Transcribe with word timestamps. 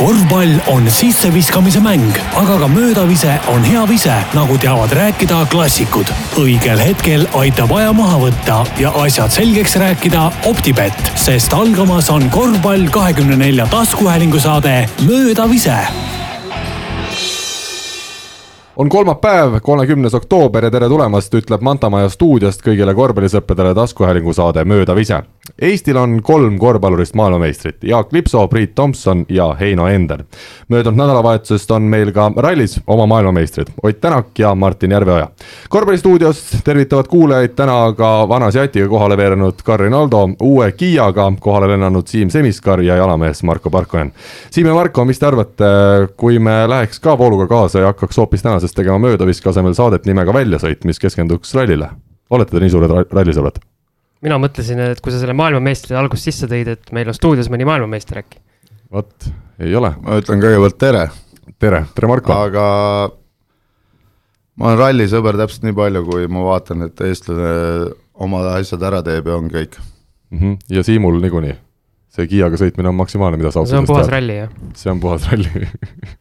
korvpall 0.00 0.54
on 0.72 0.86
sisseviskamise 0.90 1.80
mäng, 1.84 2.14
aga 2.34 2.56
ka 2.58 2.68
möödavise 2.68 3.34
on 3.52 3.64
hea 3.64 3.82
vise, 3.88 4.14
nagu 4.34 4.56
teavad 4.58 4.92
rääkida 4.96 5.42
klassikud. 5.52 6.08
õigel 6.40 6.80
hetkel 6.80 7.26
aitab 7.36 7.74
aja 7.76 7.92
maha 7.92 8.16
võtta 8.22 8.62
ja 8.80 8.94
asjad 9.02 9.34
selgeks 9.34 9.76
rääkida 9.76 10.30
Optibett, 10.48 11.12
sest 11.20 11.52
algamas 11.52 12.08
on 12.10 12.30
korvpall 12.32 12.88
kahekümne 12.88 13.36
nelja 13.36 13.66
taskuhäälingu 13.68 14.40
saade 14.40 14.88
Möödavise 15.04 15.76
on 18.80 18.88
kolmapäev, 18.88 19.60
kolmekümnes 19.62 20.14
oktoober 20.14 20.64
ja 20.64 20.70
tere 20.70 20.88
tulemast, 20.88 21.34
ütleb 21.34 21.60
Mantamaja 21.60 22.08
stuudiost 22.08 22.64
kõigile 22.64 22.94
korvpallisõppedele 22.96 23.74
taskuhäälingu 23.76 24.32
saade 24.32 24.64
Möödav 24.64 24.98
ise. 24.98 25.20
Eestil 25.58 25.96
on 25.96 26.22
kolm 26.22 26.58
korvpallurist 26.58 27.14
maailmameistrit, 27.14 27.84
Jaak 27.84 28.12
Lipsoo, 28.12 28.48
Priit 28.48 28.74
Tomson 28.74 29.24
ja 29.28 29.54
Heino 29.60 29.86
Ender. 29.86 30.24
möödunud 30.68 30.96
nädalavahetusest 30.96 31.70
on 31.70 31.82
meil 31.82 32.12
ka 32.12 32.32
rallis 32.36 32.80
oma 32.86 33.06
maailmameistrid 33.06 33.68
Ott 33.82 34.00
Tänak 34.00 34.38
ja 34.38 34.54
Martin 34.54 34.90
Järveoja. 34.90 35.28
korvpallistuudios 35.68 36.56
tervitavad 36.64 37.06
kuulajaid 37.08 37.48
täna 37.48 37.92
ka 37.92 38.28
vana 38.28 38.50
Seatiga 38.50 38.88
kohale 38.88 39.16
veerenud 39.16 39.62
Karin 39.64 39.94
Aldo, 39.94 40.28
uue 40.42 40.72
Kiiaga 40.72 41.32
kohale 41.40 41.68
lennanud 41.68 42.06
Siim 42.06 42.30
Semiskar 42.30 42.80
ja 42.80 42.96
jalamees 42.96 43.42
Marko 43.42 43.70
Parkonen. 43.70 44.12
Siim 44.50 44.66
ja 44.66 44.74
Marko, 44.74 45.04
mis 45.04 45.18
te 45.18 45.26
arvate, 45.26 45.64
kui 46.16 46.38
me 46.38 46.68
läheks 46.68 47.00
ka 47.00 47.18
vooluga 47.18 47.46
kaasa 47.46 47.78
ja 47.78 47.86
hakkaks 47.86 48.16
hoopis 48.16 48.42
tänasest 48.42 48.74
tegema 48.74 48.98
möödaviske 48.98 49.50
asemel 49.50 49.74
saadet 49.74 50.06
nimega 50.06 50.32
Väljasõit, 50.34 50.84
mis 50.84 50.98
keskenduks 50.98 51.54
rallile? 51.54 51.90
olete 52.30 52.54
te 52.54 52.62
nii 52.62 52.70
suured 52.70 52.96
rallisõbrad? 53.10 53.69
Mina 54.24 54.38
mõtlesin, 54.40 54.80
et 54.84 55.00
kui 55.02 55.12
sa 55.14 55.20
selle 55.22 55.34
maailmameistri 55.38 55.96
algust 55.98 56.28
sisse 56.28 56.48
tõid, 56.50 56.68
et 56.74 56.92
meil 56.96 57.10
on 57.10 57.16
stuudios 57.16 57.50
mõni 57.52 57.66
maailmameister 57.68 58.20
äkki. 58.22 58.40
vot, 58.92 59.30
ei 59.62 59.74
ole. 59.76 59.94
ma 60.02 60.20
ütlen 60.20 60.42
kõigepealt 60.42 60.78
tere. 60.80 61.06
tere, 61.58 61.84
tere 61.94 62.10
Marko. 62.10 62.36
aga 62.48 62.66
ma 64.60 64.70
olen 64.70 64.80
rallisõber 64.82 65.40
täpselt 65.40 65.64
nii 65.68 65.76
palju, 65.76 66.04
kui 66.10 66.28
ma 66.28 66.44
vaatan, 66.50 66.88
et 66.88 67.04
eestlane 67.08 67.50
oma 68.20 68.44
asjad 68.58 68.84
ära 68.90 69.02
teeb 69.06 69.30
ja 69.30 69.40
ongi 69.40 69.56
kõik 69.56 69.80
mm. 69.80 70.38
-hmm. 70.38 70.56
ja 70.76 70.84
Siimul 70.84 71.20
niikuinii, 71.24 71.56
see 72.12 72.28
Kiiaga 72.28 72.60
sõitmine 72.60 72.92
on 72.92 73.00
maksimaalne, 73.00 73.40
mida 73.40 73.54
sa 73.54 73.64
see 73.64 73.80
on 73.80 73.88
puhas 73.88 74.12
ralli, 74.12 74.42
jah. 74.42 74.52
see 74.76 74.92
on 74.92 75.00
puhas 75.00 75.30
ralli 75.30 75.64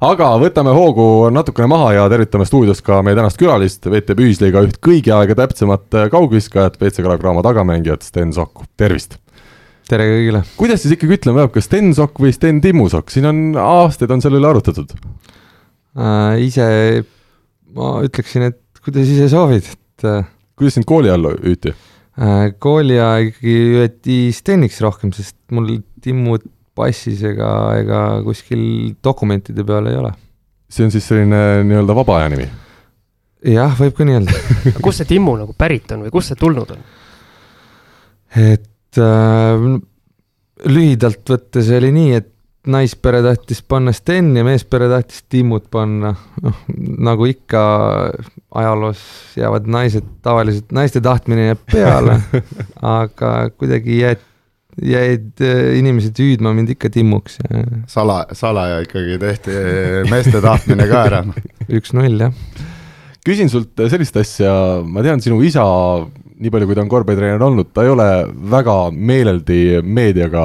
aga 0.00 0.30
võtame 0.40 0.72
hoogu 0.76 1.06
natukene 1.34 1.68
maha 1.70 1.92
ja 1.96 2.08
tervitame 2.12 2.46
stuudios 2.48 2.82
ka 2.84 3.02
meie 3.06 3.18
tänast 3.18 3.38
külalist, 3.40 3.86
VTB 3.86 4.26
Ühisliiga 4.26 4.64
üht 4.66 4.80
kõigi 4.84 5.14
aega 5.14 5.36
täpsemat 5.42 6.00
kaugviskajat, 6.12 6.80
WC 6.80 7.04
Kalev 7.04 7.22
Cramo 7.22 7.44
tagamängijat 7.46 8.06
Sten 8.06 8.34
Sokk, 8.36 8.66
tervist! 8.78 9.18
tere 9.90 10.06
kõigile! 10.10 10.42
kuidas 10.58 10.82
siis 10.82 10.96
ikkagi 10.96 11.18
ütlema 11.18 11.44
peab, 11.44 11.52
kas 11.56 11.68
Sten 11.68 11.92
Sokk 11.96 12.18
või 12.22 12.32
Sten 12.34 12.62
Timmusokk, 12.64 13.12
siin 13.14 13.28
on 13.30 13.42
aastaid 13.60 14.14
on 14.14 14.24
selle 14.24 14.40
üle 14.40 14.50
arutatud 14.50 14.94
äh,? 14.96 16.40
ise 16.46 16.66
ma 17.76 17.98
ütleksin, 18.06 18.48
et 18.50 18.82
kuidas 18.84 19.10
ise 19.12 19.28
soovid, 19.32 19.68
et 19.68 20.08
äh, 20.08 20.26
kuidas 20.58 20.78
sind 20.78 20.88
kooli 20.88 21.12
all 21.12 21.30
hüüti 21.34 21.72
äh,? 21.72 22.50
kooli 22.62 22.98
ajal 22.98 23.30
ikkagi 23.30 23.56
hüüati 23.70 24.18
Steniks 24.34 24.82
rohkem, 24.84 25.14
sest 25.16 25.38
mul 25.54 25.78
Timmut 26.02 26.46
passis 26.76 27.24
ega, 27.26 27.50
ega 27.80 28.04
kuskil 28.26 28.62
dokumentide 29.04 29.64
peal 29.66 29.90
ei 29.90 29.98
ole. 30.02 30.12
see 30.68 30.86
on 30.86 30.94
siis 30.94 31.08
selline 31.08 31.42
nii-öelda 31.66 31.96
vaba 31.96 32.20
aja 32.20 32.30
nimi? 32.34 32.46
jah, 33.56 33.74
võib 33.78 33.96
ka 33.96 34.06
nii 34.06 34.20
öelda 34.20 34.76
kust 34.84 35.02
see 35.02 35.10
Timmu 35.14 35.36
nagu 35.40 35.56
pärit 35.58 35.92
on 35.94 36.06
või 36.06 36.14
kust 36.14 36.32
see 36.32 36.40
tulnud 36.40 36.72
on? 36.76 36.86
et 38.36 39.02
äh, 39.02 39.68
lühidalt 40.66 41.34
võttes 41.34 41.70
oli 41.76 41.92
nii, 41.94 42.16
et 42.20 42.32
naispere 42.66 43.20
tahtis 43.22 43.60
panna 43.62 43.92
Sten 43.94 44.32
ja 44.36 44.42
meespere 44.46 44.88
tahtis 44.90 45.22
Timmut 45.30 45.68
panna, 45.70 46.12
noh 46.42 46.62
nagu 47.06 47.28
ikka 47.30 47.60
ajaloos 48.58 49.02
jäävad 49.38 49.68
naised 49.70 50.08
tavaliselt, 50.26 50.72
naiste 50.74 51.02
tahtmine 51.04 51.52
jääb 51.52 51.62
peale 51.70 52.18
aga 52.96 53.36
kuidagi 53.54 54.00
jäeti 54.00 54.26
jäid 54.82 55.40
äh, 55.40 55.78
inimesed 55.80 56.18
hüüdma 56.20 56.52
mind 56.56 56.74
ikka 56.74 56.90
Timmuks 56.92 57.40
ja. 57.40 57.64
sala, 57.90 58.24
salaja 58.36 58.82
ikkagi 58.84 59.18
tehti 59.22 59.56
meeste 60.10 60.42
tahtmine 60.44 60.88
ka 60.90 61.04
ära. 61.08 61.22
üks-null, 61.78 62.20
jah. 62.26 62.36
küsin 63.26 63.50
sult 63.52 63.86
sellist 63.88 64.16
asja, 64.20 64.52
ma 64.84 65.04
tean, 65.06 65.22
sinu 65.24 65.40
isa, 65.44 65.64
nii 66.36 66.52
palju 66.52 66.68
kui 66.68 66.76
ta 66.76 66.82
on 66.84 66.90
korvpallitreener 66.92 67.42
olnud, 67.42 67.70
ta 67.72 67.86
ei 67.86 67.90
ole 67.90 68.06
väga 68.52 68.74
meeleldi 68.92 69.80
meediaga 69.80 70.42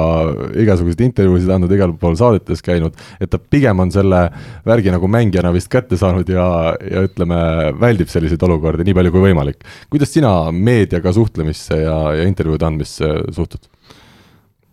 igasuguseid 0.64 1.04
intervjuusid 1.04 1.52
andnud, 1.52 1.74
igal 1.76 1.92
pool 2.00 2.16
saadetes 2.16 2.64
käinud, 2.64 2.96
et 3.20 3.30
ta 3.32 3.36
pigem 3.36 3.84
on 3.84 3.92
selle 3.92 4.22
värgi 4.68 4.94
nagu 4.94 5.10
mängijana 5.12 5.52
vist 5.52 5.68
kätte 5.72 6.00
saanud 6.00 6.32
ja, 6.32 6.46
ja 6.80 7.04
ütleme, 7.04 7.42
väldib 7.82 8.08
selliseid 8.12 8.48
olukordi 8.48 8.88
nii 8.88 8.96
palju 8.96 9.12
kui 9.12 9.26
võimalik. 9.28 9.68
kuidas 9.92 10.16
sina 10.16 10.32
meediaga 10.56 11.12
suhtlemisse 11.12 11.82
ja, 11.84 11.98
ja 12.16 12.24
intervjuude 12.24 12.70
andmisse 12.70 13.12
suhtud? 13.36 13.68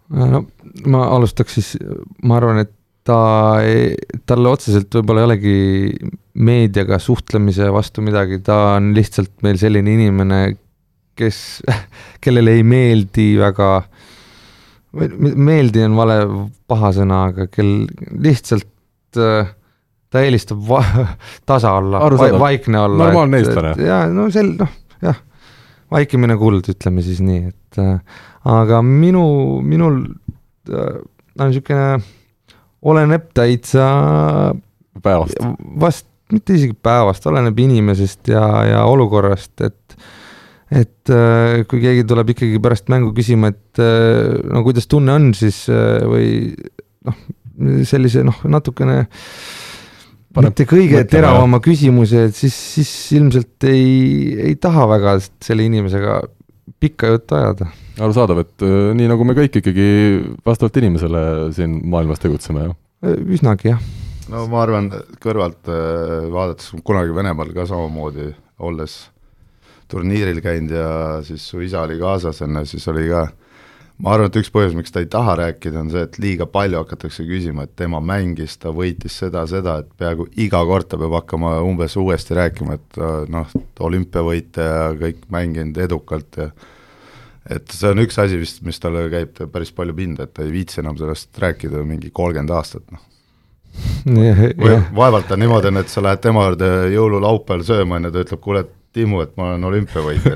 No 0.10 0.44
ma 0.90 1.06
alustaks 1.16 1.58
siis, 1.60 1.76
ma 2.24 2.40
arvan, 2.40 2.64
et 2.64 2.74
ta 3.10 3.20
talle 4.30 4.52
otseselt 4.52 4.94
võib-olla 5.00 5.24
ei 5.24 5.28
olegi 5.30 5.54
meediaga 6.46 7.00
suhtlemise 7.02 7.70
vastu 7.74 8.04
midagi, 8.06 8.42
ta 8.46 8.76
on 8.78 8.92
lihtsalt 8.96 9.34
meil 9.46 9.60
selline 9.62 9.96
inimene, 9.98 10.42
kes, 11.20 11.62
kellele 12.24 12.60
ei 12.60 12.66
meeldi 12.68 13.32
väga, 13.40 13.72
meeldi 15.20 15.86
on 15.88 15.98
vale 15.98 16.20
paha 16.70 16.94
sõna, 17.00 17.24
aga 17.32 17.50
kel 17.52 17.74
lihtsalt 18.26 18.70
ta 20.10 20.24
eelistab 20.26 20.62
va, 20.70 20.84
tasa 21.50 21.76
olla, 21.80 22.04
vaikne 22.40 22.82
olla. 22.86 23.10
normaalne 23.10 23.42
eestlane. 23.42 23.74
ja 23.86 24.04
no 24.14 24.30
sel-, 24.34 24.56
noh, 24.60 24.72
jah, 25.06 25.18
vaikimine 25.94 26.38
kuld, 26.40 26.70
ütleme 26.74 27.06
siis 27.06 27.22
nii, 27.26 27.54
et 27.54 27.82
aga 28.48 28.82
minu, 28.86 29.24
minul 29.66 30.02
äh, 30.72 31.00
on 31.40 31.52
niisugune, 31.52 32.00
oleneb 32.90 33.30
täitsa 33.36 33.88
päevast, 35.04 35.40
vast 35.80 36.08
mitte 36.34 36.56
isegi 36.56 36.76
päevast, 36.78 37.26
oleneb 37.28 37.58
inimesest 37.60 38.32
ja, 38.32 38.46
ja 38.70 38.86
olukorrast, 38.88 39.56
et 39.66 40.00
et 40.70 41.10
äh, 41.10 41.64
kui 41.66 41.82
keegi 41.82 42.04
tuleb 42.06 42.36
ikkagi 42.36 42.60
pärast 42.62 42.92
mängu 42.94 43.10
küsima, 43.18 43.50
et 43.50 43.82
äh, 43.82 44.38
no 44.52 44.62
kuidas 44.64 44.86
tunne 44.88 45.16
on, 45.18 45.32
siis 45.34 45.64
või 45.68 46.54
noh, 47.08 47.24
sellise 47.90 48.24
noh, 48.24 48.38
natukene 48.48 49.02
Paneb 50.30 50.54
mitte 50.54 50.66
kõige 50.70 51.00
teravama 51.10 51.58
küsimuse, 51.64 52.28
et 52.30 52.36
siis, 52.38 52.54
siis 52.54 52.90
ilmselt 53.18 53.66
ei, 53.66 54.36
ei 54.52 54.58
taha 54.62 54.86
väga 54.92 55.16
selle 55.42 55.66
inimesega 55.66 56.20
pikka 56.80 57.14
juttu 57.14 57.36
ajada 57.36 57.70
arusaadav, 58.00 58.44
et 58.44 58.66
äh, 58.66 58.92
nii 58.96 59.10
nagu 59.12 59.26
me 59.28 59.36
kõik 59.38 59.60
ikkagi 59.62 59.88
vastavalt 60.46 60.78
inimesele 60.82 61.22
siin 61.56 61.80
maailmas 61.92 62.22
tegutseme, 62.24 62.70
jah? 62.70 62.78
Äh, 63.06 63.18
üsnagi, 63.36 63.74
jah. 63.74 63.84
no 64.32 64.46
ma 64.52 64.64
arvan, 64.64 64.92
kõrvalt 65.24 65.70
äh, 65.72 66.30
vaadates, 66.32 66.72
kunagi 66.88 67.16
Venemaal 67.16 67.54
ka 67.56 67.68
samamoodi, 67.70 68.32
olles 68.66 69.02
turniiril 69.90 70.42
käinud 70.46 70.76
ja 70.76 70.90
siis 71.26 71.46
su 71.50 71.64
isa 71.66 71.84
oli 71.84 71.98
kaasas 72.00 72.44
enne, 72.46 72.66
siis 72.70 72.86
oli 72.92 73.08
ka 73.10 73.28
ma 74.00 74.14
arvan, 74.16 74.30
et 74.30 74.40
üks 74.40 74.50
põhjus, 74.54 74.76
miks 74.78 74.94
ta 74.96 75.02
ei 75.04 75.10
taha 75.12 75.36
rääkida, 75.42 75.82
on 75.82 75.92
see, 75.92 76.06
et 76.08 76.18
liiga 76.24 76.48
palju 76.50 76.80
hakatakse 76.80 77.26
küsima, 77.28 77.66
et 77.68 77.76
tema 77.80 78.00
mängis, 78.04 78.56
ta 78.62 78.72
võitis 78.76 79.18
seda, 79.24 79.44
seda, 79.50 79.80
et 79.84 79.90
peaaegu 80.00 80.30
iga 80.40 80.62
kord 80.68 80.88
ta 80.92 81.00
peab 81.02 81.18
hakkama 81.20 81.58
umbes 81.68 81.98
uuesti 82.00 82.38
rääkima, 82.40 82.80
et 82.80 83.00
noh, 83.34 83.56
olümpiavõite 83.90 84.68
ja 84.70 84.86
kõik 85.00 85.26
mänginud 85.34 85.82
edukalt 85.84 86.40
ja 86.40 86.50
et 87.50 87.76
see 87.76 87.92
on 87.92 88.00
üks 88.04 88.20
asi 88.22 88.40
vist, 88.40 88.64
mis 88.64 88.80
talle 88.80 89.08
käib 89.12 89.44
päris 89.52 89.74
palju 89.76 89.96
pinda, 89.98 90.28
et 90.28 90.36
ta 90.38 90.48
ei 90.48 90.54
viitsi 90.54 90.84
enam 90.84 90.98
sellest 91.00 91.36
rääkida 91.44 91.84
mingi 91.84 92.14
kolmkümmend 92.16 92.56
aastat, 92.56 92.86
noh. 92.96 93.04
või 94.08 94.80
vaevalt 94.96 95.32
on 95.36 95.44
niimoodi, 95.44 95.74
on, 95.74 95.84
et 95.84 95.92
sa 95.92 96.04
lähed 96.06 96.24
tema 96.24 96.48
juurde 96.48 96.74
jõululaupäeval 96.96 97.68
sööma, 97.68 98.00
on 98.00 98.08
ju, 98.08 98.16
ta 98.16 98.28
ütleb, 98.28 98.46
kuule, 98.48 98.68
Timmu, 98.90 99.20
et 99.22 99.36
ma 99.38 99.52
olen 99.52 99.68
olümpiavõitja. 99.70 100.32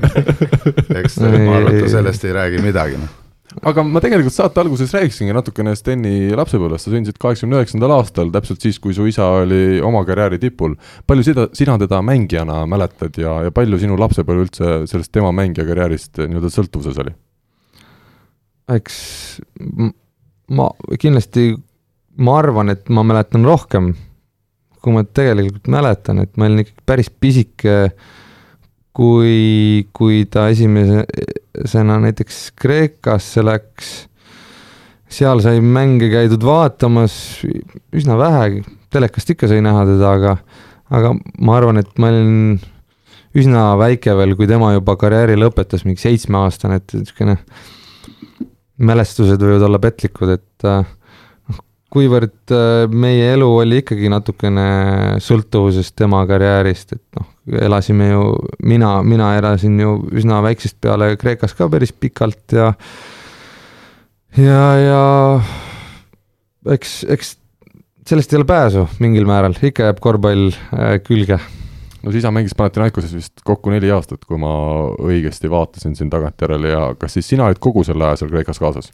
Eks 1.00 1.16
ma 1.18 1.32
arvan, 1.32 1.72
et 1.72 1.80
ta 1.82 1.88
sellest 1.96 2.22
ei 2.22 2.36
räägi 2.36 2.62
midagi, 2.62 3.00
noh 3.02 3.23
aga 3.62 3.84
ma 3.86 4.02
tegelikult 4.02 4.34
saate 4.34 4.62
alguses 4.62 4.94
rääkisingi 4.94 5.34
natukene 5.36 5.74
Steni 5.78 6.32
lapsepõlvest, 6.36 6.88
sa 6.88 6.94
sündisid 6.94 7.18
kaheksakümne 7.22 7.60
üheksandal 7.60 7.94
aastal, 7.96 8.32
täpselt 8.34 8.64
siis, 8.64 8.80
kui 8.82 8.96
su 8.96 9.06
isa 9.10 9.26
oli 9.42 9.78
oma 9.84 10.02
karjääri 10.08 10.40
tipul. 10.42 10.74
palju 11.06 11.26
seda, 11.26 11.46
sina 11.54 11.76
teda 11.78 12.00
mängijana 12.02 12.64
mäletad 12.70 13.20
ja, 13.20 13.36
ja 13.46 13.54
palju 13.54 13.78
sinu 13.82 13.98
lapsepõlv 14.00 14.46
üldse 14.46 14.72
sellest 14.90 15.12
tema 15.14 15.30
mängija 15.36 15.66
karjäärist 15.68 16.24
nii-öelda 16.24 16.50
sõltuvuses 16.54 16.98
oli? 17.04 17.14
eks 18.74 18.96
ma 20.54 20.68
kindlasti, 21.00 21.52
ma 22.24 22.38
arvan, 22.40 22.72
et 22.74 22.90
ma 22.92 23.04
mäletan 23.06 23.46
rohkem, 23.46 23.92
kui 24.84 24.92
ma 24.96 25.04
tegelikult 25.04 25.68
mäletan, 25.72 26.20
et 26.24 26.34
ma 26.36 26.48
olin 26.48 26.64
ikkagi 26.64 26.86
päris 26.86 27.10
pisike 27.10 27.76
kui, 28.94 29.86
kui 29.96 30.24
ta 30.30 30.48
esimesena 30.52 31.98
näiteks 32.04 32.52
Kreekasse 32.58 33.42
läks, 33.44 33.94
seal 35.10 35.42
sai 35.44 35.60
mänge 35.62 36.10
käidud 36.12 36.44
vaatamas 36.46 37.16
üsna 37.94 38.18
vähe, 38.18 38.62
telekast 38.94 39.34
ikka 39.34 39.50
sai 39.50 39.62
näha 39.64 39.84
teda, 39.88 40.14
aga, 40.18 40.36
aga 40.94 41.14
ma 41.42 41.58
arvan, 41.58 41.82
et 41.82 41.90
ma 41.98 42.10
olin 42.12 42.58
üsna 43.34 43.72
väike 43.80 44.14
veel, 44.14 44.36
kui 44.38 44.46
tema 44.50 44.72
juba 44.76 44.94
karjääri 44.98 45.36
lõpetas, 45.38 45.82
mingi 45.86 46.02
seitsmeaastane, 46.04 46.78
et 46.78 46.94
niisugune 46.94 47.38
mälestused 48.84 49.42
võivad 49.42 49.66
olla 49.68 49.80
petlikud, 49.82 50.36
et 50.38 50.66
noh, 50.66 50.86
kuivõrd 51.94 52.52
äh, 52.54 52.84
meie 52.90 53.30
elu 53.36 53.48
oli 53.60 53.80
ikkagi 53.82 54.10
natukene 54.10 54.66
sõltuvuses 55.22 55.92
tema 55.94 56.24
karjäärist, 56.28 56.96
et 56.96 57.20
noh, 57.20 57.28
elasime 57.68 58.10
ju, 58.10 58.24
mina, 58.66 58.96
mina 59.06 59.34
elasin 59.38 59.78
ju 59.78 59.96
üsna 60.14 60.40
väiksest 60.44 60.80
peale 60.82 61.14
Kreekas 61.20 61.54
ka 61.54 61.68
päris 61.70 61.94
pikalt 61.94 62.56
ja 62.56 62.72
ja, 64.40 64.62
ja 64.80 65.02
eks, 66.74 67.02
eks 67.14 67.36
sellest 68.08 68.32
ei 68.32 68.40
ole 68.40 68.48
pääsu 68.48 68.88
mingil 69.02 69.28
määral, 69.28 69.54
ikka 69.62 69.90
jääb 69.90 70.00
korvpall 70.02 70.50
äh, 70.50 70.96
külge. 71.04 71.38
no 72.02 72.12
siis 72.12 72.26
sa 72.26 72.34
mängisid 72.34 72.58
Panathinaikoses 72.58 73.14
vist 73.16 73.44
kokku 73.44 73.70
neli 73.72 73.92
aastat, 73.94 74.26
kui 74.26 74.40
ma 74.40 74.50
õigesti 74.98 75.50
vaatasin 75.50 75.94
siin 75.96 76.10
tagantjärele 76.12 76.74
ja 76.74 76.82
kas 76.98 77.16
siis 77.16 77.30
sina 77.30 77.46
olid 77.46 77.62
kogu 77.62 77.86
selle 77.86 78.10
aja 78.10 78.20
seal 78.20 78.34
Kreekas 78.34 78.60
kaasas? 78.60 78.90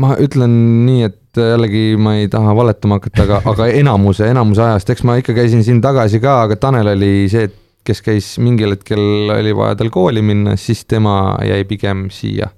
Ma 0.00 0.14
ütlen 0.20 0.54
nii, 0.86 1.02
et 1.06 1.38
jällegi 1.38 1.98
ma 2.00 2.16
ei 2.18 2.30
taha 2.30 2.54
valetama 2.56 2.98
hakata, 2.98 3.26
aga, 3.26 3.42
aga 3.52 3.68
enamuse, 3.80 4.26
enamuse 4.30 4.64
ajast, 4.66 4.90
eks 4.94 5.04
ma 5.06 5.18
ikka 5.20 5.36
käisin 5.36 5.64
siin 5.66 5.82
tagasi 5.84 6.22
ka, 6.22 6.40
aga 6.48 6.58
Tanel 6.60 6.94
oli 6.94 7.12
see, 7.32 7.48
kes 7.84 8.00
käis 8.04 8.34
mingil 8.40 8.74
hetkel 8.74 9.30
oli 9.34 9.54
vaja 9.56 9.78
tal 9.80 9.92
kooli 9.94 10.22
minna, 10.24 10.56
siis 10.60 10.84
tema 10.88 11.36
jäi 11.44 11.64
pigem 11.68 12.08
siia. 12.14 12.50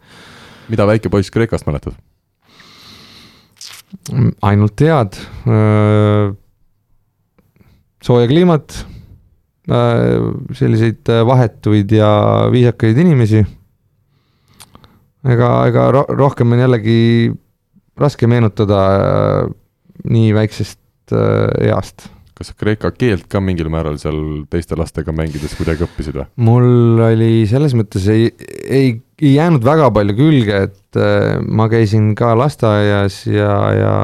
mida 0.69 0.87
väike 0.87 1.11
poiss 1.13 1.31
Kreekast 1.31 1.67
mäletad? 1.67 1.97
ainult 4.43 4.81
head. 4.81 5.17
sooja 8.03 8.29
kliimat, 8.31 8.75
selliseid 10.55 11.11
vahetuid 11.27 11.91
ja 11.91 12.09
viisakaid 12.53 12.99
inimesi. 13.03 13.45
Ega, 15.33 15.51
ega 15.71 15.87
rohkem 15.93 16.55
on 16.55 16.65
jällegi 16.65 16.99
raske 17.97 18.29
meenutada 18.29 18.81
nii 20.05 20.35
väiksest 20.37 21.15
east 21.15 22.09
kas 22.37 22.51
sa 22.51 22.57
kreeka 22.59 22.91
keelt 22.93 23.25
ka 23.33 23.41
mingil 23.41 23.71
määral 23.73 23.97
seal 24.01 24.19
teiste 24.53 24.77
lastega 24.77 25.13
mängides 25.17 25.55
kuidagi 25.57 25.87
õppisid 25.87 26.19
või? 26.19 26.27
mul 26.45 27.01
oli 27.07 27.47
selles 27.49 27.73
mõttes 27.79 28.05
ei, 28.13 28.29
ei, 28.69 28.91
ei 29.23 29.33
jäänud 29.39 29.65
väga 29.65 29.89
palju 29.97 30.17
külge, 30.19 30.61
et 30.69 31.01
äh, 31.01 31.39
ma 31.41 31.71
käisin 31.73 32.11
ka 32.19 32.35
lasteaias 32.37 33.23
ja, 33.31 33.57
ja 33.73 33.95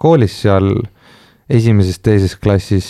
koolis 0.00 0.38
seal 0.46 0.72
esimeses-teises 1.52 2.38
klassis, 2.40 2.88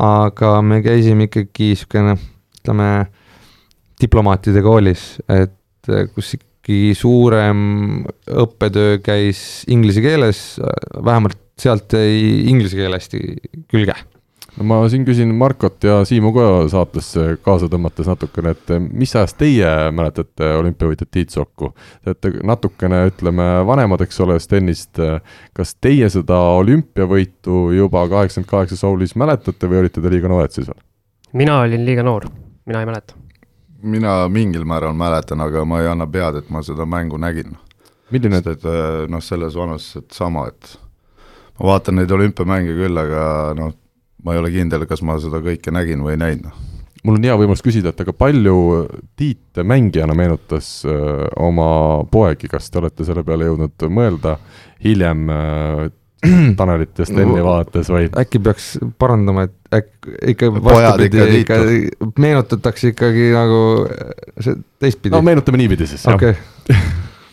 aga 0.00 0.56
me 0.64 0.80
käisime 0.82 1.28
ikkagi 1.28 1.74
niisugune, 1.74 2.16
ütleme, 2.58 2.88
diplomaatide 4.00 4.64
koolis, 4.64 5.10
et 5.28 5.92
äh, 5.92 6.08
kus 6.14 6.38
ikkagi 6.68 6.94
suurem 6.94 8.04
õppetöö 8.28 8.98
käis 9.00 9.64
inglise 9.72 10.02
keeles, 10.04 10.60
vähemalt 11.04 11.38
sealt 11.58 11.92
jäi 11.92 12.44
inglise 12.46 12.76
keel 12.76 12.92
hästi 12.92 13.18
külge 13.72 13.94
no 14.58 14.66
ma 14.68 14.78
siin 14.90 15.04
küsin 15.06 15.32
Markot 15.34 15.82
ja 15.84 16.04
Siimu 16.04 16.32
ka 16.34 16.68
saatesse 16.68 17.38
kaasa 17.42 17.70
tõmmates 17.72 18.08
natukene, 18.10 18.52
et 18.52 18.72
mis 18.92 19.14
ajast 19.16 19.38
teie 19.40 19.70
mäletate 19.94 20.50
olümpiavõitjat 20.58 21.10
Tiit 21.10 21.34
Sokku? 21.34 21.72
Te 22.04 22.12
olete 22.12 22.44
natukene, 22.46 23.04
ütleme, 23.10 23.46
vanemad, 23.66 24.02
eks 24.04 24.20
ole, 24.26 24.38
Stenist. 24.42 24.98
kas 25.56 25.74
teie 25.80 26.10
seda 26.10 26.38
olümpiavõitu 26.58 27.70
juba 27.78 28.04
kaheksakümmend 28.10 28.50
kaheksa 28.50 28.76
Soulis 28.76 29.16
mäletate 29.16 29.70
või 29.70 29.84
olite 29.84 30.02
te 30.02 30.12
liiga 30.12 30.28
noored 30.28 30.52
siis 30.52 30.68
veel? 30.68 30.84
mina 31.32 31.60
olin 31.64 31.84
liiga 31.84 32.04
noor, 32.04 32.28
mina 32.66 32.84
ei 32.84 32.88
mäleta. 32.88 33.27
Mina 33.82 34.28
mingil 34.28 34.64
määral 34.66 34.94
mäletan, 34.96 35.40
aga 35.40 35.64
ma 35.64 35.82
ei 35.82 35.88
anna 35.90 36.06
pead, 36.06 36.42
et 36.42 36.50
ma 36.50 36.62
seda 36.66 36.86
mängu 36.86 37.18
nägin. 37.18 37.56
milline? 38.10 38.40
et 38.40 38.64
noh, 39.08 39.20
selles 39.22 39.54
vanuses, 39.54 39.96
et 40.02 40.16
sama, 40.16 40.46
et 40.48 40.78
ma 41.58 41.72
vaatan 41.72 41.98
neid 42.00 42.10
olümpiamänge 42.10 42.74
küll, 42.78 42.98
aga 42.98 43.52
noh, 43.58 43.74
ma 44.24 44.34
ei 44.34 44.40
ole 44.40 44.50
kindel, 44.54 44.86
kas 44.88 45.02
ma 45.02 45.18
seda 45.20 45.42
kõike 45.44 45.74
nägin 45.74 46.02
või 46.02 46.16
ei 46.16 46.22
näinud. 46.24 46.48
Noh. 46.48 46.64
mul 47.04 47.18
on 47.18 47.28
hea 47.28 47.36
võimalus 47.38 47.62
küsida, 47.62 47.92
et 47.92 48.00
aga 48.02 48.12
palju 48.12 48.56
Tiit 49.16 49.60
mängijana 49.62 50.14
meenutas 50.18 50.82
öö, 50.86 51.28
oma 51.36 51.68
poegi, 52.10 52.50
kas 52.50 52.70
te 52.70 52.80
olete 52.80 53.06
selle 53.06 53.22
peale 53.26 53.46
jõudnud 53.46 53.86
mõelda 53.94 54.36
hiljem 54.84 55.28
öö, 55.30 55.88
Tanelit 56.58 56.98
ja 56.98 57.06
Steni 57.06 57.30
no, 57.30 57.44
vaadates 57.46 57.90
või? 57.92 58.08
äkki 58.18 58.40
peaks 58.42 58.72
parandama, 58.98 59.46
et 59.46 59.78
äkki 59.78 60.14
ikka 60.32 60.50
vastupidi, 60.56 61.42
ikka 61.44 61.58
meenutatakse 62.18 62.92
ikkagi 62.94 63.28
nagu 63.36 63.60
see 64.42 64.56
teistpidi. 64.82 65.14
no 65.14 65.22
meenutame 65.22 65.60
niipidi 65.60 65.86
siis 65.86 66.06
okay. 66.10 66.34
jah. 66.68 66.88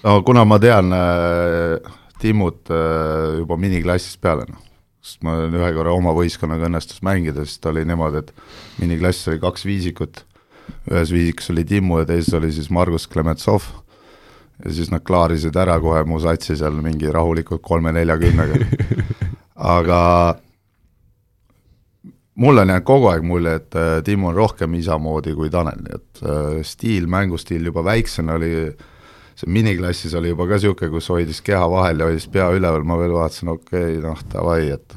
no 0.05 0.19
kuna 0.27 0.45
ma 0.45 0.59
tean 0.61 0.93
äh, 0.93 1.95
Timmut 2.21 2.69
äh, 2.69 3.39
juba 3.39 3.57
miniklassist 3.59 4.21
peale, 4.23 4.45
noh. 4.49 4.61
sest 5.05 5.25
ma 5.25 5.39
ühe 5.49 5.71
korra 5.75 5.93
oma 5.93 6.13
võistkonnaga 6.15 6.69
õnnestus 6.69 7.01
mängida, 7.05 7.43
siis 7.45 7.59
ta 7.61 7.73
oli 7.73 7.83
niimoodi, 7.89 8.21
et 8.21 8.31
miniklassis 8.81 9.33
oli 9.33 9.41
kaks 9.43 9.65
viisikut, 9.67 10.21
ühes 10.91 11.11
viisikus 11.13 11.49
oli 11.53 11.65
Timmu 11.67 12.03
ja 12.03 12.09
teises 12.13 12.37
oli 12.37 12.53
siis 12.53 12.69
Margus 12.73 13.09
Klementsov, 13.11 13.67
ja 14.63 14.73
siis 14.73 14.91
nad 14.91 15.03
klaarisid 15.03 15.55
ära 15.59 15.79
kohe 15.83 16.03
mu 16.07 16.19
satsi 16.23 16.55
seal 16.55 16.79
mingi 16.83 17.11
rahulikult 17.11 17.63
kolme-neljakümnega 17.65 18.59
aga 19.75 20.01
mulle 22.35 22.61
on 22.61 22.73
jäänud 22.73 22.87
kogu 22.87 23.07
aeg 23.11 23.23
mulje, 23.23 23.55
et 23.61 23.75
äh, 23.79 24.01
Timmu 24.03 24.31
on 24.31 24.35
rohkem 24.35 24.73
isa 24.79 24.97
moodi 24.99 25.35
kui 25.35 25.49
Tanel, 25.49 25.79
nii 25.85 25.95
et 25.95 26.23
äh, 26.23 26.59
stiil, 26.67 27.07
mängustiil 27.11 27.71
juba 27.71 27.83
väiksena 27.85 28.35
oli 28.39 28.51
see 29.35 29.51
miniklassis 29.51 30.13
oli 30.15 30.31
juba 30.31 30.47
ka 30.47 30.59
niisugune, 30.59 30.91
kus 30.93 31.09
hoidis 31.11 31.41
keha 31.43 31.65
vahel 31.71 31.99
ja 31.99 32.09
hoidis 32.09 32.27
pea 32.31 32.47
üleval, 32.55 32.85
ma 32.87 32.97
veel 32.99 33.15
vaatasin, 33.15 33.51
okei 33.55 33.97
okay,, 33.97 34.01
noh 34.03 34.21
davai, 34.31 34.61
et 34.75 34.95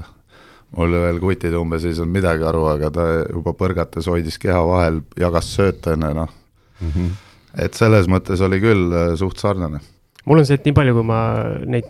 mul 0.77 0.95
veel 0.95 1.19
kutid 1.23 1.57
umbes 1.59 1.87
ei 1.89 1.97
saanud 1.97 2.15
midagi 2.15 2.47
aru, 2.47 2.67
aga 2.71 2.91
ta 2.95 3.07
juba 3.25 3.55
põrgates 3.59 4.07
hoidis 4.11 4.39
keha 4.39 4.61
vahel, 4.67 5.03
jagas 5.19 5.51
sööta 5.57 5.97
enne, 5.97 6.13
noh 6.23 6.31
mm. 6.31 6.91
-hmm. 6.91 7.17
Et 7.57 7.79
selles 7.79 8.09
mõttes 8.11 8.43
oli 8.45 8.61
küll 8.63 8.93
äh, 8.93 9.15
suht 9.19 9.41
sarnane. 9.41 9.81
mul 10.29 10.43
on 10.43 10.49
see, 10.49 10.59
et 10.59 10.69
nii 10.69 10.77
palju, 10.77 10.97
kui 10.99 11.09
ma 11.09 11.23
neid 11.65 11.89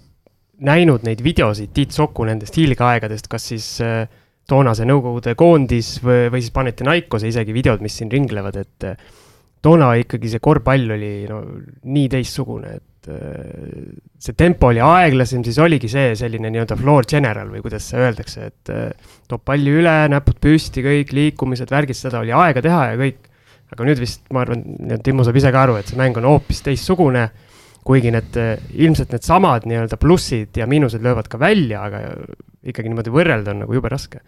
näinud 0.69 1.05
neid 1.07 1.23
videosid 1.23 1.71
Tiit 1.75 1.95
Soku 1.95 2.25
nendest 2.27 2.57
hiilgeaegadest, 2.59 3.29
kas 3.31 3.47
siis 3.53 3.69
äh, 3.85 4.03
toonase 4.49 4.87
Nõukogude 4.89 5.35
koondis 5.39 5.97
või, 6.03 6.27
või 6.33 6.43
siis 6.43 6.55
Panathinaikose 6.55 7.31
isegi 7.31 7.55
videod, 7.55 7.83
mis 7.85 7.99
siin 7.99 8.11
ringlevad, 8.11 8.59
et 8.59 8.87
äh, 8.89 8.99
toona 9.63 9.93
ikkagi 10.01 10.31
see 10.33 10.43
korvpall 10.43 10.97
oli 10.97 11.13
no 11.31 11.43
nii 11.87 12.07
teistsugune, 12.11 12.77
et 12.79 12.85
see 13.09 14.35
tempo 14.37 14.69
oli 14.69 14.83
aeglasem, 14.85 15.41
siis 15.47 15.57
oligi 15.63 15.89
see 15.89 16.11
selline 16.19 16.51
nii-öelda 16.53 16.77
floor 16.77 17.07
general 17.09 17.49
või 17.49 17.63
kuidas 17.65 17.87
seda 17.89 18.05
öeldakse, 18.05 18.49
et 18.51 18.73
toob 19.31 19.47
palli 19.49 19.73
üle, 19.81 19.95
näpud 20.13 20.37
püsti, 20.43 20.85
kõik 20.85 21.15
liikumised, 21.17 21.71
värgid, 21.73 21.97
seda 21.97 22.21
oli 22.21 22.35
aega 22.37 22.61
teha 22.67 22.83
ja 22.91 22.99
kõik. 23.01 23.28
Aga 23.73 23.87
nüüd 23.89 24.01
vist 24.01 24.25
ma 24.35 24.45
arvan, 24.45 24.65
Timmo 25.05 25.27
saab 25.27 25.39
ise 25.41 25.53
ka 25.55 25.67
aru, 25.67 25.77
et 25.81 25.91
see 25.91 25.99
mäng 26.01 26.17
on 26.21 26.29
hoopis 26.29 26.65
teistsugune. 26.67 27.29
kuigi 27.89 28.11
need 28.13 28.35
äh, 28.37 28.59
ilmselt 28.85 29.15
needsamad 29.15 29.65
nii-öelda 29.65 29.97
plussid 29.97 30.59
ja 30.61 30.67
miinused 30.69 31.01
löövad 31.01 31.29
ka 31.31 31.39
välja, 31.41 31.87
aga 31.87 32.03
ikkagi 32.69 32.91
niimoodi 32.91 33.13
võrrelda 33.15 33.55
on 33.55 33.63
nagu 33.63 33.77
jube 33.79 33.89
raske 33.89 34.21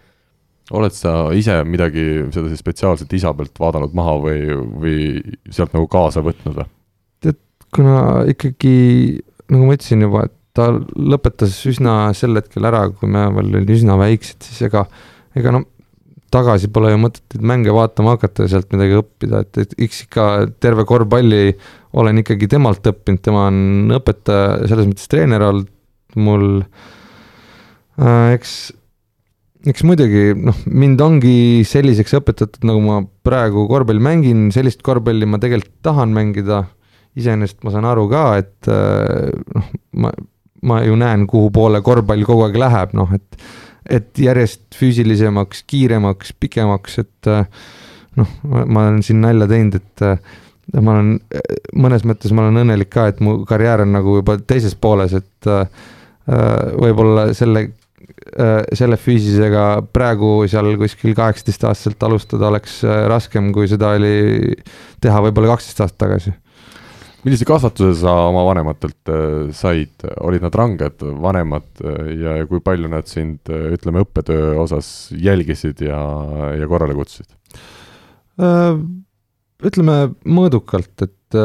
oled 0.70 0.94
sa 0.94 1.12
ise 1.36 1.56
midagi 1.66 2.04
seda 2.30 2.48
siis 2.48 2.62
spetsiaalselt 2.62 3.12
isa 3.16 3.32
pealt 3.36 3.58
vaadanud 3.60 3.94
maha 3.96 4.14
või, 4.22 4.40
või 4.82 4.98
sealt 5.50 5.74
nagu 5.74 5.88
kaasa 5.90 6.22
võtnud 6.24 6.60
või? 6.60 6.68
tead, 7.26 7.40
kuna 7.74 7.96
ikkagi 8.30 8.74
nagu 9.50 9.66
ma 9.66 9.76
ütlesin 9.76 10.06
juba, 10.06 10.24
et 10.28 10.36
ta 10.56 10.70
lõpetas 10.94 11.58
üsna 11.70 11.96
sel 12.16 12.38
hetkel 12.38 12.66
ära, 12.70 12.84
kui 12.94 13.10
me 13.10 13.26
veel 13.34 13.52
olime 13.60 13.76
üsna 13.76 13.96
väiksed, 14.00 14.46
siis 14.46 14.66
ega, 14.68 14.84
ega 15.38 15.54
no 15.54 15.64
tagasi 16.30 16.70
pole 16.72 16.92
ju 16.92 17.00
mõtet 17.02 17.36
mänge 17.42 17.74
vaatama 17.74 18.16
hakata 18.16 18.46
ja 18.46 18.54
sealt 18.54 18.70
midagi 18.74 18.98
õppida, 19.00 19.42
et, 19.44 19.60
et 19.64 19.76
eks 19.86 20.04
ikka 20.06 20.26
terve 20.62 20.86
korvpalli 20.88 21.54
olen 22.00 22.22
ikkagi 22.22 22.48
temalt 22.50 22.86
õppinud, 22.86 23.22
tema 23.24 23.48
on 23.50 23.94
õpetaja, 23.98 24.68
selles 24.70 24.90
mõttes 24.90 25.10
treener 25.10 25.44
olnud 25.46 25.70
mul 26.18 26.46
äh,. 28.00 28.34
eks 28.34 28.72
eks 29.68 29.84
muidugi 29.84 30.32
noh, 30.40 30.56
mind 30.72 31.00
ongi 31.04 31.62
selliseks 31.68 32.14
õpetatud, 32.20 32.62
nagu 32.68 32.80
ma 32.84 33.00
praegu 33.26 33.66
korvpalli 33.68 34.02
mängin, 34.02 34.46
sellist 34.54 34.80
korvpalli 34.86 35.28
ma 35.28 35.40
tegelikult 35.42 35.80
tahan 35.84 36.14
mängida. 36.16 36.66
iseenesest 37.18 37.64
ma 37.66 37.72
saan 37.74 37.88
aru 37.90 38.04
ka, 38.08 38.24
et 38.38 38.68
äh, 38.70 39.32
noh, 39.56 39.70
ma, 39.98 40.12
ma 40.62 40.76
ju 40.86 40.94
näen, 40.96 41.26
kuhu 41.26 41.50
poole 41.50 41.80
korvpall 41.82 42.22
kogu 42.24 42.46
aeg 42.46 42.58
läheb, 42.62 42.94
noh 42.94 43.10
et, 43.16 43.26
et 43.90 44.22
järjest 44.22 44.62
füüsilisemaks, 44.78 45.64
kiiremaks, 45.70 46.34
pikemaks, 46.40 47.00
et 47.02 47.30
äh, 47.30 47.66
noh, 48.20 48.36
ma 48.46 48.86
olen 48.86 49.02
siin 49.06 49.20
nalja 49.24 49.48
teinud, 49.50 49.80
et 49.80 50.06
äh, 50.06 50.38
ma 50.78 50.96
olen, 50.96 51.16
mõnes 51.74 52.06
mõttes 52.06 52.34
ma 52.34 52.46
olen 52.46 52.62
õnnelik 52.64 52.92
ka, 52.92 53.08
et 53.10 53.20
mu 53.24 53.40
karjäär 53.48 53.84
on 53.86 53.94
nagu 53.96 54.20
juba 54.20 54.38
teises 54.40 54.76
pooles, 54.78 55.16
et 55.18 55.50
äh, 55.50 55.66
võib-olla 56.30 57.30
selle 57.36 57.70
selle 58.76 58.96
füüsisega 59.00 59.62
praegu 59.94 60.44
seal 60.50 60.68
kuskil 60.78 61.14
kaheksateist 61.16 61.64
aastaselt 61.66 62.04
alustada 62.04 62.50
oleks 62.50 62.80
raskem, 63.10 63.48
kui 63.54 63.68
seda 63.70 63.94
oli 63.96 64.54
teha 65.02 65.22
võib-olla 65.24 65.54
kaksteist 65.54 65.80
aastat 65.82 65.98
tagasi 66.04 66.34
millise 67.24 67.44
kasvatuse 67.48 67.98
sa 68.00 68.12
oma 68.30 68.42
vanematelt 68.48 69.10
äh, 69.12 69.50
said, 69.56 69.92
olid 70.24 70.44
nad 70.44 70.56
ranged 70.56 71.04
vanemad 71.20 71.68
äh, 71.84 72.08
ja, 72.22 72.36
kui 72.48 72.62
palju 72.64 72.88
nad 72.92 73.08
sind, 73.10 73.42
äh, 73.52 73.68
ütleme, 73.76 74.04
õppetöö 74.06 74.54
osas 74.62 75.10
jälgisid 75.12 75.82
ja, 75.84 76.00
ja 76.56 76.70
korrale 76.70 76.96
kutsusid? 76.98 77.30
ütleme 79.60 79.94
mõõdukalt, 80.24 81.02
et 81.04 81.36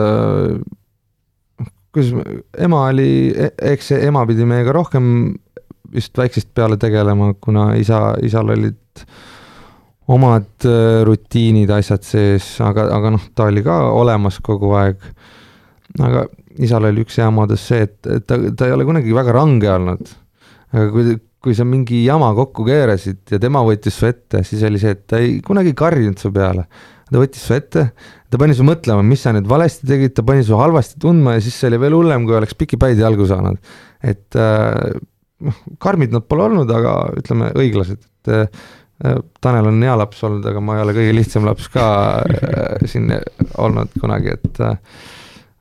kuidas 1.91 2.38
ema 2.63 2.86
oli, 2.94 3.34
e-, 3.36 3.51
eks 3.74 3.89
ema 3.98 4.22
pidi 4.29 4.48
meiega 4.48 4.72
rohkem 4.77 5.10
just 5.91 6.15
väiksest 6.15 6.53
peale 6.55 6.77
tegelema, 6.79 7.34
kuna 7.44 7.74
isa, 7.75 8.13
isal 8.24 8.53
olid 8.55 9.03
omad 10.08 10.70
rutiinid, 11.10 11.74
asjad 11.75 12.08
sees, 12.08 12.48
aga, 12.63 12.88
aga 12.96 13.12
noh, 13.17 13.27
ta 13.36 13.50
oli 13.51 13.65
ka 13.65 13.82
olemas 13.91 14.39
kogu 14.46 14.72
aeg 14.79 15.03
aga 16.04 16.25
isal 16.64 16.88
oli 16.90 17.04
üks 17.06 17.18
moodus 17.34 17.68
see, 17.70 17.86
et, 17.86 18.00
ta, 18.28 18.38
ta 18.38 18.68
ei 18.68 18.75
ole 18.75 18.88
kunagi 18.88 19.16
väga 19.16 19.36
range 19.36 19.70
olnud. 19.72 20.12
aga 20.75 20.90
kui, 20.92 21.16
kui 21.46 21.56
sa 21.58 21.66
mingi 21.68 22.04
jama 22.06 22.32
kokku 22.36 22.66
keerasid 22.68 23.36
ja 23.36 23.40
tema 23.42 23.64
võttis 23.66 23.96
su 24.00 24.08
ette, 24.10 24.44
siis 24.48 24.64
oli 24.68 24.82
see, 24.82 24.96
et 24.96 25.06
ta 25.08 25.22
ei 25.22 25.40
kunagi 25.46 25.75
karjunud 25.78 26.20
su 26.20 26.32
peale. 26.36 26.68
ta 27.10 27.22
võttis 27.22 27.44
su 27.46 27.56
ette, 27.56 27.90
ta 28.30 28.40
pani 28.42 28.56
su 28.58 28.66
mõtlema, 28.68 29.04
mis 29.06 29.24
sa 29.24 29.34
nüüd 29.36 29.50
valesti 29.50 29.88
tegid, 29.88 30.16
ta 30.18 30.25
pani 30.25 30.44
su 30.44 30.58
halvasti 30.60 31.00
tundma 31.02 31.36
ja 31.36 31.44
siis 31.46 31.60
see 31.60 31.70
oli 31.72 31.82
veel 31.86 31.98
hullem, 32.00 32.25
kui 32.28 32.38
oleks 32.38 32.58
pikipäid 32.58 33.00
jalgu 33.00 33.28
saanud. 33.30 33.75
et 34.04 34.40
äh, 34.40 34.96
noh 35.46 35.62
äh,, 35.62 35.78
karmid 35.84 36.16
nad 36.16 36.25
pole 36.28 36.50
olnud, 36.50 36.72
aga 36.72 36.98
ütleme 37.20 37.54
õiglased, 37.54 38.02
et 38.02 38.36
äh, 38.42 38.66
Tanel 39.44 39.68
on 39.68 39.82
hea 39.84 39.92
laps 40.00 40.22
olnud, 40.24 40.46
aga 40.48 40.62
ma 40.64 40.78
ei 40.78 40.86
ole 40.86 40.94
kõige 40.96 41.16
lihtsam 41.18 41.44
laps 41.44 41.68
ka 41.74 41.86
äh, 42.24 42.86
siin 42.88 43.12
olnud 43.60 43.92
kunagi, 44.00 44.38
et 44.38 44.62
Äh, 44.64 44.78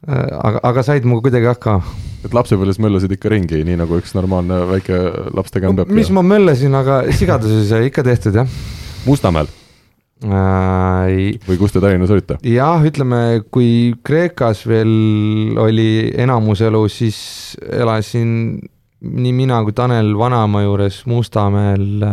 aga, 0.07 0.61
aga 0.63 0.85
said 0.85 1.07
mu 1.09 1.21
kuidagi 1.25 1.49
hakkama. 1.49 1.85
et 2.25 2.33
lapsepõlves 2.37 2.81
möllasid 2.81 3.13
ikka 3.17 3.33
ringi, 3.33 3.61
nii 3.67 3.79
nagu 3.81 3.99
üks 4.01 4.15
normaalne 4.17 4.63
väike 4.71 5.01
laps 5.37 5.55
tegema 5.55 5.81
peabki? 5.81 5.97
mis 5.97 6.13
ma 6.15 6.25
möllasin, 6.25 6.75
aga 6.77 7.03
sigadusi 7.13 7.67
sai 7.69 7.91
ikka 7.91 8.05
tehtud, 8.07 8.41
jah. 8.43 8.59
Mustamäel 9.05 9.49
äh,? 10.25 11.35
või 11.49 11.59
kus 11.61 11.75
te 11.75 11.83
Tallinnas 11.85 12.13
olite? 12.15 12.39
jah, 12.49 12.85
ütleme, 12.85 13.43
kui 13.53 13.95
Kreekas 14.05 14.65
veel 14.69 15.59
oli 15.61 16.13
enamus 16.25 16.65
elu, 16.65 16.85
siis 16.93 17.19
elasin 17.65 18.61
nii 19.05 19.35
mina 19.37 19.61
kui 19.65 19.77
Tanel 19.77 20.15
vanaema 20.17 20.65
juures 20.65 21.03
Mustamäel 21.11 22.07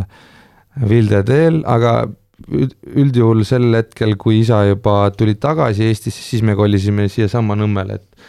Vilde 0.88 1.24
teel, 1.28 1.62
aga 1.68 2.06
üldjuhul 2.50 3.44
sel 3.48 3.70
hetkel, 3.76 4.16
kui 4.20 4.42
isa 4.42 4.64
juba 4.70 4.96
tuli 5.16 5.36
tagasi 5.42 5.88
Eestisse, 5.90 6.24
siis 6.24 6.44
me 6.46 6.56
kolisime 6.60 7.08
siiasamma 7.12 7.58
Nõmmele, 7.60 8.00
et 8.00 8.26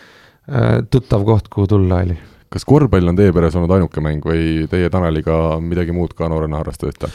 äh, 0.49 0.81
tuttav 0.91 1.25
koht, 1.29 1.51
kuhu 1.53 1.71
tulla 1.71 2.03
oli. 2.07 2.19
kas 2.53 2.67
korvpall 2.69 3.09
on 3.09 3.17
teie 3.17 3.33
peres 3.33 3.55
olnud 3.57 3.73
ainuke 3.73 4.03
mäng 4.05 4.25
või 4.29 4.67
teie 4.69 4.91
Taneliga 4.93 5.57
midagi 5.65 5.95
muud 5.97 6.13
ka 6.17 6.29
noorena 6.29 6.61
harrastasite? 6.61 7.09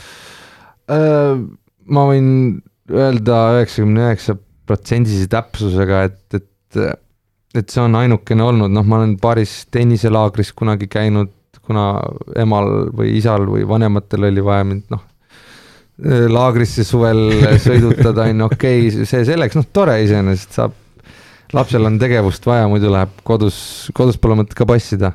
Äh, 0.90 1.36
ma 1.86 2.06
võin 2.10 2.30
öelda 2.92 3.42
üheksakümne 3.58 4.08
üheksa 4.08 4.38
protsendise 4.68 5.28
täpsusega, 5.32 6.06
et, 6.10 6.40
et, 6.40 6.98
et 7.56 7.70
see 7.70 7.84
on 7.84 7.96
ainukene 8.00 8.44
olnud, 8.44 8.74
noh, 8.74 8.88
ma 8.88 9.02
olen 9.02 9.18
paaris 9.22 9.62
tenniselaagris 9.72 10.54
kunagi 10.58 10.90
käinud, 10.92 11.34
kuna 11.68 12.00
emal 12.40 12.90
või 12.96 13.18
isal 13.20 13.46
või 13.52 13.66
vanematel 13.68 14.30
oli 14.30 14.44
vaja 14.44 14.66
mind, 14.68 14.88
noh 14.94 15.04
laagrisse 15.98 16.86
suvel 16.86 17.32
sõidutada, 17.68 18.28
on 18.32 18.48
okei 18.48 18.88
okay,, 18.88 19.08
see 19.10 19.24
selleks, 19.28 19.58
noh, 19.58 19.66
tore 19.74 19.98
iseenesest, 20.04 20.60
saab, 20.60 20.76
lapsel 21.58 21.88
on 21.90 21.98
tegevust 22.02 22.46
vaja, 22.46 22.68
muidu 22.70 22.92
läheb 22.94 23.16
kodus, 23.28 23.58
kodus 23.98 24.20
pole 24.22 24.38
mõtet 24.42 24.58
ka 24.58 24.68
passida. 24.70 25.14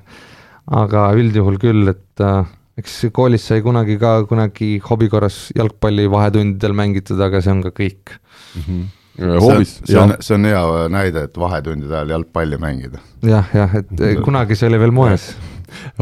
aga 0.72 1.10
üldjuhul 1.18 1.58
küll, 1.62 1.90
et 1.90 2.22
äh, 2.22 2.50
eks 2.78 3.08
koolis 3.12 3.44
sai 3.46 3.62
kunagi 3.62 3.98
ka 4.00 4.22
kunagi 4.30 4.76
hobi 4.84 5.08
korras 5.10 5.50
jalgpalli 5.58 6.08
vahetundidel 6.10 6.74
mängitud, 6.78 7.20
aga 7.20 7.42
see 7.42 7.52
on 7.52 7.62
ka 7.62 7.74
kõik 7.74 8.16
mm. 8.16 8.66
-hmm 8.66 8.90
hoovis. 9.20 9.80
see 9.84 9.98
on, 9.98 10.14
see 10.20 10.34
on 10.34 10.44
hea 10.48 10.88
näide, 10.88 11.26
et 11.28 11.38
vahetundide 11.38 11.94
ajal 11.94 12.14
jalgpalli 12.16 12.58
mängida. 12.58 13.02
jah, 13.22 13.48
jah, 13.54 13.74
et 13.76 14.22
kunagi 14.24 14.56
see 14.56 14.70
oli 14.70 14.80
veel 14.80 14.94
moes 14.96 15.26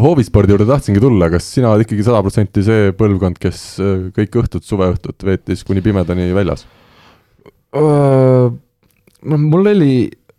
hoovispordi 0.01 0.55
juurde 0.55 0.67
tahtsingi 0.69 1.03
tulla, 1.03 1.31
kas 1.33 1.47
sina 1.55 1.71
oled 1.73 1.87
ikkagi 1.87 2.05
sada 2.07 2.23
protsenti 2.25 2.65
see 2.67 2.91
põlvkond, 2.99 3.41
kes 3.43 3.63
äh, 3.83 4.09
kõik 4.17 4.41
õhtud, 4.43 4.67
suveõhtud 4.67 5.27
veetis 5.27 5.65
kuni 5.67 5.85
pimedani 5.85 6.31
väljas? 6.37 6.67
mul 9.31 9.69
oli 9.71 9.93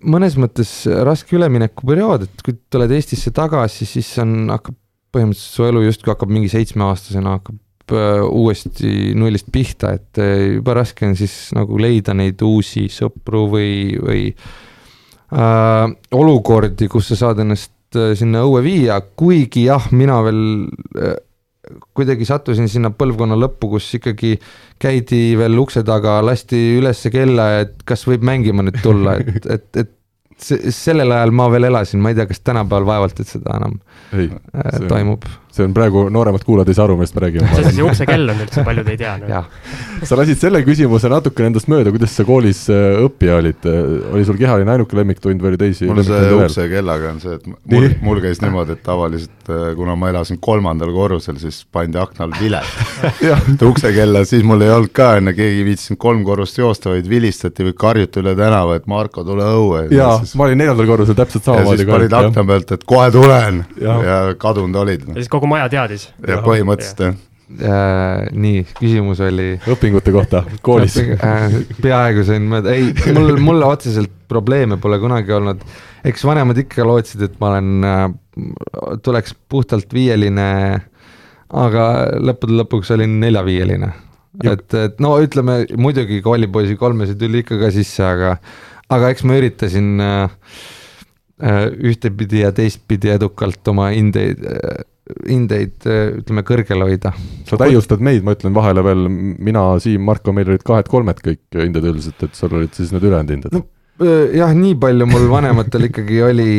mõnes 0.04 0.36
mõttes 0.36 0.72
raske 1.08 1.38
üleminekuperiood, 1.38 2.26
et 2.28 2.44
kui 2.44 2.58
tuled 2.74 2.92
Eestisse 2.92 3.32
tagasi, 3.36 3.88
siis 3.88 4.10
on, 4.20 4.50
hakkab 4.52 4.76
põhimõtteliselt 5.16 5.56
su 5.56 5.68
elu 5.68 5.86
justkui 5.86 6.12
hakkab 6.12 6.32
mingi 6.34 6.52
seitsmeaastasena 6.52 7.38
hakkab 7.38 7.96
uuesti 8.28 9.12
nullist 9.20 9.48
pihta, 9.52 9.94
et 9.96 10.20
jube 10.58 10.76
raske 10.76 11.08
on 11.08 11.16
siis 11.20 11.36
nagu 11.56 11.80
leida 11.80 12.16
neid 12.16 12.40
uusi 12.44 12.86
sõpru 12.92 13.46
või, 13.52 13.72
või 14.00 14.24
äh, 14.32 15.86
olukordi, 16.20 16.88
kus 16.92 17.12
sa 17.12 17.20
saad 17.26 17.44
ennast 17.44 17.72
Äh, 17.72 17.81
sinna 18.18 18.46
õue 18.48 18.64
viia, 18.66 19.00
kuigi 19.20 19.66
jah, 19.68 19.90
mina 19.96 20.22
veel 20.26 20.42
äh, 21.00 21.18
kuidagi 21.96 22.26
sattusin 22.28 22.70
sinna 22.72 22.92
põlvkonna 22.96 23.38
lõppu, 23.40 23.74
kus 23.76 23.88
ikkagi 23.98 24.36
käidi 24.82 25.22
veel 25.40 25.60
ukse 25.62 25.84
taga, 25.88 26.20
lasti 26.26 26.60
ülesse 26.80 27.12
kella, 27.14 27.48
et 27.66 27.84
kas 27.88 28.06
võib 28.10 28.26
mängima 28.28 28.66
nüüd 28.66 28.82
tulla, 28.84 29.18
et, 29.22 29.48
et, 29.58 29.84
et 29.84 30.74
sellel 30.74 31.14
ajal 31.14 31.34
ma 31.38 31.48
veel 31.54 31.70
elasin, 31.70 32.02
ma 32.02 32.12
ei 32.12 32.18
tea, 32.18 32.28
kas 32.30 32.42
tänapäeval 32.42 32.88
vaevalt, 32.90 33.22
et 33.22 33.30
seda 33.30 33.60
enam 33.60 33.78
ei, 34.18 34.32
äh, 34.32 34.72
see, 34.78 34.90
toimub. 34.90 35.28
See 35.52 35.68
on 35.68 35.74
praegu, 35.76 36.06
nooremad 36.14 36.44
kuulajad 36.48 36.72
ei 36.72 36.78
saa 36.78 36.86
aru, 36.88 36.98
millest 37.00 37.16
me 37.18 37.24
räägime. 37.26 37.50
see, 37.56 37.74
see 37.76 37.86
uksekell 37.86 38.34
on 38.34 38.44
üldse, 38.46 38.64
paljud 38.68 38.92
ei 38.92 39.00
tea 39.00 39.16
no.. 39.20 39.42
sa 40.08 40.20
lasid 40.20 40.40
selle 40.42 40.62
küsimuse 40.68 41.12
natuke 41.12 41.46
endast 41.48 41.70
mööda, 41.72 41.92
kuidas 41.94 42.16
sa 42.16 42.26
koolis 42.28 42.64
äh, 42.72 43.02
õppija 43.06 43.40
olid, 43.42 43.68
oli 44.14 44.26
sul 44.28 44.40
kehaline 44.40 44.76
ainuke 44.76 44.98
lemmiktund 44.98 45.44
või 45.44 45.54
oli 45.54 45.62
teisi? 45.62 45.90
mul 45.92 46.04
see 46.08 46.32
uksekellaga 46.38 47.12
on 47.12 47.20
see, 47.24 47.38
et 47.40 47.50
mul, 47.50 47.90
mul 48.06 48.24
käis 48.24 48.42
niimoodi, 48.44 48.78
et 48.78 48.84
tavaliselt 48.86 49.52
äh, 49.52 49.72
kuna 49.78 49.98
ma 50.00 50.12
elasin 50.14 50.40
kolmandal 50.42 50.94
korrusel, 50.96 51.40
siis 51.42 51.62
pandi 51.72 52.00
aknal 52.02 52.34
vilet 52.40 53.12
uksekella, 53.72 54.24
siis 54.30 54.46
mul 54.48 54.64
ei 54.66 54.72
olnud 54.74 54.94
ka 54.96 55.16
enne, 55.20 55.36
keegi 55.38 55.62
ei 55.62 55.68
viitsinud 55.68 56.00
kolm 56.02 56.24
korrust 56.28 56.58
joosta, 56.62 56.94
vaid 56.96 57.10
vilistati 57.10 57.68
või 57.68 57.76
karjuti 57.78 58.24
üle 58.24 58.36
tänava, 58.40 58.80
et 58.80 58.88
Marko, 58.92 59.26
tule 59.28 59.46
õue. 59.58 59.84
jaa, 59.94 60.16
ma 60.40 60.48
olin 60.48 60.64
neljandal 60.64 60.90
korrusel 60.90 61.18
täpselt 61.18 61.48
samamoodi. 61.48 61.82
ja 61.82 61.84
siis 61.84 61.92
panid 61.92 62.18
akna 62.22 62.48
pealt, 62.54 62.76
et 62.78 62.88
kohe 62.88 63.12
tulen 63.14 63.64
ja, 63.82 63.98
ja 64.08 64.20
kadunud 64.40 64.82
olid. 64.84 65.06
siis 65.18 65.32
kogu 65.42 65.50
maja 65.56 65.68
teadis. 65.74 66.08
jah, 66.22 66.46
põhimõtteliselt 66.46 67.06
jah 67.10 67.20
Äh, 67.60 68.30
nii, 68.32 68.62
küsimus 68.78 69.20
oli. 69.26 69.58
õpingute 69.74 70.14
kohta 70.16 70.40
koolis 70.64 70.96
äh, 71.02 71.56
peaaegu 71.84 72.24
sain 72.24 72.46
mööda, 72.48 72.72
ei, 72.78 72.94
mul, 73.18 73.34
mul 73.44 73.66
otseselt 73.68 74.14
probleeme 74.32 74.78
pole 74.80 75.02
kunagi 75.02 75.36
olnud. 75.36 75.66
eks 76.08 76.24
vanemad 76.24 76.62
ikka 76.64 76.86
lootsid, 76.88 77.26
et 77.28 77.36
ma 77.42 77.52
olen 77.52 77.88
äh,, 77.88 78.06
tuleks 79.04 79.36
puhtalt 79.52 79.92
viieline. 79.94 80.48
aga 81.52 81.86
lõppude 82.24 82.56
lõpuks 82.62 82.94
olin 82.96 83.20
neljaviieline. 83.20 83.92
et, 84.48 84.68
et 84.86 85.04
no 85.04 85.18
ütleme 85.20 85.66
muidugi 85.76 86.22
koolipoisi 86.24 86.80
kolmese 86.80 87.18
tuli 87.20 87.44
ikka 87.44 87.60
ka 87.60 87.74
sisse, 87.76 88.06
aga 88.06 88.38
aga 88.88 89.12
eks 89.12 89.28
ma 89.28 89.42
üritasin 89.42 89.92
äh, 90.00 90.38
ühtepidi 91.42 92.44
ja 92.44 92.52
teistpidi 92.56 93.14
edukalt 93.16 93.68
oma 93.72 93.90
hindeid 93.94 94.44
äh,, 94.46 94.82
hindeid 95.28 95.84
ütleme 95.90 96.44
kõrgel 96.48 96.86
hoida. 96.86 97.12
sa 97.50 97.58
täiustad 97.60 98.04
meid, 98.06 98.24
ma 98.24 98.36
ütlen 98.38 98.54
vahele 98.56 98.84
veel, 98.86 99.08
mina, 99.12 99.66
Siim, 99.84 100.06
Marko, 100.08 100.32
meil 100.36 100.48
olid 100.54 100.64
kahed-kolmed 100.68 101.20
kõik 101.26 101.58
hinded 101.58 101.88
üldiselt, 101.90 102.22
et 102.24 102.38
sul 102.38 102.54
olid 102.56 102.78
siis 102.78 102.94
need 102.94 103.04
ülejäänud 103.10 103.34
hinded 103.36 103.58
no,. 103.58 103.66
jah, 104.38 104.54
nii 104.56 104.78
palju 104.80 105.10
mul 105.10 105.28
vanematel 105.34 105.90
ikkagi 105.90 106.22
oli 106.30 106.54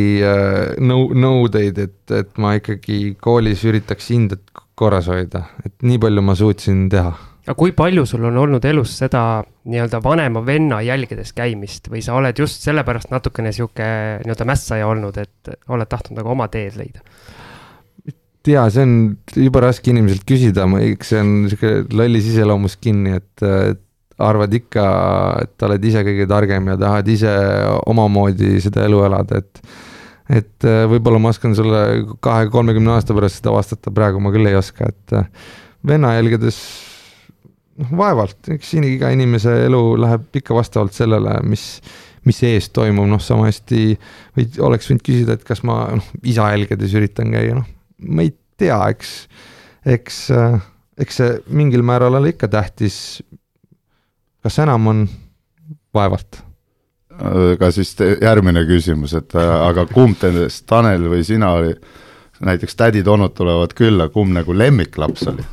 nõu-, 0.84 1.14
nõudeid, 1.14 1.80
et, 1.86 1.98
et 2.18 2.34
ma 2.42 2.56
ikkagi 2.58 3.14
koolis 3.22 3.64
üritaks 3.70 4.10
hinded 4.12 4.42
korras 4.76 5.08
hoida, 5.08 5.46
et 5.64 5.74
nii 5.86 6.02
palju 6.02 6.26
ma 6.26 6.36
suutsin 6.36 6.88
teha 6.92 7.14
aga 7.42 7.54
kui 7.58 7.72
palju 7.76 8.04
sul 8.06 8.25
on 8.28 8.37
olnud 8.38 8.64
elus 8.70 8.94
seda 9.02 9.42
nii-öelda 9.66 10.02
vanema 10.04 10.44
venna 10.46 10.80
jälgedes 10.84 11.34
käimist? 11.37 11.90
Või 11.90 12.02
sa 12.04 12.16
oled 12.18 12.38
just 12.38 12.62
sellepärast 12.66 13.11
natukene 13.11 13.52
sihuke 13.52 13.87
nii-öelda 14.22 14.49
mässaja 14.49 14.90
olnud, 14.90 15.18
et 15.18 15.54
oled 15.68 15.90
tahtnud 15.90 16.22
nagu 16.22 16.34
oma 16.37 16.49
teed 16.52 16.78
leida? 16.80 17.02
tea, 18.42 18.62
see 18.75 18.82
on 18.82 18.94
jube 19.38 19.61
raske 19.62 19.92
inimeselt 19.92 20.25
küsida, 20.26 20.66
eks 20.82 21.12
see 21.12 21.22
on 21.22 21.32
sihuke 21.50 21.72
lollis 21.94 22.26
iseloomus 22.32 22.75
kinni, 22.82 23.14
et 23.20 23.44
arvad 24.22 24.54
ikka, 24.54 24.84
et 25.44 25.66
oled 25.66 25.88
ise 25.88 26.02
kõige 26.06 26.26
targem 26.30 26.70
ja 26.72 26.76
tahad 26.80 27.08
ise 27.11 27.32
omamoodi 27.90 28.58
seda 28.62 28.87
elu 28.88 29.02
elada, 29.08 29.42
et 29.42 29.62
et 30.32 30.64
äh, 30.64 30.84
võib-olla 30.88 31.18
ma 31.20 31.32
oskan 31.32 31.52
sulle 31.58 31.80
kahe-kolmekümne 32.25 32.94
aasta 32.94 33.12
pärast 33.16 33.40
seda 33.40 33.52
vastata, 33.52 33.90
praegu 33.92 34.20
ma 34.22 34.30
küll 34.32 34.49
ei 34.49 34.56
oska, 34.56 34.88
et 34.88 35.14
äh, 35.18 35.26
venna 35.87 36.14
jälgedes 36.14 36.61
noh, 37.81 37.93
vaevalt, 37.99 38.41
eks 38.55 38.73
siin 38.75 38.87
iga 38.88 39.11
inimese 39.14 39.55
elu 39.67 39.83
läheb 40.00 40.41
ikka 40.43 40.57
vastavalt 40.57 40.97
sellele, 40.97 41.38
mis, 41.49 41.67
mis 42.29 42.43
ees 42.49 42.71
toimub, 42.75 43.09
noh, 43.11 43.23
sama 43.23 43.49
hästi 43.49 43.83
või 44.37 44.49
oleks 44.69 44.91
võinud 44.91 45.07
küsida, 45.07 45.38
et 45.38 45.47
kas 45.49 45.64
ma 45.69 45.85
noh, 45.97 46.12
isa 46.29 46.50
jälgedes 46.55 46.95
üritan 46.99 47.33
käia, 47.35 47.57
noh, 47.59 47.69
ma 48.09 48.26
ei 48.26 48.35
tea, 48.61 48.79
eks, 48.93 49.17
eks, 49.97 50.23
äh, 50.37 50.57
eks 51.02 51.21
see 51.23 51.35
mingil 51.55 51.85
määral 51.87 52.21
ole 52.21 52.35
ikka 52.35 52.50
tähtis. 52.52 53.23
kas 54.43 54.59
enam 54.59 54.87
on, 54.91 55.05
vaevalt. 55.95 56.43
Aga 57.12 57.69
siis 57.71 57.93
järgmine 58.00 58.64
küsimus, 58.67 59.12
et 59.14 59.35
äh, 59.37 59.50
aga 59.69 59.85
kumb 59.87 60.17
nendest, 60.23 60.64
Tanel 60.67 61.05
või 61.12 61.23
sina 61.25 61.52
näiteks 62.43 62.75
tädid-onud 62.76 63.37
tulevad 63.37 63.75
külla, 63.79 64.09
kumb 64.09 64.33
nagu 64.35 64.57
lemmiklaps 64.57 65.29
oli? 65.31 65.45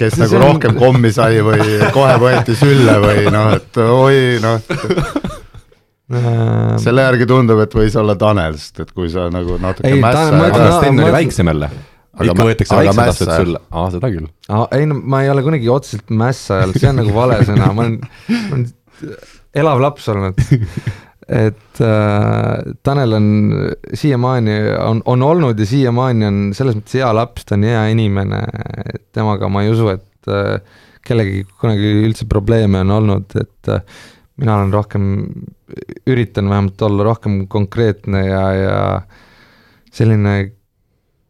Kes 0.00 0.18
nagu 0.20 0.38
on... 0.38 0.44
rohkem 0.44 0.78
kommi 0.78 1.12
sai 1.14 1.42
või 1.44 1.78
kohe 1.94 2.16
võeti 2.22 2.56
sülle 2.58 2.96
või 3.02 3.26
noh, 3.32 3.52
et 3.58 3.80
oi 3.84 4.18
noh 4.42 4.58
ähm. 6.14 6.76
selle 6.82 7.06
järgi 7.06 7.28
tundub, 7.30 7.62
et 7.64 7.76
võis 7.76 7.96
olla 8.00 8.16
Tanel, 8.20 8.58
sest 8.60 8.82
et 8.86 8.92
kui 8.96 9.10
sa 9.12 9.28
nagu 9.32 9.58
natuke 9.62 9.88
ei, 9.90 10.02
mässa 10.02 10.28
aga 10.34 10.70
Sten 10.78 11.04
oli 11.04 11.16
väiksem 11.20 11.52
jälle. 11.52 11.70
Ikka 12.20 12.44
võetakse 12.44 12.76
väiksed 12.76 12.98
lapsed 13.00 13.30
sülle, 13.32 13.60
aa 13.70 13.90
seda 13.94 14.10
küll. 14.12 14.26
ei 14.76 14.88
no 14.90 14.98
ma 14.98 15.22
ei 15.24 15.30
ole 15.32 15.44
kunagi 15.46 15.70
otseselt 15.72 16.10
mässa 16.12 16.64
olnud, 16.64 16.80
see 16.80 16.90
on 16.90 16.98
nagu 17.00 17.14
vale 17.14 17.38
sõna, 17.48 17.70
ma 17.76 17.86
olen, 17.86 18.00
ma 18.28 18.58
olen 18.58 18.66
elav 19.62 19.80
laps 19.82 20.10
olnud 20.12 20.42
et 21.30 21.80
äh, 21.80 22.74
Tanel 22.82 23.12
on 23.14 23.26
siiamaani, 23.94 24.56
on, 24.82 25.02
on 25.06 25.22
olnud 25.22 25.58
ja 25.62 25.66
siiamaani 25.68 26.26
on 26.26 26.38
selles 26.56 26.78
mõttes 26.78 26.98
hea 26.98 27.10
laps, 27.14 27.46
ta 27.46 27.54
on 27.54 27.66
hea 27.68 27.84
inimene, 27.92 28.40
temaga 29.14 29.50
ma 29.52 29.62
ei 29.62 29.70
usu, 29.70 29.92
et 29.94 30.30
äh, 30.30 30.58
kellegagi 31.06 31.44
kunagi 31.60 31.92
üldse 32.02 32.26
probleeme 32.30 32.82
on 32.82 32.94
olnud, 32.98 33.36
et 33.38 33.70
äh, 33.70 33.84
mina 34.40 34.58
olen 34.58 34.72
rohkem, 34.74 35.04
üritan 36.10 36.50
vähemalt 36.50 36.82
olla 36.82 37.06
rohkem 37.12 37.44
konkreetne 37.52 38.24
ja, 38.26 38.44
ja 38.56 38.80
selline 39.94 40.34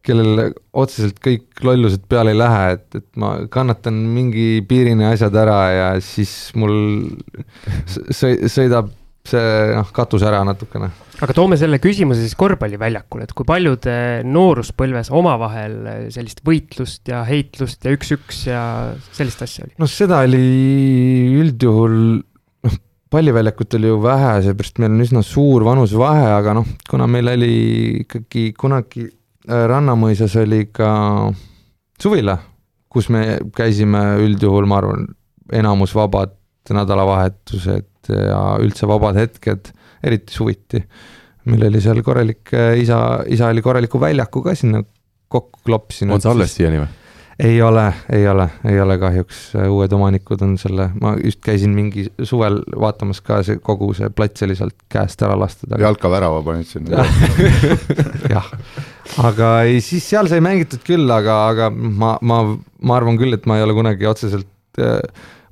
kellel 0.06 0.54
otseselt 0.72 1.18
kõik 1.20 1.60
lollused 1.66 2.06
peale 2.08 2.32
ei 2.32 2.38
lähe, 2.40 2.62
et, 2.78 2.86
et 2.96 3.08
ma 3.20 3.34
kannatan 3.52 3.98
mingi 4.14 4.62
piirini 4.68 5.04
asjad 5.10 5.36
ära 5.42 5.58
ja 5.74 5.90
siis 6.00 6.32
mul 6.56 6.72
sõidab 7.84 8.94
see 9.28 9.74
noh, 9.76 9.90
katus 9.94 10.24
ära 10.26 10.40
natukene. 10.46 10.88
aga 11.20 11.36
toome 11.36 11.58
selle 11.60 11.80
küsimuse 11.82 12.24
siis 12.24 12.36
korvpalliväljakule, 12.40 13.28
et 13.28 13.34
kui 13.36 13.48
palju 13.48 13.76
te 13.84 13.96
nooruspõlves 14.24 15.12
omavahel 15.12 15.76
sellist 16.14 16.40
võitlust 16.46 17.12
ja 17.12 17.22
heitlust 17.28 17.84
ja 17.84 17.94
üks-üks 17.96 18.42
ja 18.48 18.64
sellist 19.12 19.44
asja 19.46 19.68
oli? 19.68 19.76
noh, 19.80 19.90
seda 19.90 20.24
oli 20.24 20.42
üldjuhul 21.42 21.96
noh, 22.66 22.80
palliväljakut 23.12 23.78
oli 23.78 23.92
ju 23.92 24.02
vähe, 24.02 24.34
seepärast 24.48 24.80
meil 24.82 24.96
on 24.96 25.06
üsna 25.06 25.24
suur 25.26 25.68
vanusevahe, 25.68 26.28
aga 26.40 26.56
noh, 26.62 26.76
kuna 26.88 27.10
meil 27.10 27.34
oli 27.36 27.54
ikkagi 28.06 28.50
kunagi 28.56 29.10
Äh, 29.48 29.64
Rannamõisas 29.70 30.34
oli 30.38 30.66
ka 30.68 30.90
suvila, 32.00 32.36
kus 32.92 33.08
me 33.12 33.40
käisime 33.56 34.02
üldjuhul, 34.20 34.68
ma 34.68 34.80
arvan, 34.82 35.06
enamus 35.56 35.94
vabad 35.96 36.36
nädalavahetused 36.70 37.88
ja 38.08 38.40
üldse 38.62 38.88
vabad 38.88 39.18
hetked, 39.20 39.72
eriti 40.06 40.32
suviti. 40.32 40.80
meil 41.50 41.66
oli 41.68 41.80
seal 41.80 42.02
korralik, 42.04 42.52
äh, 42.54 42.78
isa, 42.80 43.20
isa 43.26 43.50
oli 43.52 43.62
korraliku 43.62 44.00
väljaku 44.00 44.42
ka 44.44 44.54
sinna 44.54 44.82
kokku 45.28 45.60
klopsinud. 45.64 46.14
on 46.14 46.24
see 46.24 46.32
alles 46.32 46.56
siiani 46.56 46.82
või? 46.82 46.88
ei 47.40 47.62
ole, 47.62 47.92
ei 48.12 48.28
ole, 48.28 48.44
ei 48.68 48.80
ole 48.80 48.96
kahjuks, 49.00 49.38
uued 49.70 49.92
omanikud 49.96 50.42
on 50.44 50.56
selle, 50.60 50.90
ma 51.00 51.14
just 51.16 51.40
käisin 51.44 51.72
mingi 51.72 52.04
suvel 52.28 52.58
vaatamas 52.84 53.22
ka 53.24 53.40
see 53.46 53.60
kogu 53.64 53.92
see 53.96 54.10
plats 54.12 54.44
oli 54.44 54.56
sealt 54.58 54.76
käest 54.92 55.22
ära 55.24 55.38
lastud 55.40 55.72
aga.... 55.72 55.86
jalkavärava 55.86 56.42
panid 56.44 56.68
sinna 56.68 57.04
jah, 58.34 58.50
aga 59.24 59.52
ei, 59.68 59.80
siis 59.84 60.08
seal 60.12 60.28
sai 60.30 60.42
mängitud 60.44 60.84
küll, 60.86 61.08
aga, 61.14 61.38
aga 61.54 61.70
ma, 61.72 62.16
ma, 62.20 62.42
ma 62.84 62.98
arvan 62.98 63.20
küll, 63.20 63.36
et 63.36 63.48
ma 63.48 63.56
ei 63.58 63.64
ole 63.64 63.76
kunagi 63.78 64.10
otseselt 64.10 64.82
äh, 64.82 65.00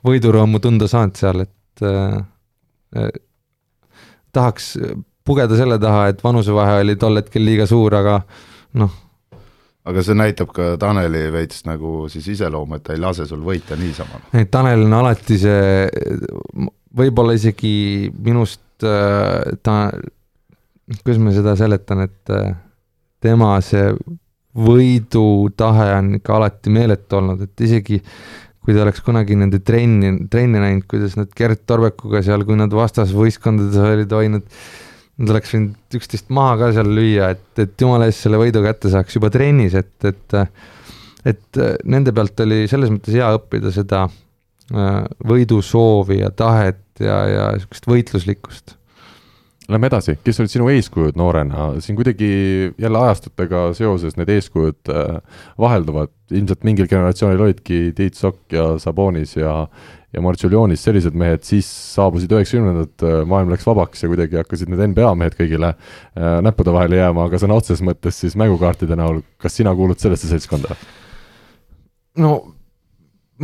võidurõõmu 0.06 0.60
tunda 0.64 0.90
saanud 0.90 1.16
seal, 1.18 1.46
et 1.46 1.86
äh, 1.86 2.18
äh, 2.18 2.18
tahaks 4.32 4.76
pugeda 5.24 5.56
selle 5.58 5.78
taha, 5.82 6.06
et 6.12 6.24
vanusevahe 6.24 6.80
oli 6.84 6.96
tol 6.96 7.20
hetkel 7.20 7.44
liiga 7.44 7.66
suur, 7.68 7.94
aga 7.98 8.22
noh 8.80 8.96
aga 9.88 10.04
see 10.04 10.16
näitab 10.18 10.52
ka 10.56 10.72
Taneli 10.80 11.26
veits 11.32 11.64
nagu 11.68 12.06
siis 12.12 12.26
iseloomu, 12.34 12.76
et 12.78 12.84
ta 12.84 12.94
ei 12.94 13.02
lase 13.02 13.26
sul 13.28 13.40
võita 13.44 13.76
niisama. 13.78 14.20
Tanel 14.52 14.84
on 14.84 14.96
alati 15.00 15.38
see, 15.40 15.88
võib-olla 16.98 17.36
isegi 17.38 18.10
minust 18.12 18.84
äh, 18.84 19.56
ta, 19.64 19.78
kuidas 21.00 21.22
ma 21.22 21.34
seda 21.36 21.56
seletan, 21.58 22.04
et 22.04 22.34
äh, 22.34 22.50
tema 23.24 23.54
see 23.64 23.92
võidutahe 24.58 25.88
on 25.98 26.14
ikka 26.18 26.36
alati 26.36 26.72
meeletu 26.74 27.20
olnud, 27.20 27.46
et 27.46 27.66
isegi 27.68 28.00
kui 28.68 28.76
ta 28.76 28.84
oleks 28.84 29.00
kunagi 29.00 29.38
nende 29.38 29.62
trenni, 29.64 30.12
trenni 30.28 30.60
näinud, 30.60 30.84
kuidas 30.90 31.16
nad 31.16 31.32
Gert 31.36 31.64
Torbekuga 31.64 32.20
seal, 32.26 32.44
kui 32.44 32.58
nad 32.60 32.74
vastasvõistkondades 32.76 33.80
olid 33.80 34.12
hoidnud 34.12 34.46
Nad 35.18 35.32
oleks 35.34 35.50
võinud 35.50 35.96
üksteist 35.98 36.28
maha 36.30 36.52
ka 36.60 36.66
seal 36.76 36.92
lüüa, 36.94 37.32
et, 37.34 37.46
et 37.58 37.82
jumala 37.82 38.06
eest 38.06 38.22
selle 38.22 38.38
võidu 38.38 38.62
kätte 38.62 38.90
saaks 38.92 39.16
juba 39.16 39.32
trennis, 39.34 39.74
et, 39.74 39.94
et 40.06 40.36
et 41.26 41.58
nende 41.90 42.14
pealt 42.14 42.38
oli 42.44 42.62
selles 42.70 42.92
mõttes 42.94 43.16
hea 43.18 43.26
õppida 43.34 43.72
seda 43.74 44.04
äh, 44.06 45.00
võidusoovi 45.26 46.20
ja 46.20 46.30
tahet 46.30 47.02
ja, 47.02 47.18
ja 47.26 47.48
niisugust 47.56 47.90
võitluslikkust. 47.90 48.77
Lähme 49.68 49.90
edasi, 49.90 50.14
kes 50.24 50.38
olid 50.40 50.48
sinu 50.48 50.70
eeskujud 50.72 51.18
noorena, 51.20 51.74
siin 51.84 51.96
kuidagi 51.98 52.28
jälle 52.80 53.02
ajastutega 53.04 53.66
seoses 53.76 54.16
need 54.16 54.30
eeskujud 54.32 54.88
äh, 54.88 55.18
vahelduvad, 55.60 56.14
ilmselt 56.32 56.64
mingil 56.64 56.88
generatsioonil 56.88 57.42
olidki 57.44 57.80
Tiit 57.96 58.16
Sokk 58.16 58.56
ja 58.56 58.70
Sabonis 58.80 59.36
ja 59.36 59.66
ja 60.16 60.22
Martšuljonis 60.24 60.80
sellised 60.86 61.16
mehed, 61.20 61.42
siis 61.44 61.68
saabusid 61.68 62.32
üheksakümnendad, 62.32 62.94
äh, 63.04 63.18
maailm 63.28 63.52
läks 63.52 63.66
vabaks 63.68 64.02
ja 64.02 64.08
kuidagi 64.08 64.40
hakkasid 64.40 64.72
need 64.72 64.86
NBA 64.94 65.10
mehed 65.20 65.36
kõigile 65.36 65.74
äh, 65.74 66.38
näppude 66.44 66.72
vahele 66.72 67.02
jääma, 67.02 67.28
aga 67.28 67.40
sõna 67.42 67.58
otseses 67.60 67.84
mõttes 67.84 68.22
siis 68.24 68.38
mängukaartide 68.40 68.96
näol, 68.96 69.20
kas 69.36 69.60
sina 69.60 69.74
kuulud 69.76 70.00
sellesse 70.00 70.30
seltskonda? 70.32 70.80
no 72.24 72.34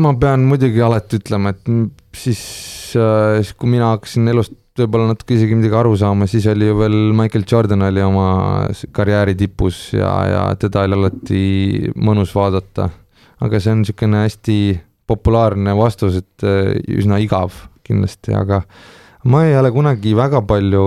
ma 0.00 0.16
pean 0.18 0.48
muidugi 0.48 0.80
alati 0.82 1.20
ütlema, 1.20 1.52
et 1.52 1.68
siis 2.16 2.44
äh,, 2.96 3.54
kui 3.60 3.76
mina 3.76 3.92
hakkasin 3.92 4.32
elust 4.32 4.56
võib-olla 4.74 5.12
natuke 5.12 5.37
isegi 5.37 5.54
midagi 5.54 5.76
aru 5.78 5.94
saama, 5.98 6.26
siis 6.30 6.48
oli 6.50 6.66
ju 6.66 6.74
veel 6.80 6.96
Michael 7.14 7.44
Jordan 7.46 7.84
oli 7.87 8.02
oma 8.02 8.26
karjääri 8.94 9.37
tipus 9.38 9.92
ja, 9.94 10.10
ja 10.26 10.42
teda 10.58 10.82
oli 10.82 10.98
alati 10.98 11.42
mõnus 11.94 12.34
vaadata. 12.34 12.88
aga 13.44 13.60
see 13.60 13.74
on 13.74 13.82
niisugune 13.82 14.24
hästi 14.24 14.58
populaarne 15.06 15.74
vastus, 15.78 16.18
et 16.22 16.46
äh, 16.46 16.74
üsna 16.90 17.20
igav 17.22 17.54
kindlasti, 17.87 18.34
aga 18.34 18.62
ma 19.30 19.44
ei 19.46 19.54
ole 19.58 19.70
kunagi 19.74 20.14
väga 20.16 20.42
palju, 20.48 20.84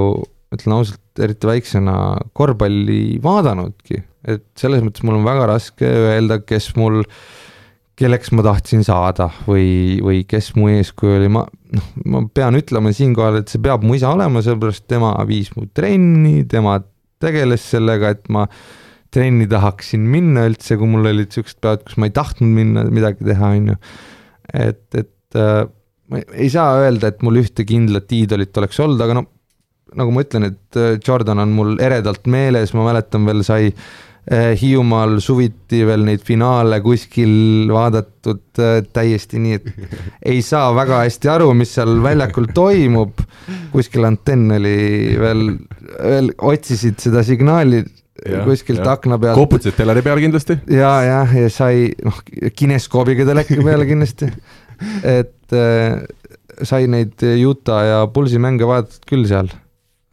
ütlen 0.56 0.76
ausalt, 0.80 1.04
eriti 1.22 1.48
väiksena 1.48 1.96
korvpalli 2.36 3.20
vaadanudki, 3.24 4.02
et 4.28 4.48
selles 4.60 4.84
mõttes 4.84 5.06
mul 5.08 5.20
on 5.22 5.28
väga 5.28 5.48
raske 5.54 5.88
öelda, 5.88 6.42
kes 6.44 6.74
mul, 6.80 7.04
kelleks 7.98 8.32
ma 8.38 8.44
tahtsin 8.46 8.84
saada 8.86 9.30
või, 9.48 9.98
või 10.06 10.22
kes 10.30 10.52
mu 10.58 10.70
eeskuju 10.70 11.16
oli, 11.18 11.30
ma 11.34 11.44
noh, 11.48 11.88
ma 12.14 12.22
pean 12.34 12.58
ütlema 12.60 12.92
siinkohal, 12.96 13.42
et 13.42 13.52
see 13.52 13.62
peab 13.64 13.86
mu 13.86 13.98
isa 13.98 14.12
olema, 14.14 14.44
sellepärast 14.46 14.86
tema 14.90 15.16
viis 15.30 15.50
mu 15.56 15.66
trenni, 15.76 16.44
tema 16.50 16.78
tegeles 17.24 17.66
sellega, 17.74 18.14
et 18.14 18.30
ma 18.34 18.46
trenni 19.14 19.48
tahaksin 19.50 20.04
minna 20.14 20.46
üldse, 20.50 20.78
kui 20.78 20.90
mul 20.92 21.10
olid 21.10 21.34
siuksed 21.34 21.58
päevad, 21.64 21.88
kus 21.88 21.98
ma 21.98 22.10
ei 22.10 22.14
tahtnud 22.14 22.54
minna 22.54 22.86
midagi 22.94 23.26
teha, 23.26 23.54
on 23.56 23.72
ju. 23.72 23.80
et, 24.54 24.84
et 24.94 25.40
äh, 25.42 25.64
ma 26.12 26.22
ei 26.36 26.52
saa 26.54 26.78
öelda, 26.84 27.10
et 27.10 27.26
mul 27.26 27.42
ühte 27.42 27.66
kindlat 27.68 28.14
iidolit 28.14 28.62
oleks 28.62 28.84
olnud, 28.84 29.02
aga 29.02 29.18
no 29.22 29.26
nagu 29.98 30.12
ma 30.14 30.22
ütlen, 30.22 30.52
et 30.52 30.78
äh, 30.78 31.00
Jordan 31.02 31.42
on 31.42 31.56
mul 31.56 31.80
eredalt 31.82 32.30
meeles, 32.30 32.76
ma 32.78 32.86
mäletan 32.92 33.26
veel 33.26 33.42
sai 33.48 33.72
äh, 33.72 33.88
Hiiumaal 34.28 35.22
suviti 35.24 35.86
veel 35.88 36.02
neid 36.04 36.24
finaale 36.28 36.82
kuskil 36.84 37.70
vaadatud 37.72 38.60
äh, 38.60 38.82
täiesti 38.94 39.40
nii, 39.40 39.60
et 39.60 39.70
ei 40.34 40.42
saa 40.44 40.74
väga 40.76 41.04
hästi 41.06 41.32
aru, 41.32 41.54
mis 41.56 41.72
seal 41.78 42.02
väljakul 42.04 42.50
toimub. 42.56 43.24
kuskil 43.72 44.04
antenn 44.10 44.52
oli 44.58 45.16
veel, 45.22 45.46
veel 45.96 46.34
otsisid 46.38 47.00
seda 47.00 47.24
signaali 47.24 47.80
ja, 47.80 48.44
kuskilt 48.44 48.84
ja. 48.84 48.98
akna 48.98 49.16
pealt. 49.22 49.40
koputasid 49.40 49.80
teleri 49.80 50.04
peal 50.04 50.20
kindlasti? 50.26 50.60
ja, 50.76 50.92
jah, 51.08 51.40
ja 51.46 51.50
sai 51.54 51.90
noh, 52.04 52.20
kineskoobiga 52.52 53.28
teleki 53.32 53.62
peale 53.64 53.88
kindlasti. 53.88 54.32
et 55.08 55.34
et 55.48 55.56
äh, 55.56 56.66
sai 56.66 56.88
neid 56.88 57.22
Utah 57.46 57.84
ja 57.86 58.00
Pulsi 58.12 58.40
mänge 58.40 58.68
vaadatud 58.68 59.06
küll 59.08 59.28
seal 59.28 59.50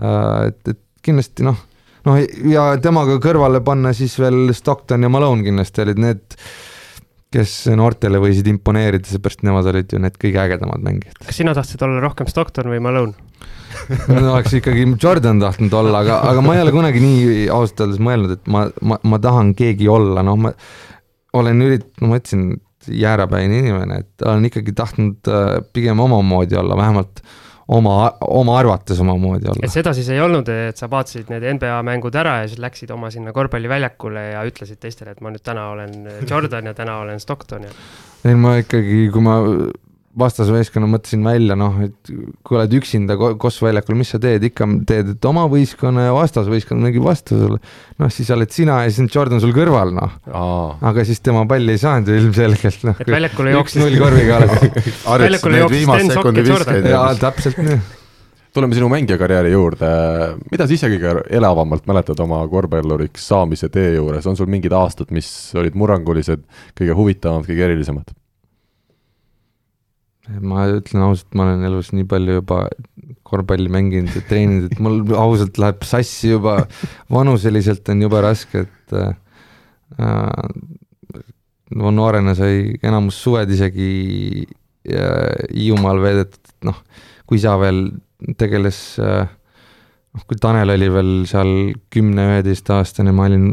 äh,. 0.01 0.49
et, 0.49 0.69
et 0.69 0.81
kindlasti 1.05 1.45
noh, 1.47 1.59
noh 2.05 2.21
ja 2.51 2.69
temaga 2.83 3.19
kõrvale 3.23 3.63
panna 3.65 3.95
siis 3.97 4.17
veel 4.21 4.53
Stockton 4.57 5.07
ja 5.07 5.13
Malone 5.13 5.47
kindlasti 5.47 5.85
olid 5.85 6.01
need 6.05 6.39
kes 7.35 7.53
noortele 7.75 8.21
võisid 8.23 8.47
imponeerida, 8.47 9.09
seepärast 9.11 9.43
nemad 9.47 9.67
olid 9.73 9.91
ju 9.91 9.99
need 10.03 10.19
kõige 10.23 10.39
ägedamad 10.45 10.85
mängijad. 10.87 11.19
kas 11.25 11.41
sina 11.41 11.55
tahtsid 11.57 11.83
olla 11.83 12.03
rohkem 12.05 12.31
Stockton 12.31 12.71
või 12.71 12.83
Malone 12.85 13.33
ma 14.09 14.21
oleks 14.37 14.55
ikkagi 14.61 14.87
Jordan 15.03 15.41
tahtnud 15.43 15.73
olla, 15.75 16.03
aga, 16.05 16.21
aga 16.31 16.45
ma 16.45 16.55
ei 16.57 16.63
ole 16.63 16.75
kunagi 16.75 17.03
nii 17.03 17.47
ausalt 17.53 17.85
öeldes 17.85 18.03
mõelnud, 18.03 18.37
et 18.37 18.51
ma, 18.51 18.67
ma, 18.87 19.01
ma 19.03 19.21
tahan 19.23 19.51
keegi 19.59 19.89
olla, 19.91 20.23
noh, 20.27 20.39
ma 20.47 20.53
olen 21.35 21.65
ürit-, 21.67 21.91
no 22.01 22.13
ma 22.13 22.21
ütlesin, 22.21 22.53
jäärapäine 22.85 23.63
inimene, 23.63 24.03
et 24.05 24.25
olen 24.27 24.45
ikkagi 24.47 24.75
tahtnud 24.77 25.31
äh, 25.33 25.57
pigem 25.73 26.01
omamoodi 26.05 26.59
olla, 26.61 26.77
vähemalt 26.79 27.23
oma, 27.69 28.13
oma 28.29 28.59
arvates 28.59 29.01
omamoodi 29.01 29.49
olla. 29.49 29.65
et 29.65 29.73
seda 29.73 29.95
siis 29.97 30.09
ei 30.13 30.21
olnud, 30.21 30.49
et 30.69 30.81
sa 30.81 30.89
vaatasid 30.91 31.31
need 31.33 31.47
NBA 31.57 31.79
mängud 31.87 32.17
ära 32.21 32.41
ja 32.43 32.51
siis 32.51 32.61
läksid 32.63 32.93
oma 32.95 33.11
sinna 33.15 33.33
korvpalliväljakule 33.37 34.27
ja 34.35 34.45
ütlesid 34.49 34.81
teistele, 34.83 35.15
et 35.15 35.25
ma 35.25 35.33
nüüd 35.33 35.45
täna 35.45 35.71
olen 35.73 35.95
Jordan 36.29 36.71
ja 36.71 36.75
täna 36.77 36.99
olen 37.05 37.21
Stockton 37.23 37.69
ja? 37.69 37.73
ei, 38.25 38.37
ma 38.37 38.57
ikkagi, 38.61 39.07
kui 39.13 39.25
ma 39.25 39.39
vastasvõistkonna 40.19 40.89
mõtlesin 40.91 41.25
välja, 41.27 41.57
noh, 41.59 41.77
et 41.85 42.13
kui 42.47 42.59
oled 42.59 42.77
üksinda 42.79 43.17
Kossu 43.41 43.67
väljakul, 43.67 43.97
mis 43.99 44.13
sa 44.15 44.21
teed, 44.23 44.47
ikka 44.51 44.69
teed, 44.89 45.15
et 45.17 45.29
oma 45.29 45.47
võistkonna 45.51 46.07
ja 46.09 46.15
vastasvõistkond 46.15 46.85
mängib 46.85 47.05
vastu 47.07 47.39
sulle. 47.41 47.59
noh, 48.03 48.13
siis 48.15 48.31
oled 48.35 48.55
sina 48.55 48.83
ja 48.85 48.93
siis 48.93 49.03
on 49.05 49.11
Jordan 49.15 49.43
sul 49.43 49.55
kõrval, 49.57 49.95
noh. 49.97 50.15
aga 50.31 51.07
siis 51.09 51.23
tema 51.25 51.45
palli 51.51 51.75
ei 51.75 51.83
saanud 51.83 52.13
ju 52.13 52.23
ilmselgelt, 52.23 52.87
noh. 52.87 53.03
et 53.03 53.13
väljakule 53.17 53.57
jooksis. 53.57 53.83
üks-null 53.83 54.01
korviga 54.05 54.39
alles. 54.39 54.89
väljakule 55.27 55.63
jooksis 55.65 55.87
Sten 55.91 56.17
Sokk 56.17 56.41
ja 56.41 56.49
Jordan. 56.53 56.91
jaa, 56.95 57.13
täpselt 57.27 57.63
nii 57.65 57.83
tuleme 58.55 58.77
sinu 58.77 58.87
mängijakarjääri 58.87 59.51
juurde, 59.51 59.89
mida 60.47 60.67
sa 60.67 60.77
ise 60.77 60.87
kõige 60.93 61.25
elavamalt 61.35 61.89
mäletad 61.91 62.21
oma 62.23 62.39
korvpalluriks 62.47 63.25
saamise 63.33 63.67
tee 63.75 63.97
juures, 63.97 64.29
on 64.31 64.39
sul 64.39 64.47
mingid 64.47 64.71
aastad, 64.79 65.11
mis 65.11 65.27
olid 65.59 65.75
murrangulised, 65.75 66.45
kõige 66.79 66.95
huvitavamad, 66.95 67.49
kõige 67.51 67.67
erilisemad? 67.67 68.15
Ma 70.41 70.67
ütlen 70.73 71.05
ausalt, 71.07 71.31
ma 71.37 71.47
olen 71.49 71.67
elus 71.69 71.93
nii 71.95 72.07
palju 72.11 72.39
juba 72.41 72.65
korvpalli 73.27 73.71
mänginud 73.73 74.15
ja 74.15 74.23
treeninud, 74.29 74.71
et 74.71 74.81
mul 74.85 75.03
ausalt 75.19 75.59
läheb 75.61 75.85
sassi 75.87 76.33
juba, 76.35 76.61
vanuseliselt 77.13 77.89
on 77.93 78.03
jube 78.05 78.21
raske, 78.25 78.65
et 78.67 78.97
äh, 78.99 79.15
no 81.75 81.95
noorena 81.95 82.35
sai 82.39 82.77
enamus 82.83 83.21
suved 83.25 83.55
isegi 83.55 84.45
Hiiumaal 84.85 86.03
veedetud, 86.03 86.43
et 86.45 86.67
noh, 86.69 86.77
kui 87.25 87.39
isa 87.39 87.55
veel 87.57 87.87
tegeles 88.37 88.81
äh, 89.01 89.25
noh, 90.15 90.27
kui 90.29 90.39
Tanel 90.41 90.75
oli 90.75 90.91
veel 90.93 91.13
seal 91.31 91.53
kümne-üheteistaastane, 91.95 93.15
ma 93.17 93.29
olin 93.31 93.49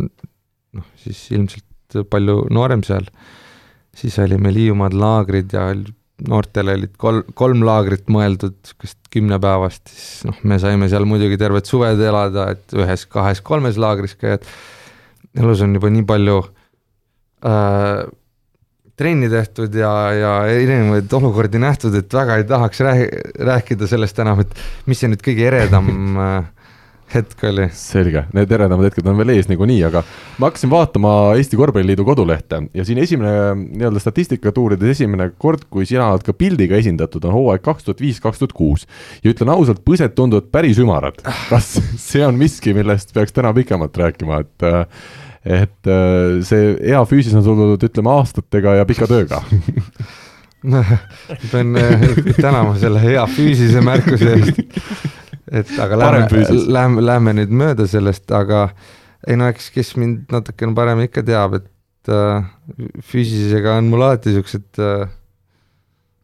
noh, 0.76 0.90
siis 1.02 1.24
ilmselt 1.34 2.02
palju 2.12 2.46
noorem 2.54 2.84
seal, 2.88 3.08
siis 3.98 4.20
oli 4.24 4.38
meil 4.42 4.60
Hiiumaal 4.60 4.96
laagrid 4.98 5.56
ja 5.56 5.70
noortele 6.28 6.76
olid 6.78 6.94
kolm, 7.02 7.24
kolm 7.38 7.66
laagrit 7.66 8.10
mõeldud, 8.12 8.56
sihukest 8.68 9.00
kümnepäevast, 9.14 9.92
siis 9.92 10.26
noh, 10.30 10.38
me 10.48 10.58
saime 10.62 10.90
seal 10.92 11.06
muidugi 11.10 11.40
terved 11.42 11.68
suved 11.68 12.00
elada, 12.06 12.52
et 12.56 12.78
ühes-kahes-kolmes 12.78 13.80
laagris 13.82 14.16
käia, 14.20 14.40
et 14.40 15.42
elus 15.42 15.64
on 15.66 15.76
juba 15.78 15.92
nii 15.92 16.06
palju 16.08 16.38
äh, 17.48 18.06
trenni 19.02 19.32
tehtud 19.32 19.76
ja, 19.76 19.92
ja 20.14 20.32
erinevaid 20.52 21.14
olukordi 21.18 21.62
nähtud, 21.62 21.96
et 21.98 22.14
väga 22.14 22.40
ei 22.40 22.48
tahaks 22.50 22.84
rääkida 22.86 23.90
sellest 23.90 24.20
enam, 24.22 24.44
et 24.44 24.58
mis 24.90 25.02
see 25.02 25.12
nüüd 25.12 25.24
kõige 25.26 25.48
eredam 25.50 25.92
äh, 26.28 26.61
hetk 27.12 27.44
oli. 27.50 27.68
selge, 27.76 28.24
need 28.36 28.52
eredamad 28.56 28.88
hetked 28.88 29.08
on 29.10 29.18
veel 29.20 29.34
ees 29.36 29.50
niikuinii, 29.50 29.80
aga 29.88 30.04
ma 30.40 30.50
hakkasin 30.50 30.72
vaatama 30.72 31.12
Eesti 31.40 31.60
Korvpalliliidu 31.60 32.06
kodulehte 32.08 32.62
ja 32.78 32.86
siin 32.88 33.02
esimene 33.04 33.34
nii-öelda 33.62 34.02
statistikat 34.04 34.58
uurides 34.62 34.96
esimene 34.96 35.32
kord, 35.42 35.66
kui 35.74 35.88
sina 35.90 36.10
oled 36.12 36.26
ka 36.28 36.36
pildiga 36.38 36.80
esindatud, 36.80 37.26
on 37.28 37.36
hooaeg 37.36 37.64
kaks 37.66 37.88
tuhat 37.88 38.04
viis, 38.04 38.22
kaks 38.24 38.42
tuhat 38.42 38.56
kuus. 38.58 38.88
ja 39.24 39.34
ütlen 39.34 39.52
ausalt, 39.54 39.84
põsed 39.88 40.16
tunduvad 40.18 40.50
päris 40.54 40.80
ümarad. 40.82 41.22
kas 41.50 41.74
see 42.10 42.24
on 42.26 42.40
miski, 42.40 42.76
millest 42.78 43.14
peaks 43.16 43.36
täna 43.36 43.54
pikemalt 43.58 43.98
rääkima, 44.04 44.44
et 44.46 44.68
et 45.42 45.94
see 46.46 46.76
hea 46.86 47.00
füüsis 47.10 47.34
on 47.34 47.46
tulnud, 47.46 47.82
ütleme, 47.82 48.12
aastatega 48.14 48.76
ja 48.78 48.86
pika 48.86 49.08
tööga 49.10 49.42
pean 51.52 51.74
tänama 52.38 52.76
selle 52.78 53.02
hea 53.02 53.24
füüsise 53.26 53.82
märkuse 53.82 54.36
eest 54.36 55.18
et 55.52 55.72
aga 55.84 56.00
lähme, 56.00 56.44
lähme, 56.72 57.06
lähme 57.06 57.36
nüüd 57.42 57.54
mööda 57.62 57.88
sellest, 57.90 58.30
aga 58.32 58.70
ei 59.28 59.38
no 59.38 59.50
eks, 59.52 59.70
kes 59.76 59.96
mind 60.00 60.32
natukene 60.34 60.76
parem 60.78 61.04
ikka 61.04 61.24
teab, 61.28 61.60
et 61.60 62.12
äh, 62.12 62.46
füüsilisega 63.12 63.78
on 63.82 63.92
mul 63.92 64.06
alati 64.08 64.34
siuksed 64.38 64.82
äh, 64.82 65.12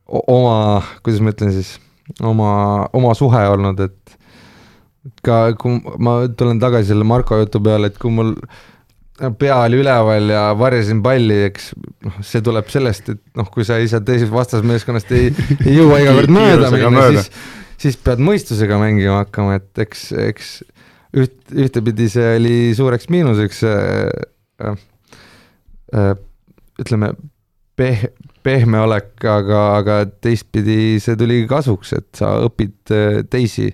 oma, 0.07 0.79
kuidas 1.03 1.21
ma 1.21 1.35
ütlen 1.35 1.51
siis, 1.55 1.75
oma, 2.23 2.51
oma 2.95 3.13
suhe 3.17 3.43
olnud, 3.51 3.83
et 3.83 4.17
ka 5.23 5.43
kui 5.59 5.77
ma 6.03 6.19
tulen 6.39 6.59
tagasi 6.63 6.91
selle 6.91 7.05
Marko 7.07 7.37
jutu 7.41 7.61
peale, 7.63 7.91
et 7.91 7.99
kui 7.99 8.11
mul 8.13 8.33
pea 9.39 9.55
oli 9.65 9.79
üleval 9.81 10.29
ja 10.29 10.47
varjasin 10.57 10.99
palli, 11.03 11.39
eks 11.47 11.71
noh, 12.05 12.17
see 12.25 12.43
tuleb 12.45 12.67
sellest, 12.71 13.13
et 13.13 13.21
noh, 13.37 13.47
kui 13.53 13.65
sa 13.67 13.79
ise 13.81 13.99
teisest 14.05 14.33
vastasmeeskonnast 14.33 15.13
ei, 15.17 15.31
ei 15.65 15.77
jõua 15.77 16.01
iga 16.03 16.13
kord 16.19 16.33
mööda 16.33 16.71
minna, 16.73 17.07
siis 17.17 17.31
siis 17.81 17.97
pead 18.01 18.21
mõistusega 18.23 18.79
mängima 18.81 19.21
hakkama, 19.23 19.57
et 19.59 19.83
eks, 19.85 20.09
eks 20.17 20.51
üht, 21.17 21.37
ühtepidi 21.53 22.09
see 22.11 22.35
oli 22.37 22.57
suureks 22.77 23.09
miinuseks 23.13 23.63
äh, 23.69 24.71
äh, 25.93 26.13
ütleme, 26.81 27.13
peh-, 27.77 28.09
pehme 28.45 28.81
olek, 28.85 29.13
aga, 29.27 29.61
aga 29.81 30.01
teistpidi 30.23 30.97
see 31.03 31.17
tuli 31.19 31.41
kasuks, 31.49 31.93
et 31.97 32.09
sa 32.17 32.37
õpid 32.45 32.93
äh, 32.95 33.21
teisi, 33.29 33.69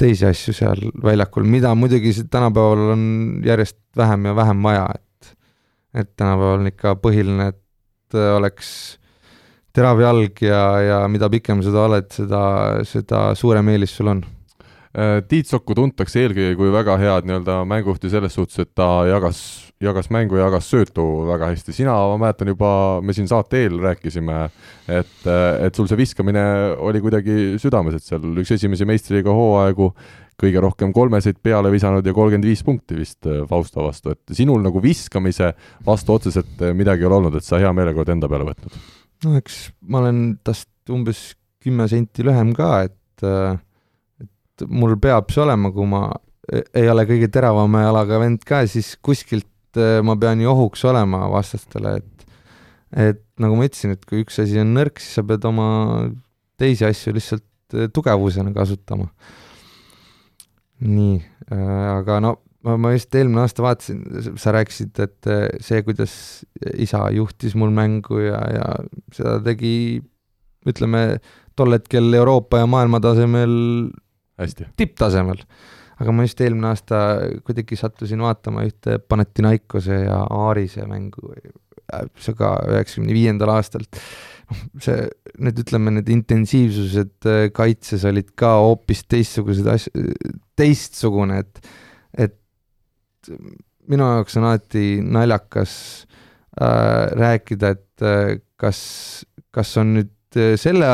teisi 0.00 0.28
asju 0.28 0.56
seal 0.56 0.84
väljakul, 1.04 1.46
mida 1.48 1.74
muidugi 1.78 2.14
tänapäeval 2.22 2.94
on 2.94 3.06
järjest 3.44 3.80
vähem 3.96 4.30
ja 4.30 4.36
vähem 4.36 4.62
vaja, 4.64 4.86
et, 4.94 5.34
et 6.02 6.12
tänapäeval 6.16 6.62
on 6.62 6.72
ikka 6.72 6.96
põhiline, 7.02 7.50
et 7.54 8.18
äh, 8.18 8.30
oleks 8.38 8.70
terav 9.74 10.00
jalg 10.02 10.44
ja, 10.44 10.62
ja 10.82 11.02
mida 11.10 11.28
pikem 11.32 11.62
sa 11.64 11.74
oled, 11.88 12.08
seda, 12.14 12.44
seda 12.86 13.26
suurem 13.38 13.74
eelis 13.74 13.96
sul 13.98 14.12
on. 14.12 14.22
Äh, 14.94 15.18
Tiit 15.26 15.50
Sokku 15.50 15.74
tuntakse 15.74 16.22
eelkõige 16.22 16.54
kui 16.58 16.70
väga 16.70 16.94
head 17.00 17.26
nii-öelda 17.26 17.62
mängujuhti 17.66 18.12
selles 18.12 18.36
suhtes, 18.36 18.60
et 18.62 18.70
ta 18.78 19.02
jagas, 19.08 19.40
jagas 19.82 20.06
mängu, 20.14 20.38
jagas 20.38 20.68
söötu 20.70 21.02
väga 21.26 21.50
hästi. 21.50 21.74
sina, 21.74 21.96
ma 22.12 22.20
mäletan 22.22 22.52
juba, 22.52 22.70
me 23.02 23.16
siin 23.16 23.26
saate 23.30 23.64
eel 23.64 23.80
rääkisime, 23.82 24.44
et, 24.86 25.16
et 25.26 25.74
sul 25.74 25.90
see 25.90 25.98
viskamine 25.98 26.44
oli 26.78 27.02
kuidagi 27.02 27.56
südames, 27.58 27.98
et 27.98 28.06
seal 28.06 28.22
üks 28.38 28.54
esimesi 28.54 28.86
meistriliiga 28.86 29.34
hooaegu 29.34 29.90
kõige 30.38 30.62
rohkem 30.62 30.94
kolmeseid 30.94 31.42
peale 31.42 31.70
visanud 31.74 32.06
ja 32.06 32.14
kolmkümmend 32.14 32.46
viis 32.46 32.62
punkti 32.66 32.94
vist 32.98 33.26
äh, 33.26 33.42
Fausto 33.50 33.88
vastu, 33.88 34.14
et 34.14 34.38
sinul 34.38 34.62
nagu 34.62 34.78
viskamise 34.82 35.56
vastu 35.86 36.14
otseselt 36.14 36.62
midagi 36.78 37.02
ei 37.02 37.10
ole 37.10 37.18
olnud, 37.18 37.34
et 37.34 37.46
sa 37.46 37.58
hea 37.58 37.74
meelega 37.74 37.98
oled 37.98 38.14
enda 38.14 38.30
peale 38.30 38.46
võtnud 38.52 39.02
no 39.24 39.38
eks 39.38 39.68
ma 39.88 40.02
olen 40.02 40.36
tast 40.46 40.68
umbes 40.92 41.32
kümme 41.64 41.86
senti 41.88 42.24
lühem 42.26 42.52
ka, 42.56 42.84
et, 42.88 43.24
äh, 43.24 43.56
et 44.20 44.66
mul 44.68 44.96
peab 45.00 45.32
see 45.32 45.42
olema, 45.44 45.72
kui 45.72 45.88
ma 45.88 46.06
e-, 46.50 46.66
ei 46.82 46.90
ole 46.92 47.06
kõige 47.08 47.30
teravama 47.32 47.86
jalaga 47.86 48.20
vend 48.20 48.44
ka, 48.46 48.62
siis 48.70 48.94
kuskilt 49.04 49.80
äh, 49.80 50.00
ma 50.04 50.16
pean 50.20 50.42
ju 50.44 50.52
ohuks 50.52 50.84
olema 50.90 51.24
vastastele, 51.32 51.98
et 52.02 52.10
et 52.94 53.22
nagu 53.42 53.56
ma 53.58 53.66
ütlesin, 53.66 53.96
et 53.96 54.04
kui 54.06 54.20
üks 54.22 54.36
asi 54.38 54.60
on 54.62 54.68
nõrk, 54.76 55.00
siis 55.02 55.16
sa 55.18 55.24
pead 55.26 55.42
oma 55.48 55.66
teisi 56.60 56.86
asju 56.86 57.16
lihtsalt 57.16 57.74
äh, 57.74 57.88
tugevusena 57.90 58.52
kasutama. 58.54 59.08
nii, 60.84 61.16
aga 61.48 62.18
no 62.20 62.36
ma, 62.64 62.76
ma 62.80 62.92
just 62.94 63.14
eelmine 63.16 63.44
aasta 63.44 63.64
vaatasin, 63.64 64.02
sa 64.40 64.54
rääkisid, 64.56 64.96
et 65.04 65.30
eh, 65.30 65.46
see, 65.64 65.82
kuidas 65.86 66.14
isa 66.80 67.04
juhtis 67.14 67.56
mul 67.58 67.72
mängu 67.74 68.20
ja, 68.24 68.40
ja 68.54 68.68
seda 69.14 69.38
tegi, 69.44 70.00
ütleme, 70.68 71.04
tol 71.58 71.76
hetkel 71.76 72.08
Euroopa 72.16 72.62
ja 72.62 72.68
maailma 72.70 73.00
tasemel 73.04 73.54
tipptasemel. 74.76 75.44
aga 75.94 76.10
ma 76.10 76.24
just 76.24 76.40
eelmine 76.42 76.72
aasta 76.72 77.00
kuidagi 77.46 77.76
sattusin 77.78 78.22
vaatama 78.24 78.64
ühte 78.66 78.98
Panathinaikose 78.98 80.00
ja 80.08 80.24
Aarise 80.26 80.88
mängu, 80.90 81.34
see 82.18 82.34
ka 82.34 82.56
üheksakümne 82.66 83.14
viiendal 83.14 83.52
aastal 83.54 83.84
noh, 83.84 84.64
see, 84.82 85.04
need 85.38 85.60
ütleme, 85.62 85.92
need 85.98 86.10
intensiivsused 86.16 87.28
eh, 87.30 87.46
kaitses 87.54 88.08
olid 88.08 88.32
ka 88.38 88.56
hoopis 88.64 89.04
teistsugused 89.06 89.68
asju, 89.76 90.08
teistsugune, 90.58 91.44
et 91.44 91.74
et 92.14 92.34
minu 93.90 94.08
jaoks 94.16 94.38
on 94.38 94.48
alati 94.48 94.84
naljakas 95.02 95.74
äh, 96.60 97.12
rääkida, 97.18 97.74
et 97.76 98.04
äh, 98.04 98.40
kas, 98.60 98.80
kas 99.54 99.74
on 99.80 99.94
nüüd 99.98 100.38
äh, 100.38 100.54
selle 100.60 100.88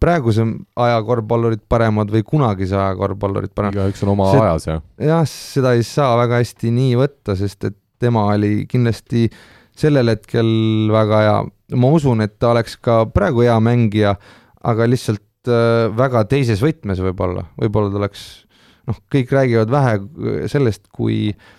praeguse 0.00 0.46
aja 0.80 1.00
korvpallurid 1.06 1.64
paremad 1.70 2.12
või 2.12 2.24
kunagise 2.26 2.76
aja 2.78 2.92
korvpallurid 3.00 3.54
paremad. 3.56 3.78
igaüks 3.78 4.04
on 4.04 4.14
oma 4.14 4.30
See- 4.32 4.44
ajas 4.44 4.68
ja 4.68 4.78
jah, 5.10 5.26
seda 5.30 5.74
ei 5.78 5.84
saa 5.88 6.14
väga 6.20 6.42
hästi 6.42 6.72
nii 6.74 6.94
võtta, 7.00 7.38
sest 7.40 7.70
et 7.70 7.78
tema 8.02 8.26
oli 8.34 8.68
kindlasti 8.68 9.28
sellel 9.74 10.12
hetkel 10.12 10.48
väga 10.92 11.20
hea. 11.24 11.36
ma 11.80 11.92
usun, 11.96 12.20
et 12.26 12.38
ta 12.38 12.52
oleks 12.52 12.76
ka 12.76 13.04
praegu 13.10 13.46
hea 13.46 13.56
mängija, 13.62 14.16
aga 14.62 14.88
lihtsalt 14.90 15.48
äh, 15.48 15.90
väga 15.96 16.26
teises 16.30 16.62
võtmes 16.62 17.00
võib-olla, 17.02 17.48
võib-olla 17.60 17.90
ta 17.90 18.02
oleks 18.04 18.24
noh, 18.84 18.98
kõik 19.08 19.30
räägivad 19.32 19.70
vähe 19.72 20.48
sellest, 20.52 20.90
kui 20.92 21.30
äh, 21.32 21.52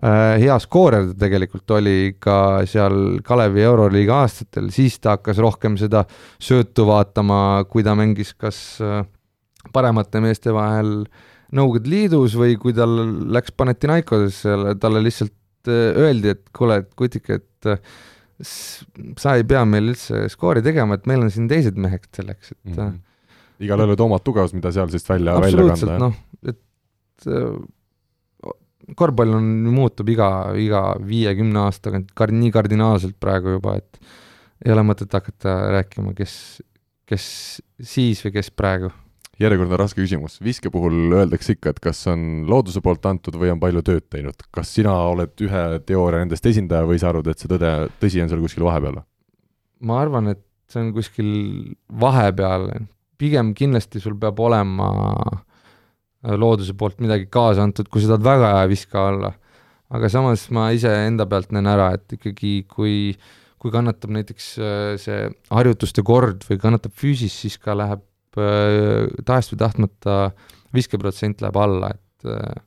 hea 0.00 0.54
skoorer 0.62 1.10
ta 1.10 1.26
tegelikult 1.26 1.70
oli 1.76 2.14
ka 2.22 2.62
seal 2.68 3.18
Kalevi 3.24 3.64
Euroliiga 3.66 4.22
aastatel, 4.22 4.70
siis 4.72 4.96
ta 4.98 5.18
hakkas 5.18 5.40
rohkem 5.42 5.76
seda 5.80 6.06
söötu 6.40 6.86
vaatama, 6.88 7.66
kui 7.68 7.84
ta 7.84 7.92
mängis 7.98 8.32
kas 8.38 8.80
äh, 8.84 9.02
paremate 9.74 10.22
meeste 10.24 10.54
vahel 10.56 11.04
Nõukogude 11.50 11.90
Liidus 11.90 12.36
või 12.38 12.54
kui 12.62 12.70
tal 12.76 12.92
läks 13.34 13.50
Panathinaikosesse, 13.58 14.76
talle 14.80 15.02
lihtsalt 15.02 15.68
äh, 15.68 15.98
öeldi, 15.98 16.36
et 16.36 16.44
kuule, 16.56 16.80
et 16.84 16.92
kutike, 16.96 17.40
et 17.42 17.68
äh, 17.68 17.80
sa 18.40 19.34
ei 19.36 19.44
pea 19.44 19.64
meil 19.68 19.90
üldse 19.92 20.28
skoori 20.32 20.62
tegema, 20.64 20.96
et 20.96 21.08
meil 21.10 21.26
on 21.26 21.32
siin 21.34 21.50
teised 21.50 21.76
mehed 21.76 22.06
selleks, 22.16 22.54
et 22.54 22.58
mm 22.64 22.70
mm 22.70 22.88
-hmm. 22.88 23.66
igalühel 23.66 23.92
olid 23.92 24.00
omad 24.06 24.24
tugevused, 24.24 24.56
mida 24.56 24.72
seal 24.72 24.88
siis 24.88 25.08
välja, 25.08 25.34
välja 25.34 25.48
absoluutselt 25.48 25.90
kanda. 25.90 26.06
noh, 26.06 26.14
et 26.48 27.26
äh, 27.26 27.60
korvpall 28.96 29.36
on, 29.38 29.50
muutub 29.70 30.08
iga, 30.12 30.30
iga 30.58 30.82
viie-kümne 31.06 31.64
aasta 31.64 31.88
tagant 31.88 32.10
kar-, 32.16 32.34
nii 32.34 32.52
kardinaalselt 32.54 33.18
praegu 33.22 33.56
juba, 33.56 33.76
et 33.80 34.00
ei 34.64 34.74
ole 34.74 34.84
mõtet 34.86 35.12
hakata 35.16 35.56
rääkima, 35.76 36.14
kes, 36.16 36.34
kes 37.08 37.24
siis 37.80 38.24
või 38.26 38.36
kes 38.38 38.50
praegu. 38.52 38.90
järjekordne 39.40 39.76
raske 39.80 40.02
küsimus, 40.02 40.36
viske 40.44 40.70
puhul 40.70 41.14
öeldakse 41.16 41.54
ikka, 41.56 41.72
et 41.72 41.80
kas 41.80 42.02
on 42.12 42.44
looduse 42.48 42.82
poolt 42.84 43.06
antud 43.08 43.38
või 43.40 43.52
on 43.54 43.60
palju 43.60 43.82
tööd 43.82 44.08
teinud. 44.12 44.44
kas 44.52 44.74
sina 44.74 44.92
oled 45.08 45.32
ühe 45.40 45.64
teooria 45.86 46.20
nendest 46.24 46.46
esindaja 46.46 46.84
või 46.88 47.00
sa 47.00 47.08
arvad, 47.12 47.30
et 47.32 47.38
see 47.38 47.48
tõde, 47.48 47.72
tõsi 48.02 48.22
on 48.22 48.28
seal 48.28 48.44
kuskil 48.44 48.68
vahepeal? 48.68 49.02
ma 49.80 50.00
arvan, 50.02 50.34
et 50.34 50.44
see 50.68 50.82
on 50.82 50.92
kuskil 50.92 51.30
vahepeal, 51.88 52.68
pigem 53.18 53.54
kindlasti 53.56 54.00
sul 54.00 54.18
peab 54.20 54.38
olema 54.40 54.90
äh, 55.14 55.40
looduse 56.22 56.74
poolt 56.76 57.00
midagi 57.00 57.28
kaasa 57.32 57.64
antud, 57.64 57.88
kui 57.88 58.02
sa 58.02 58.12
tahad 58.12 58.26
väga 58.26 58.54
hea 58.58 58.70
viskaja 58.70 59.12
olla. 59.14 59.32
aga 59.90 60.08
samas 60.12 60.44
ma 60.54 60.68
iseenda 60.70 61.26
pealt 61.26 61.50
näen 61.50 61.66
ära, 61.66 61.88
et 61.96 62.12
ikkagi 62.14 62.52
kui, 62.70 63.16
kui 63.58 63.72
kannatab 63.74 64.12
näiteks 64.14 64.46
äh, 64.62 64.92
see 65.02 65.24
harjutuste 65.50 66.04
kord 66.06 66.44
või 66.46 66.60
kannatab 66.62 66.94
füüsis, 66.94 67.34
siis 67.34 67.58
ka 67.58 67.74
läheb 67.74 68.04
äh, 68.38 69.08
tahes 69.26 69.50
või 69.50 69.62
tahtmata 69.64 70.18
viskeprotsent 70.76 71.42
läheb 71.42 71.58
alla, 71.58 71.90
et 71.96 72.30
äh, 72.30 72.62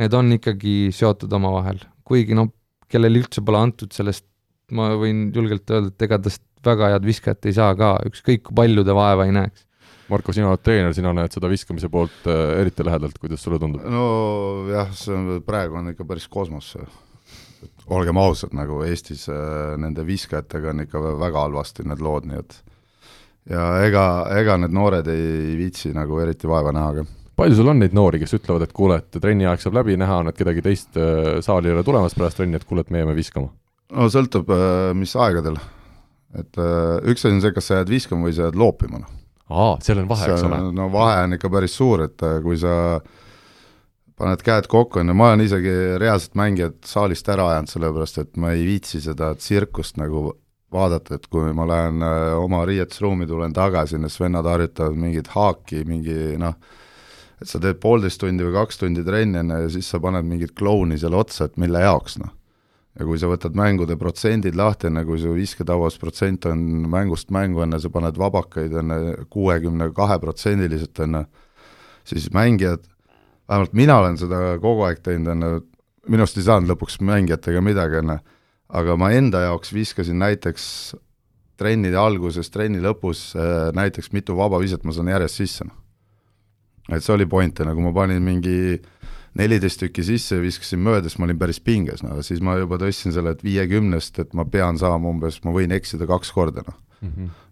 need 0.00 0.16
on 0.16 0.32
ikkagi 0.38 0.76
seotud 0.96 1.32
omavahel, 1.36 1.82
kuigi 2.08 2.38
noh, 2.38 2.48
kellel 2.88 3.20
üldse 3.20 3.44
pole 3.44 3.60
antud 3.66 3.92
sellest 3.92 4.24
ma 4.72 4.92
võin 4.96 5.26
julgelt 5.34 5.68
öelda, 5.70 5.92
et 5.92 6.06
ega 6.08 6.18
tast 6.24 6.42
väga 6.64 6.92
head 6.94 7.06
viskajat 7.06 7.50
ei 7.50 7.56
saa 7.56 7.74
ka, 7.78 7.94
ükskõik 8.08 8.46
kui 8.48 8.56
palju 8.62 8.84
ta 8.86 8.96
vaeva 8.96 9.26
ei 9.28 9.34
näeks. 9.36 9.66
Marko, 10.12 10.34
sina 10.34 10.50
oled 10.50 10.60
treener, 10.64 10.92
sina 10.96 11.12
näed 11.16 11.32
seda 11.32 11.48
viskamise 11.50 11.88
poolt 11.92 12.26
äh, 12.28 12.58
eriti 12.60 12.84
lähedalt, 12.84 13.16
kuidas 13.20 13.44
sulle 13.44 13.60
tundub? 13.62 13.84
nojah, 13.88 14.92
see 14.96 15.14
on, 15.16 15.30
praegu 15.46 15.78
on 15.80 15.92
ikka 15.94 16.06
päris 16.08 16.28
kosmos 16.32 16.74
see. 16.74 16.84
olgem 17.94 18.18
ausad, 18.20 18.52
nagu 18.56 18.82
Eestis 18.86 19.24
äh, 19.32 19.72
nende 19.80 20.04
viskajatega 20.06 20.72
on 20.74 20.84
ikka 20.84 21.02
väga 21.22 21.46
halvasti 21.46 21.86
need 21.88 22.04
lood, 22.04 22.28
nii 22.28 22.42
et 22.42 22.58
ja 23.52 23.66
ega, 23.86 24.04
ega 24.38 24.58
need 24.60 24.74
noored 24.76 25.08
ei 25.12 25.56
viitsi 25.58 25.94
nagu 25.96 26.20
eriti 26.22 26.50
vaeva 26.50 26.74
näha 26.76 26.92
ka. 26.98 27.06
palju 27.40 27.58
sul 27.58 27.72
on 27.72 27.80
neid 27.82 27.96
noori, 27.96 28.20
kes 28.22 28.36
ütlevad, 28.36 28.66
et 28.66 28.76
kuule, 28.76 29.00
et 29.00 29.20
trenni 29.22 29.48
aeg 29.48 29.64
saab 29.64 29.80
läbi, 29.80 29.96
näha 30.00 30.20
on, 30.22 30.32
et 30.32 30.38
kedagi 30.38 30.64
teist 30.68 31.00
äh, 31.00 31.38
saali 31.44 31.72
ei 31.72 31.78
ole 31.78 31.86
tulemas 31.86 32.18
pärast 32.18 32.42
trenni, 32.42 32.60
et 32.60 32.68
kuule, 32.68 32.84
et 32.84 32.92
me 32.92 33.00
jääme 33.00 33.16
viskama? 33.16 33.48
no 33.92 34.12
sõltub, 34.12 34.52
mis 34.96 35.16
aegadel. 35.20 35.56
et 36.36 36.62
üks 37.08 37.24
asi 37.24 37.34
on 37.34 37.42
see, 37.44 37.56
kas 37.56 37.66
sa 37.68 37.80
jääd 37.80 37.96
viskama 37.96 38.28
või 38.28 38.36
sa 38.36 38.50
jääd 38.50 38.60
loopima, 38.60 39.02
noh. 39.02 39.18
aa, 39.52 39.74
seal 39.84 40.02
on 40.02 40.08
vahe, 40.10 40.30
eks 40.32 40.46
ole. 40.48 40.60
no 40.76 40.88
vahe 40.92 41.24
on 41.26 41.36
ikka 41.38 41.50
päris 41.52 41.76
suur, 41.78 42.06
et 42.08 42.24
äh, 42.26 42.38
kui 42.44 42.58
sa 42.60 42.74
paned 44.18 44.44
käed 44.44 44.68
kokku, 44.70 45.00
on 45.00 45.10
ju, 45.10 45.16
ma 45.18 45.32
olen 45.32 45.44
isegi 45.46 45.72
reaalselt 46.00 46.36
mängijad 46.38 46.78
saalist 46.86 47.28
ära 47.32 47.48
ajanud, 47.54 47.72
sellepärast 47.72 48.22
et 48.22 48.36
ma 48.40 48.52
ei 48.54 48.64
viitsi 48.68 49.00
seda 49.02 49.32
tsirkust 49.38 49.98
nagu 50.00 50.30
vaadata, 50.72 51.16
et 51.18 51.26
kui 51.32 51.52
ma 51.56 51.66
lähen 51.68 52.04
äh, 52.06 52.28
oma 52.40 52.62
riietusruumi, 52.68 53.26
tulen 53.28 53.54
tagasi, 53.56 54.00
need 54.00 54.14
vennad 54.20 54.48
harjutavad 54.48 54.96
mingit 54.98 55.32
haaki, 55.34 55.82
mingi 55.88 56.36
noh, 56.40 56.56
et 57.42 57.50
sa 57.50 57.60
teed 57.60 57.80
poolteist 57.82 58.22
tundi 58.22 58.46
või 58.46 58.54
kaks 58.60 58.80
tundi 58.80 59.04
trenni 59.04 59.42
enne 59.42 59.64
ja 59.64 59.72
siis 59.72 59.90
sa 59.90 60.00
paned 60.02 60.28
mingit 60.28 60.54
klouni 60.58 60.98
selle 61.00 61.18
otsa, 61.20 61.50
et 61.50 61.58
mille 61.60 61.82
jaoks, 61.82 62.20
noh. 62.22 62.32
Ja 62.98 63.06
kui 63.08 63.18
sa 63.20 63.30
võtad 63.30 63.56
mängude 63.56 63.96
protsendid 64.00 64.56
lahti, 64.58 64.90
enne 64.90 65.04
kui 65.08 65.20
su 65.20 65.32
visketabavusprotsent 65.36 66.48
on 66.50 66.64
mängust 66.92 67.32
mängu, 67.32 67.62
enne 67.64 67.80
sa 67.80 67.90
paned 67.92 68.18
vabakaid 68.20 68.74
enne 68.82 68.98
kuuekümne 69.32 69.88
kahe 69.96 70.18
protsendiliselt 70.20 71.00
enne, 71.06 71.24
siis 72.08 72.28
mängijad, 72.34 72.84
vähemalt 73.48 73.76
mina 73.78 73.98
olen 74.02 74.18
seda 74.20 74.58
kogu 74.62 74.84
aeg 74.88 75.00
teinud, 75.04 75.32
enne, 75.32 75.52
minust 76.12 76.36
ei 76.36 76.44
saanud 76.48 76.72
lõpuks 76.72 77.00
mängijatega 77.04 77.62
midagi, 77.64 78.02
enne, 78.02 78.18
aga 78.72 78.96
ma 79.00 79.12
enda 79.16 79.46
jaoks 79.46 79.72
viskasin 79.72 80.20
näiteks 80.20 80.66
trennide 81.60 81.96
alguses, 82.00 82.50
trenni 82.52 82.80
lõpus 82.82 83.30
äh, 83.38 83.70
näiteks 83.76 84.10
mitu 84.12 84.36
vaba 84.36 84.60
viset 84.60 84.84
ma 84.84 84.92
saan 84.92 85.12
järjest 85.12 85.40
sisse, 85.40 85.68
noh. 85.68 85.78
et 86.92 87.04
see 87.04 87.14
oli 87.14 87.28
point, 87.30 87.64
nagu 87.64 87.84
ma 87.84 87.92
panin 87.96 88.24
mingi 88.24 88.80
neliteist 89.38 89.80
tükki 89.80 90.04
sisse 90.04 90.40
viskasin 90.42 90.82
mööda, 90.84 91.08
siis 91.08 91.20
ma 91.20 91.28
olin 91.28 91.38
päris 91.40 91.60
pinges, 91.64 92.02
no 92.04 92.18
siis 92.24 92.42
ma 92.44 92.58
juba 92.60 92.78
tõstsin 92.80 93.14
selle, 93.14 93.32
et 93.32 93.44
viiekümnest, 93.44 94.20
et 94.20 94.34
ma 94.36 94.44
pean 94.48 94.80
saama 94.80 95.08
umbes, 95.12 95.40
ma 95.46 95.54
võin 95.54 95.72
eksida 95.72 96.08
kaks 96.08 96.32
korda, 96.36 96.64
noh. 96.66 96.76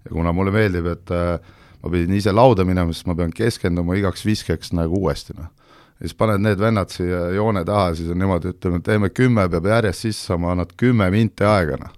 ja 0.04 0.12
kuna 0.12 0.34
mulle 0.36 0.52
meeldib, 0.54 0.90
et 0.92 1.14
äh, 1.16 1.54
ma 1.80 1.92
pidin 1.94 2.18
ise 2.18 2.34
lauda 2.36 2.66
minema, 2.68 2.92
siis 2.92 3.08
ma 3.08 3.16
pean 3.16 3.32
keskenduma 3.34 3.96
igaks 3.96 4.26
viskeks 4.28 4.74
nagu 4.76 5.00
uuesti, 5.00 5.36
noh. 5.38 5.48
ja 5.96 6.08
siis 6.08 6.18
paned 6.18 6.44
need 6.44 6.60
vennad 6.60 6.92
siia 6.92 7.30
joone 7.36 7.64
taha, 7.64 7.94
siis 7.96 8.12
on 8.12 8.20
niimoodi, 8.20 8.52
ütleme, 8.52 8.82
teeme 8.84 9.10
kümme, 9.14 9.48
peab 9.48 9.72
järjest 9.72 10.08
sisse 10.08 10.30
saama, 10.32 10.52
annad 10.52 10.76
kümme 10.76 11.08
minti 11.14 11.48
aega, 11.48 11.80
noh 11.80 11.96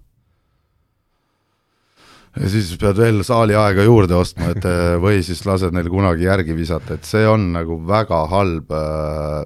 ja 2.40 2.48
siis 2.48 2.70
pead 2.80 2.96
veel 2.96 3.20
saali 3.26 3.56
aega 3.58 3.84
juurde 3.84 4.16
ostma, 4.16 4.52
et 4.54 4.64
eh, 4.64 4.94
või 5.02 5.18
siis 5.26 5.42
lased 5.44 5.74
neil 5.76 5.90
kunagi 5.92 6.24
järgi 6.24 6.54
visata, 6.56 6.96
et 6.96 7.04
see 7.04 7.26
on 7.28 7.50
nagu 7.56 7.76
väga 7.88 8.22
halb 8.30 8.72
äh, 8.72 9.42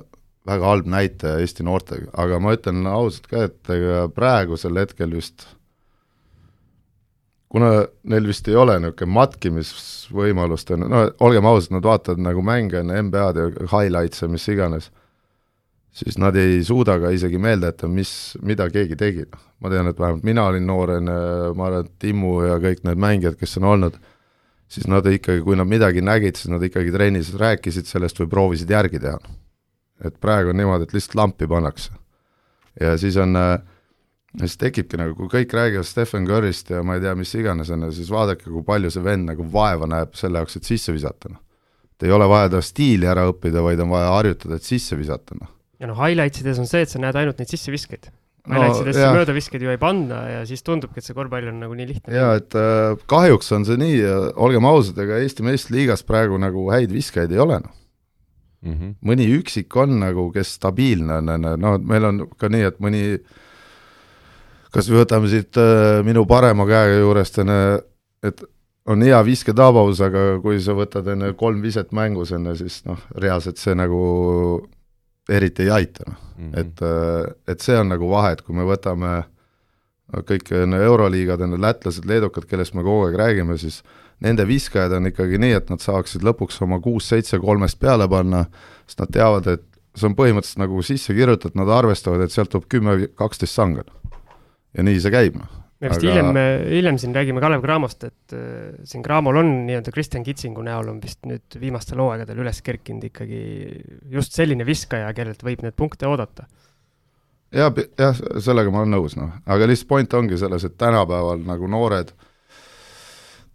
väga 0.47 0.71
halb 0.71 0.89
näitaja 0.91 1.43
Eesti 1.43 1.67
noortega, 1.67 2.11
aga 2.15 2.41
ma 2.43 2.55
ütlen 2.57 2.87
ausalt 2.91 3.27
ka, 3.31 3.47
et 3.51 3.75
ega 3.75 4.07
praegusel 4.15 4.79
hetkel 4.79 5.15
vist 5.17 5.49
kuna 7.53 7.71
neil 8.11 8.27
vist 8.29 8.49
ei 8.51 8.57
ole 8.59 8.77
niisugune 8.83 9.15
matkimisvõimalust, 9.17 10.73
no 10.83 11.07
olgem 11.25 11.47
ausad, 11.49 11.77
nad 11.77 11.87
vaatavad 11.87 12.23
nagu 12.23 12.43
mänge 12.45 12.83
enne 12.83 12.99
NBA-d 13.07 13.43
ja 13.43 13.69
highlights 13.71 14.25
ja 14.25 14.29
mis 14.31 14.47
iganes, 14.53 14.91
siis 15.97 16.19
nad 16.21 16.37
ei 16.37 16.59
suuda 16.67 16.99
ka 17.01 17.13
isegi 17.15 17.41
meelde 17.41 17.71
jätta, 17.71 17.89
mis, 17.89 18.11
mida 18.45 18.69
keegi 18.73 18.99
tegi, 19.01 19.25
noh. 19.31 19.47
ma 19.63 19.73
tean, 19.73 19.89
et 19.89 20.03
vähemalt 20.03 20.27
mina 20.27 20.45
olin 20.51 20.67
noor 20.69 20.97
enne, 20.99 21.17
ma 21.57 21.71
arvan, 21.71 21.87
et 21.87 21.97
Timmu 22.03 22.35
ja 22.45 22.61
kõik 22.61 22.85
need 22.85 23.01
mängijad, 23.07 23.39
kes 23.41 23.57
on 23.63 23.71
olnud, 23.73 23.97
siis 24.69 24.91
nad 24.91 25.07
ikkagi, 25.09 25.41
kui 25.47 25.57
nad 25.57 25.71
midagi 25.71 26.05
nägid, 26.05 26.37
siis 26.37 26.53
nad 26.53 26.65
ikkagi 26.67 26.93
trennis 26.93 27.33
rääkisid 27.41 27.89
sellest 27.89 28.21
või 28.21 28.33
proovisid 28.35 28.75
järgi 28.75 29.01
teha. 29.07 29.21
Et 30.05 30.19
praegu 30.21 30.53
on 30.53 30.61
niimoodi, 30.61 30.89
et 30.89 30.93
lihtsalt 30.97 31.17
lampi 31.21 31.49
pannakse. 31.51 31.93
ja 32.81 32.97
siis 33.01 33.17
on 33.17 33.37
äh, 33.37 33.59
siis 34.41 34.59
tekibki 34.61 34.99
nagu, 35.01 35.17
kui 35.17 35.31
kõik 35.33 35.55
räägivad 35.57 35.89
Stephen 35.89 36.27
Curry'st 36.29 36.75
ja 36.75 36.83
ma 36.87 36.99
ei 36.99 37.05
tea, 37.05 37.15
mis 37.19 37.33
iganes 37.39 37.71
on 37.73 37.89
siis 37.95 38.11
vaadake, 38.13 38.49
kui 38.51 38.65
palju 38.67 38.93
see 38.93 39.05
vend 39.05 39.31
nagu 39.31 39.47
vaeva 39.53 39.89
näeb 39.91 40.17
selle 40.19 40.43
jaoks, 40.43 40.59
et 40.61 40.69
sisse 40.69 40.95
visata, 40.95 41.33
noh. 41.33 41.41
et 41.97 42.09
ei 42.09 42.15
ole 42.15 42.29
vaja 42.31 42.53
ta 42.57 42.63
stiili 42.65 43.09
ära 43.09 43.27
õppida, 43.31 43.65
vaid 43.65 43.81
on 43.85 43.93
vaja 43.95 44.13
harjutada, 44.19 44.61
et 44.61 44.69
sisse 44.69 44.99
visata, 44.99 45.39
noh. 45.41 45.51
ja 45.81 45.91
noh, 45.91 45.99
highlights 46.01 46.45
ides 46.45 46.61
on 46.63 46.69
see, 46.69 46.85
et 46.85 46.93
sa 46.93 47.03
näed 47.03 47.17
ainult 47.23 47.43
neid 47.43 47.53
sisseviskeid. 47.53 48.13
No, 48.47 48.61
Highlights 48.61 48.85
idesse 48.85 49.03
jah. 49.03 49.11
möödaviskeid 49.17 49.63
ju 49.65 49.73
ei 49.73 49.79
panna 49.83 50.21
ja 50.31 50.43
siis 50.47 50.61
tundubki, 50.63 51.01
et 51.03 51.07
see 51.07 51.17
korvpall 51.17 51.49
on 51.51 51.57
nagu 51.65 51.75
nii 51.75 51.89
lihtne. 51.89 52.13
jaa, 52.15 52.37
et 52.39 52.55
äh, 52.55 52.93
kahjuks 53.11 53.51
on 53.57 53.67
see 53.67 53.81
nii 53.81 53.97
ja 53.99 54.21
olgem 54.39 54.69
ausad, 54.71 55.01
ega 55.03 55.19
Eesti 55.19 55.43
meistriliigas 55.43 56.07
praegu 56.07 56.39
nagu 56.39 56.69
häid 56.71 56.95
viskajaid 56.95 57.35
ei 57.35 57.43
ole, 57.43 57.59
noh. 57.65 57.75
Mm 58.65 58.73
-hmm. 58.73 58.95
mõni 59.05 59.27
üksik 59.37 59.77
on 59.77 59.99
nagu, 60.01 60.31
kes 60.33 60.55
stabiilne 60.55 61.21
on, 61.21 61.29
on 61.29 61.45
ju, 61.45 61.57
no 61.57 61.79
meil 61.79 62.05
on 62.05 62.23
ka 62.39 62.49
nii, 62.49 62.63
et 62.63 62.81
mõni 62.81 63.03
kas 64.73 64.89
või 64.91 65.03
võtame 65.05 65.29
siit 65.29 65.57
äh, 65.61 66.03
minu 66.05 66.27
parema 66.27 66.67
käe 66.67 66.99
juurest, 66.99 67.39
on 67.39 67.53
ju, 67.53 67.79
et 68.23 68.43
on 68.87 69.03
hea 69.03 69.19
visketabavus, 69.27 70.01
aga 70.01 70.25
kui 70.43 70.61
sa 70.63 70.75
võtad 70.79 71.09
enne 71.13 71.33
kolm 71.39 71.63
viset 71.63 71.93
mängus, 71.93 72.33
on 72.33 72.47
ju, 72.47 72.57
siis 72.63 72.83
noh, 72.87 73.01
reaalselt 73.19 73.59
see 73.59 73.75
nagu 73.75 74.01
eriti 75.29 75.67
ei 75.67 75.71
aita, 75.71 76.05
noh. 76.07 76.23
Mhm. 76.37 76.53
et, 76.61 76.83
et 77.49 77.61
see 77.65 77.79
on 77.81 77.89
nagu 77.89 78.09
vahe, 78.11 78.35
et 78.37 78.43
kui 78.45 78.55
me 78.55 78.67
võtame 78.69 79.25
kõik 80.29 80.53
need 80.71 80.83
euroliigad, 80.87 81.41
need 81.43 81.63
lätlased, 81.63 82.05
leedukad, 82.07 82.45
kellest 82.47 82.77
me 82.77 82.85
kogu 82.87 83.09
aeg 83.09 83.17
räägime, 83.19 83.57
siis 83.59 83.83
nende 84.25 84.47
viskajad 84.49 84.97
on 84.97 85.11
ikkagi 85.11 85.41
nii, 85.43 85.57
et 85.59 85.71
nad 85.73 85.83
saaksid 85.83 86.25
lõpuks 86.27 86.63
oma 86.65 86.81
kuus-seitse 86.85 87.41
kolmest 87.43 87.81
peale 87.83 88.09
panna, 88.09 88.47
sest 88.87 89.03
nad 89.03 89.13
teavad, 89.13 89.51
et 89.53 89.67
see 89.97 90.09
on 90.09 90.17
põhimõtteliselt 90.17 90.63
nagu 90.65 90.81
sisse 90.85 91.17
kirjutatud, 91.17 91.57
nad 91.59 91.71
arvestavad, 91.73 92.25
et 92.25 92.33
sealt 92.35 92.53
tuleb 92.53 92.69
kümme, 92.73 92.99
kaksteist 93.17 93.57
sanga. 93.57 93.85
ja 94.77 94.85
nii 94.85 95.01
see 95.01 95.13
käib, 95.13 95.39
noh 95.41 95.67
me 95.81 95.91
vist 95.91 96.01
Aga- 96.01 96.13
hiljem, 96.13 96.39
hiljem 96.71 96.99
siin 97.01 97.15
räägime 97.15 97.41
Kalev 97.41 97.65
Cramost, 97.65 98.05
et 98.09 98.33
äh, 98.33 98.77
siin 98.89 99.03
Cramol 99.05 99.37
on 99.43 99.51
nii-öelda 99.67 99.93
Kristjan 99.93 100.25
Kitsingu 100.25 100.65
näol 100.65 100.89
on 100.93 101.01
vist 101.03 101.27
nüüd 101.29 101.59
viimastel 101.61 102.01
hooaegadel 102.01 102.41
üles 102.41 102.63
kerkinud 102.65 103.05
ikkagi 103.11 103.41
just 104.13 104.37
selline 104.37 104.65
viskaja, 104.69 105.11
kellelt 105.17 105.45
võib 105.45 105.65
neid 105.65 105.77
punkte 105.77 106.09
oodata. 106.09 106.47
ja, 107.53 107.69
jah, 107.99 108.23
sellega 108.41 108.73
ma 108.73 108.85
olen 108.85 108.97
nõus, 108.97 109.19
noh, 109.21 109.37
aga 109.45 109.69
lihtsalt 109.69 109.93
point 109.93 110.17
ongi 110.17 110.41
selles, 110.41 110.65
et 110.65 110.79
tänapäeval 110.81 111.45
nagu 111.45 111.69
noored 111.69 112.15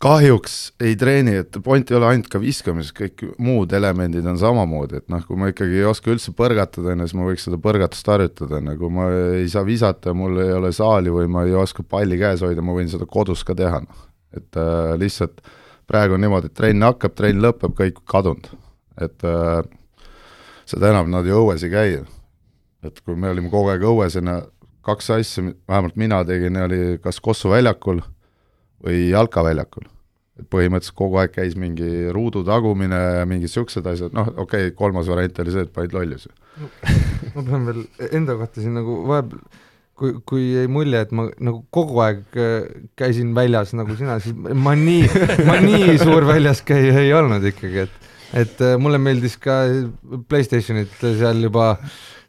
kahjuks 0.02 0.56
ei 0.82 0.96
treeni, 1.00 1.36
et 1.44 1.58
point 1.64 1.92
ei 1.92 1.98
ole 1.98 2.10
ainult 2.10 2.30
ka 2.32 2.42
viskamises, 2.42 2.94
kõik 2.98 3.24
muud 3.42 3.74
elemendid 3.78 4.26
on 4.28 4.40
samamoodi, 4.42 5.02
et 5.02 5.10
noh, 5.14 5.24
kui 5.28 5.40
ma 5.40 5.52
ikkagi 5.52 5.82
ei 5.82 5.88
oska 5.88 6.12
üldse 6.14 6.34
põrgatada, 6.38 6.94
on 6.94 7.04
ju, 7.04 7.10
siis 7.10 7.18
ma 7.20 7.28
võiks 7.28 7.48
seda 7.48 7.60
põrgatust 7.62 8.12
harjutada, 8.14 8.60
on 8.60 8.72
ju, 8.72 8.78
kui 8.82 8.94
ma 8.98 9.10
ei 9.42 9.50
saa 9.52 9.66
visata, 9.68 10.16
mul 10.18 10.42
ei 10.44 10.54
ole 10.58 10.72
saali 10.76 11.14
või 11.14 11.30
ma 11.32 11.46
ei 11.48 11.58
oska 11.58 11.86
palli 11.88 12.20
käes 12.22 12.42
hoida, 12.46 12.66
ma 12.66 12.78
võin 12.78 12.90
seda 12.92 13.08
kodus 13.10 13.46
ka 13.48 13.58
teha, 13.58 13.84
noh. 13.86 14.08
et 14.38 14.60
äh, 14.60 14.96
lihtsalt 15.02 15.44
praegu 15.92 16.18
on 16.18 16.26
niimoodi, 16.26 16.50
et 16.50 16.58
trenn 16.58 16.88
hakkab, 16.88 17.14
trenn 17.18 17.44
lõpeb, 17.44 17.76
kõik 17.78 18.02
kadunud. 18.10 18.50
et 19.02 19.28
äh, 19.28 19.62
seda 20.66 20.92
enam 20.92 21.14
nad 21.14 21.28
ju 21.28 21.38
õues 21.44 21.64
ei 21.68 21.74
käi 21.74 22.02
et 22.86 23.02
kui 23.06 23.16
me 23.18 23.30
olime 23.30 23.52
kogu 23.52 23.72
aeg 23.72 23.84
õues 23.86 24.18
ja 24.18 24.24
na- 24.26 24.42
kaks 24.86 25.12
asja, 25.14 25.44
vähemalt 25.70 25.98
mina 26.00 26.24
tegin, 26.26 26.58
oli 26.58 26.98
kas 27.04 27.20
Kossu 27.22 27.52
väljakul 27.52 28.02
või 28.86 29.08
Jalka 29.12 29.44
väljakul. 29.46 29.88
et 30.39 30.48
põhimõtteliselt 30.50 30.98
kogu 30.98 31.20
aeg 31.22 31.34
käis 31.36 31.58
mingi 31.60 32.10
ruudu 32.15 32.41
tagumine 32.48 32.98
ja 33.20 33.26
mingid 33.30 33.52
siuksed 33.52 33.86
asjad, 33.86 34.13
noh 34.15 34.32
okei 34.32 34.70
okay,, 34.70 34.76
kolmas 34.78 35.10
variant 35.12 35.41
oli 35.44 35.54
see, 35.54 35.65
et 35.67 35.74
panid 35.74 35.94
lollusi. 35.94 36.32
ma 37.36 37.44
pean 37.44 37.67
veel 37.67 37.84
enda 38.12 38.38
kohta 38.39 38.63
siin 38.63 38.74
nagu 38.80 38.96
vahepeal, 39.10 39.44
kui, 40.02 40.13
kui 40.26 40.46
jäi 40.56 40.70
mulje, 40.72 41.04
et 41.06 41.12
ma 41.15 41.28
nagu 41.38 41.62
kogu 41.74 42.02
aeg 42.06 42.39
äh, 42.39 42.72
käisin 42.98 43.36
väljas 43.38 43.76
nagu 43.78 43.98
sina, 44.00 44.17
siis 44.24 44.36
ma 44.36 44.74
nii, 44.78 45.04
ma 45.50 45.60
nii 45.62 46.00
suur 46.02 46.26
väljaskäija 46.30 47.04
ei 47.04 47.13
olnud 47.17 47.46
ikkagi, 47.52 47.86
et 47.86 48.10
et 48.32 48.63
äh, 48.63 48.78
mulle 48.80 49.00
meeldis 49.02 49.36
ka 49.41 49.62
Playstationit 50.32 50.94
seal 51.02 51.44
juba 51.44 51.74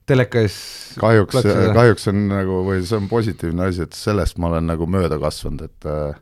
teleka 0.08 0.42
ees 0.42 0.56
kahjuks, 1.00 1.38
kahjuks 1.76 2.10
on 2.10 2.26
nagu, 2.30 2.60
või 2.66 2.82
see 2.86 2.98
on 2.98 3.08
positiivne 3.10 3.68
asi, 3.70 3.86
et 3.86 3.96
sellest 3.96 4.40
ma 4.42 4.50
olen 4.50 4.68
nagu 4.72 4.88
mööda 4.90 5.18
kasvanud, 5.22 5.70
et 5.70 5.88
äh, 5.88 6.18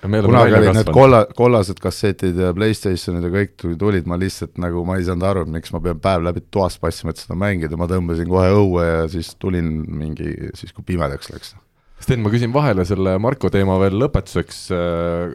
kunagi 0.00 0.56
olid 0.58 0.74
need 0.78 0.92
kolla, 0.94 1.22
kollased 1.36 1.80
kassetid 1.82 2.38
ja 2.40 2.52
Playstationid 2.56 3.26
ja 3.26 3.32
kõik 3.34 3.56
tu- 3.60 3.76
tulid, 3.80 4.06
ma 4.08 4.18
lihtsalt 4.20 4.60
nagu, 4.62 4.84
ma 4.88 4.96
ei 4.98 5.06
saanud 5.08 5.26
aru, 5.30 5.46
et 5.46 5.54
miks 5.60 5.72
ma 5.74 5.80
pean 5.84 6.00
päev 6.02 6.24
läbi 6.24 6.44
toas 6.50 6.78
passima, 6.80 7.12
et 7.12 7.22
seda 7.22 7.36
mängida, 7.38 7.76
ma 7.76 7.88
tõmbasin 7.90 8.28
kohe 8.30 8.52
õue 8.56 8.86
ja 8.86 9.02
siis 9.12 9.34
tulin 9.40 9.82
mingi, 9.86 10.32
siis 10.58 10.72
kui 10.72 10.86
pimedaks 10.94 11.32
läks. 11.34 11.56
Sten, 12.00 12.22
ma 12.24 12.30
küsin 12.32 12.48
vahele 12.48 12.80
selle 12.88 13.18
Marko 13.20 13.50
teema 13.52 13.74
veel 13.76 13.98
lõpetuseks, 14.00 14.60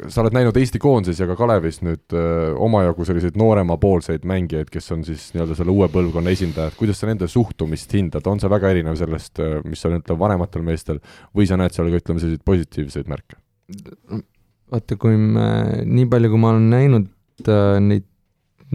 sa 0.09 0.21
oled 0.23 0.33
näinud 0.33 0.57
Eesti 0.57 0.79
koondises 0.81 1.19
ja 1.21 1.27
ka 1.29 1.35
Kalevis 1.37 1.77
nüüd 1.85 2.15
öö, 2.17 2.55
omajagu 2.65 3.05
selliseid 3.05 3.37
nooremapoolseid 3.37 4.25
mängijaid, 4.25 4.71
kes 4.73 4.89
on 4.95 5.05
siis 5.05 5.27
nii-öelda 5.35 5.59
selle 5.59 5.75
uue 5.75 5.91
põlvkonna 5.93 6.33
esindajad, 6.33 6.73
kuidas 6.79 6.97
sa 6.97 7.11
nende 7.11 7.29
suhtumist 7.29 7.93
hindad, 7.93 8.25
on 8.25 8.41
see 8.41 8.49
väga 8.49 8.73
erinev 8.73 8.97
sellest, 8.97 9.43
mis 9.69 9.85
on 9.85 9.99
ütleme 9.99 10.23
vanematel 10.25 10.65
meestel 10.65 11.03
või 11.37 11.45
sa 11.45 11.59
näed 11.61 11.77
seal 11.77 11.93
ka 11.93 12.01
ütleme 12.01 12.23
selliseid 12.23 12.47
positiivseid 12.49 13.13
märke? 13.13 13.37
vaata, 14.73 14.97
kui 14.99 15.17
me, 15.19 15.47
nii 15.85 16.09
palju, 16.11 16.31
kui 16.33 16.41
ma 16.41 16.51
olen 16.53 16.69
näinud 16.73 17.49
äh, 17.51 17.77
neid 17.83 18.07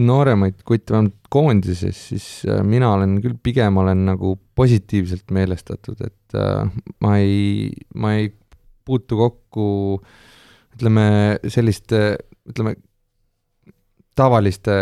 nooremaid 0.01 0.61
kutte 0.65 0.95
vähemalt 0.95 1.17
koondises, 1.31 1.97
siis 2.11 2.27
äh, 2.47 2.61
mina 2.67 2.93
olen 2.95 3.17
küll 3.23 3.37
pigem 3.43 3.79
olen 3.81 4.05
nagu 4.07 4.35
positiivselt 4.57 5.33
meelestatud, 5.35 5.99
et 6.05 6.37
äh, 6.37 6.69
ma 7.03 7.17
ei, 7.19 7.71
ma 7.95 8.15
ei 8.17 8.31
puutu 8.87 9.19
kokku 9.19 9.65
ütleme 10.75 11.03
selliste, 11.51 12.15
ütleme 12.49 12.77
tavaliste, 14.17 14.73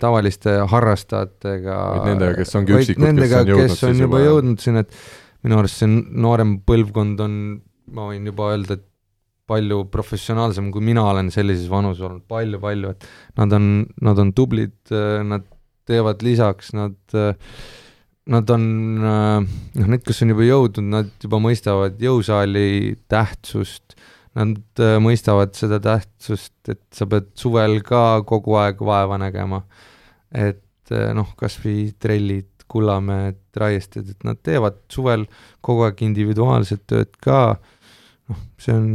tavaliste 0.00 0.54
harrastajatega. 0.70 1.78
Nendega, 2.06 2.36
kes 2.40 2.54
ongi 2.58 2.76
üksikud, 2.76 3.08
kes 3.20 3.34
on 3.34 3.50
jõudnud 3.50 3.72
kes 3.72 3.82
on 3.88 4.04
juba 4.04 4.22
jõudnud 4.22 4.62
sinna, 4.62 4.84
et 4.84 4.94
minu 5.46 5.58
arust 5.60 5.82
see 5.82 5.90
noorem 5.90 6.58
põlvkond 6.68 7.20
on, 7.24 7.34
ma 7.96 8.08
võin 8.12 8.28
juba 8.28 8.52
öelda, 8.54 8.76
et 8.76 8.86
palju 9.50 9.84
professionaalsem, 9.90 10.70
kui 10.70 10.84
mina 10.86 11.04
olen 11.10 11.32
sellises 11.34 11.66
vanuses 11.70 12.06
olnud. 12.06 12.24
Palju,, 12.30 12.62
palju-palju, 12.62 12.94
et 12.94 13.40
nad 13.40 13.58
on, 13.58 13.70
nad 14.06 14.22
on 14.22 14.32
tublid, 14.36 14.78
nad 15.26 15.46
teevad 15.90 16.22
lisaks, 16.22 16.70
nad, 16.78 16.94
nad 18.30 18.54
on 18.54 18.64
noh, 19.02 19.90
need, 19.90 20.04
kes 20.06 20.22
on 20.24 20.34
juba 20.34 20.46
jõudnud, 20.46 20.90
nad 20.94 21.10
juba 21.24 21.40
mõistavad 21.42 21.98
jõusaali 22.00 22.94
tähtsust, 23.10 23.96
nad 24.38 24.82
äh, 24.82 24.96
mõistavad 25.02 25.56
seda 25.58 25.80
tähtsust, 25.82 26.54
et 26.70 26.82
sa 26.94 27.08
pead 27.10 27.32
suvel 27.38 27.80
ka 27.86 28.22
kogu 28.28 28.54
aeg 28.60 28.82
vaeva 28.86 29.18
nägema. 29.20 29.64
et 30.30 30.92
äh, 30.94 31.10
noh, 31.14 31.34
kas 31.36 31.58
või 31.64 31.90
trellid, 31.98 32.46
Kullamäed, 32.70 33.40
Raiested, 33.58 34.12
et 34.12 34.22
nad 34.22 34.38
teevad 34.46 34.76
suvel 34.94 35.24
kogu 35.60 35.88
aeg 35.88 36.04
individuaalset 36.06 36.84
tööd 36.86 37.16
ka, 37.18 37.56
noh, 38.30 38.44
see 38.62 38.76
on 38.76 38.92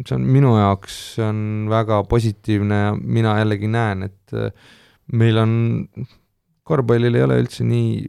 see 0.00 0.16
on 0.16 0.24
minu 0.28 0.54
jaoks, 0.56 0.98
see 1.16 1.26
on 1.26 1.42
väga 1.70 2.02
positiivne 2.08 2.80
ja 2.80 2.92
mina 2.96 3.36
jällegi 3.40 3.70
näen, 3.70 4.06
et 4.08 4.36
äh, 4.36 4.50
meil 5.18 5.40
on, 5.42 5.54
korvpallil 6.68 7.18
ei 7.18 7.26
ole 7.26 7.38
üldse 7.42 7.66
nii, 7.68 8.04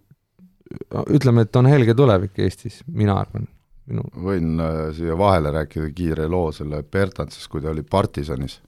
ütleme, 1.13 1.45
et 1.45 1.59
on 1.59 1.69
helge 1.69 1.95
tulevik 1.97 2.39
Eestis, 2.43 2.81
mina 2.87 3.17
arvan, 3.19 3.47
minu, 3.89 4.05
võin 4.25 4.53
äh, 4.63 4.83
siia 4.95 5.17
vahele 5.19 5.53
rääkida 5.55 5.89
kiire 5.95 6.29
loo 6.31 6.51
selle 6.55 6.83
Bertantsist, 6.83 7.49
kui 7.51 7.63
ta 7.63 7.73
oli 7.73 7.83
partisanis. 7.83 8.61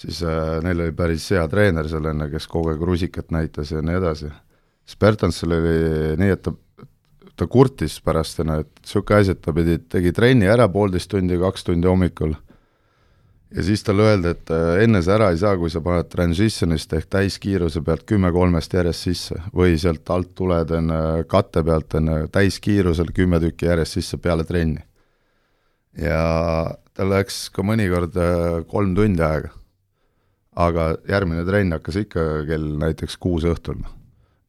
siis 0.00 0.22
äh, 0.24 0.58
neil 0.64 0.86
oli 0.86 0.96
päris 0.96 1.28
hea 1.30 1.46
treener 1.48 1.88
sellena, 1.88 2.28
kes 2.32 2.48
kogu 2.50 2.72
aeg 2.72 2.82
rusikat 2.82 3.30
näitas 3.30 3.70
ja 3.70 3.82
nii 3.82 4.00
edasi. 4.02 4.32
siis 4.84 4.98
Bertantsil 4.98 5.54
oli 5.54 6.16
nii, 6.18 6.34
et 6.34 6.42
ta, 6.42 6.54
ta 7.40 7.48
kurtis 7.48 7.96
pärast, 8.04 8.42
et 8.44 8.46
niisugune 8.46 9.22
asi, 9.22 9.34
et 9.34 9.40
ta 9.40 9.56
pidi, 9.56 9.78
tegi 9.88 10.12
trenni 10.12 10.48
ära 10.50 10.68
poolteist 10.68 11.10
tundi, 11.10 11.40
kaks 11.40 11.64
tundi 11.66 11.88
hommikul 11.88 12.36
ja 13.54 13.62
siis 13.62 13.82
talle 13.84 14.02
öeldi, 14.02 14.34
et 14.34 14.50
äh, 14.54 14.82
enne 14.84 15.02
sa 15.02 15.16
ära 15.16 15.30
ei 15.32 15.38
saa, 15.40 15.56
kui 15.58 15.70
sa 15.72 15.82
paned 15.84 16.10
transition'ist 16.12 16.92
ehk 16.96 17.08
täiskiiruse 17.10 17.82
pealt 17.86 18.04
kümme 18.08 18.30
kolmest 18.34 18.74
järjest 18.74 19.08
sisse 19.08 19.38
või 19.56 19.78
sealt 19.80 20.10
alt 20.14 20.34
tuled 20.38 20.70
enne 20.78 21.00
katte 21.30 21.64
pealt 21.66 21.96
enne 21.98 22.20
täiskiirusel 22.32 23.10
kümme 23.16 23.40
tükki 23.42 23.70
järjest 23.70 23.98
sisse 23.98 24.20
peale 24.22 24.46
trenni. 24.46 24.82
ja 25.98 26.20
tal 26.94 27.10
läks 27.10 27.48
ka 27.50 27.66
mõnikord 27.66 28.16
äh, 28.16 28.60
kolm 28.70 28.94
tundi 28.94 29.22
aega. 29.26 29.50
aga 30.54 30.94
järgmine 31.08 31.44
trenn 31.46 31.72
hakkas 31.72 31.96
ikka 32.04 32.44
kell 32.46 32.76
näiteks 32.78 33.16
kuus 33.16 33.44
õhtul. 33.44 33.82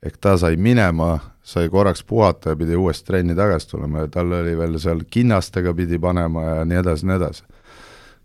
ehk 0.06 0.18
ta 0.22 0.38
sai 0.38 0.58
minema, 0.58 1.20
sai 1.44 1.70
korraks 1.70 2.04
puhata 2.04 2.54
ja 2.54 2.56
pidi 2.56 2.76
uuesti 2.76 3.08
trenni 3.08 3.36
tagasi 3.36 3.70
tulema 3.70 4.06
ja 4.06 4.12
tal 4.14 4.32
oli 4.32 4.58
veel 4.58 4.78
seal 4.80 5.02
kinnastega 5.10 5.74
pidi 5.74 6.00
panema 6.00 6.44
ja 6.44 6.66
nii 6.66 6.78
edasi, 6.84 7.08
nii 7.10 7.18
edasi 7.18 7.44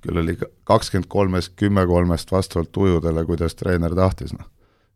küll 0.06 0.22
oli 0.22 0.36
kakskümmend 0.64 1.08
kolmest, 1.10 1.52
kümme 1.58 1.86
kolmest 1.86 2.32
vastavalt 2.32 2.72
tujudele, 2.72 3.24
kuidas 3.26 3.54
treener 3.58 3.94
tahtis, 3.94 4.34
noh. 4.36 4.46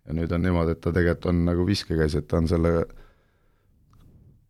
ja 0.06 0.14
nüüd 0.16 0.32
on 0.32 0.42
niimoodi, 0.44 0.76
et 0.76 0.80
ta 0.80 0.92
tegelikult 0.94 1.30
on 1.32 1.44
nagu 1.48 1.66
viskekäis, 1.66 2.14
et 2.18 2.28
ta 2.30 2.38
on 2.38 2.48
selle, 2.50 2.72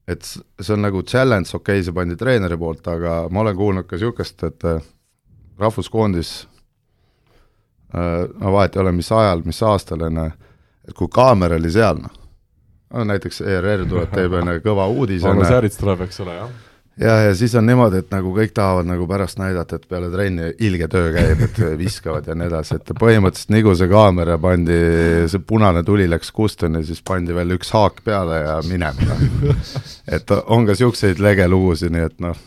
et 0.08 0.26
see 0.26 0.74
on 0.76 0.84
nagu 0.84 1.02
challenge, 1.02 1.52
okei 1.54 1.80
okay,, 1.80 1.86
see 1.86 1.96
pandi 1.96 2.18
treeneri 2.20 2.58
poolt, 2.60 2.86
aga 2.92 3.22
ma 3.32 3.44
olen 3.44 3.56
kuulnud 3.56 3.88
ka 3.88 3.96
niisugust, 3.96 4.44
et 4.48 4.68
äh, 4.68 4.80
rahvuskoondis 5.60 6.34
äh, 7.94 8.28
no 8.28 8.54
vahet 8.56 8.76
ei 8.76 8.84
ole, 8.84 8.94
mis 8.96 9.12
ajal, 9.12 9.44
mis 9.46 9.62
aastal, 9.66 10.08
on 10.08 10.24
ju, 10.24 10.30
et 10.88 10.96
kui 10.96 11.08
kaamera 11.12 11.60
oli 11.60 11.72
seal, 11.72 12.02
noh, 12.04 12.19
no 12.94 13.04
näiteks 13.04 13.40
ERR 13.40 13.86
tuleb, 13.88 14.10
teeb 14.16 14.34
enne 14.40 14.58
kõva 14.64 14.88
uudise, 14.90 15.28
ju 15.28 15.46
Järits 15.46 15.80
tuleb, 15.80 16.04
eks 16.06 16.20
ole, 16.24 16.34
jah. 16.36 16.52
ja, 17.00 17.16
ja 17.26 17.32
siis 17.38 17.54
on 17.58 17.66
niimoodi, 17.68 18.02
et 18.02 18.12
nagu 18.14 18.32
kõik 18.36 18.54
tahavad 18.56 18.88
nagu 18.88 19.06
pärast 19.10 19.40
näidata, 19.40 19.78
et 19.78 19.88
peale 19.90 20.10
trenni 20.12 20.50
ilge 20.66 20.90
töö 20.92 21.12
käib, 21.14 21.44
et 21.46 21.62
viskavad 21.84 22.28
ja 22.30 22.36
nii 22.38 22.50
edasi, 22.50 22.80
et 22.80 22.92
põhimõtteliselt 23.00 23.54
nagu 23.54 23.74
see 23.78 23.90
kaamera 23.92 24.38
pandi, 24.42 24.80
see 25.30 25.46
punane 25.46 25.84
tuli 25.86 26.08
läks 26.10 26.32
kustuni, 26.36 26.84
siis 26.86 27.02
pandi 27.06 27.36
veel 27.36 27.56
üks 27.58 27.72
haak 27.76 28.02
peale 28.06 28.42
ja 28.44 28.60
minema 28.68 29.18
et 30.16 30.36
on 30.46 30.66
ka 30.66 30.76
niisuguseid 30.76 31.22
lege 31.22 31.48
lugusid, 31.50 31.94
nii 31.94 32.06
et 32.10 32.22
noh, 32.26 32.46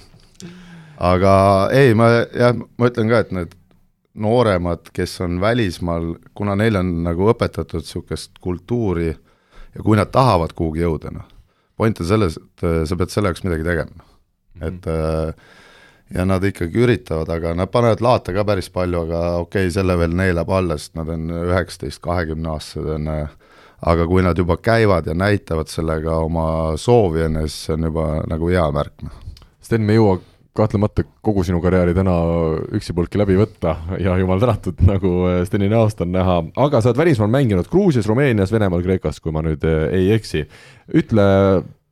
aga 1.03 1.35
ei, 1.75 1.95
ma 1.97 2.13
jah, 2.27 2.55
ma 2.55 2.91
ütlen 2.91 3.11
ka, 3.11 3.25
et 3.25 3.35
need 3.35 3.59
nooremad, 4.13 4.91
kes 4.93 5.21
on 5.25 5.39
välismaal, 5.41 6.11
kuna 6.37 6.53
neil 6.59 6.75
on 6.77 6.91
nagu 7.07 7.31
õpetatud 7.31 7.81
niisugust 7.81 8.37
kultuuri 8.41 9.13
ja 9.75 9.83
kui 9.83 9.97
nad 9.99 10.11
tahavad 10.13 10.53
kuhugi 10.57 10.83
jõuda, 10.85 11.11
noh, 11.13 11.29
point 11.77 11.99
on 11.99 12.07
selles, 12.07 12.39
et 12.39 12.65
äh, 12.67 12.81
sa 12.89 12.97
pead 12.99 13.13
selle 13.13 13.31
jaoks 13.31 13.45
midagi 13.45 13.67
tegema 13.67 14.13
et 14.61 14.87
äh, 14.87 15.33
ja 16.13 16.25
nad 16.25 16.43
ikkagi 16.45 16.83
üritavad, 16.83 17.29
aga 17.33 17.53
nad 17.57 17.71
panevad 17.73 18.03
laata 18.03 18.33
ka 18.35 18.45
päris 18.45 18.69
palju, 18.73 19.05
aga 19.07 19.21
okei 19.41 19.67
okay,, 19.67 19.73
selle 19.73 19.97
veel 19.97 20.13
neelab 20.17 20.51
alla, 20.53 20.77
sest 20.77 20.97
nad 20.99 21.09
on 21.09 21.31
üheksateist, 21.43 22.01
kahekümne 22.03 22.53
aastased, 22.53 22.89
on 22.97 23.09
aga 23.83 24.05
kui 24.07 24.23
nad 24.23 24.37
juba 24.37 24.57
käivad 24.61 25.07
ja 25.09 25.15
näitavad 25.17 25.71
sellega 25.71 26.19
oma 26.23 26.45
soovi 26.79 27.25
enne, 27.27 27.47
siis 27.47 27.67
see 27.67 27.77
on 27.77 27.89
juba 27.89 28.07
nagu 28.29 28.51
hea 28.51 28.67
märk, 28.75 29.07
noh. 29.07 29.19
Sten, 29.63 29.85
me 29.87 29.95
jõua 29.95 30.19
kahtlemata 30.53 31.03
kogu 31.25 31.43
sinu 31.45 31.59
karjääri 31.63 31.95
täna 31.97 32.13
üksipulki 32.77 33.17
läbi 33.17 33.37
võtta 33.39 33.75
ja 34.01 34.15
jumal 34.21 34.41
tänatud, 34.41 34.81
nagu 34.85 35.13
Steni 35.49 35.69
näost 35.71 36.01
on 36.05 36.11
näha, 36.13 36.39
aga 36.61 36.81
sa 36.81 36.91
oled 36.91 37.01
välismaal 37.01 37.31
mänginud 37.33 37.69
Gruusias, 37.71 38.09
Rumeenias, 38.09 38.53
Venemaal, 38.53 38.83
Kreekas, 38.85 39.21
kui 39.23 39.33
ma 39.33 39.41
nüüd 39.45 39.65
eh, 39.65 39.87
ei 39.97 40.11
eksi. 40.13 40.45
ütle 40.93 41.25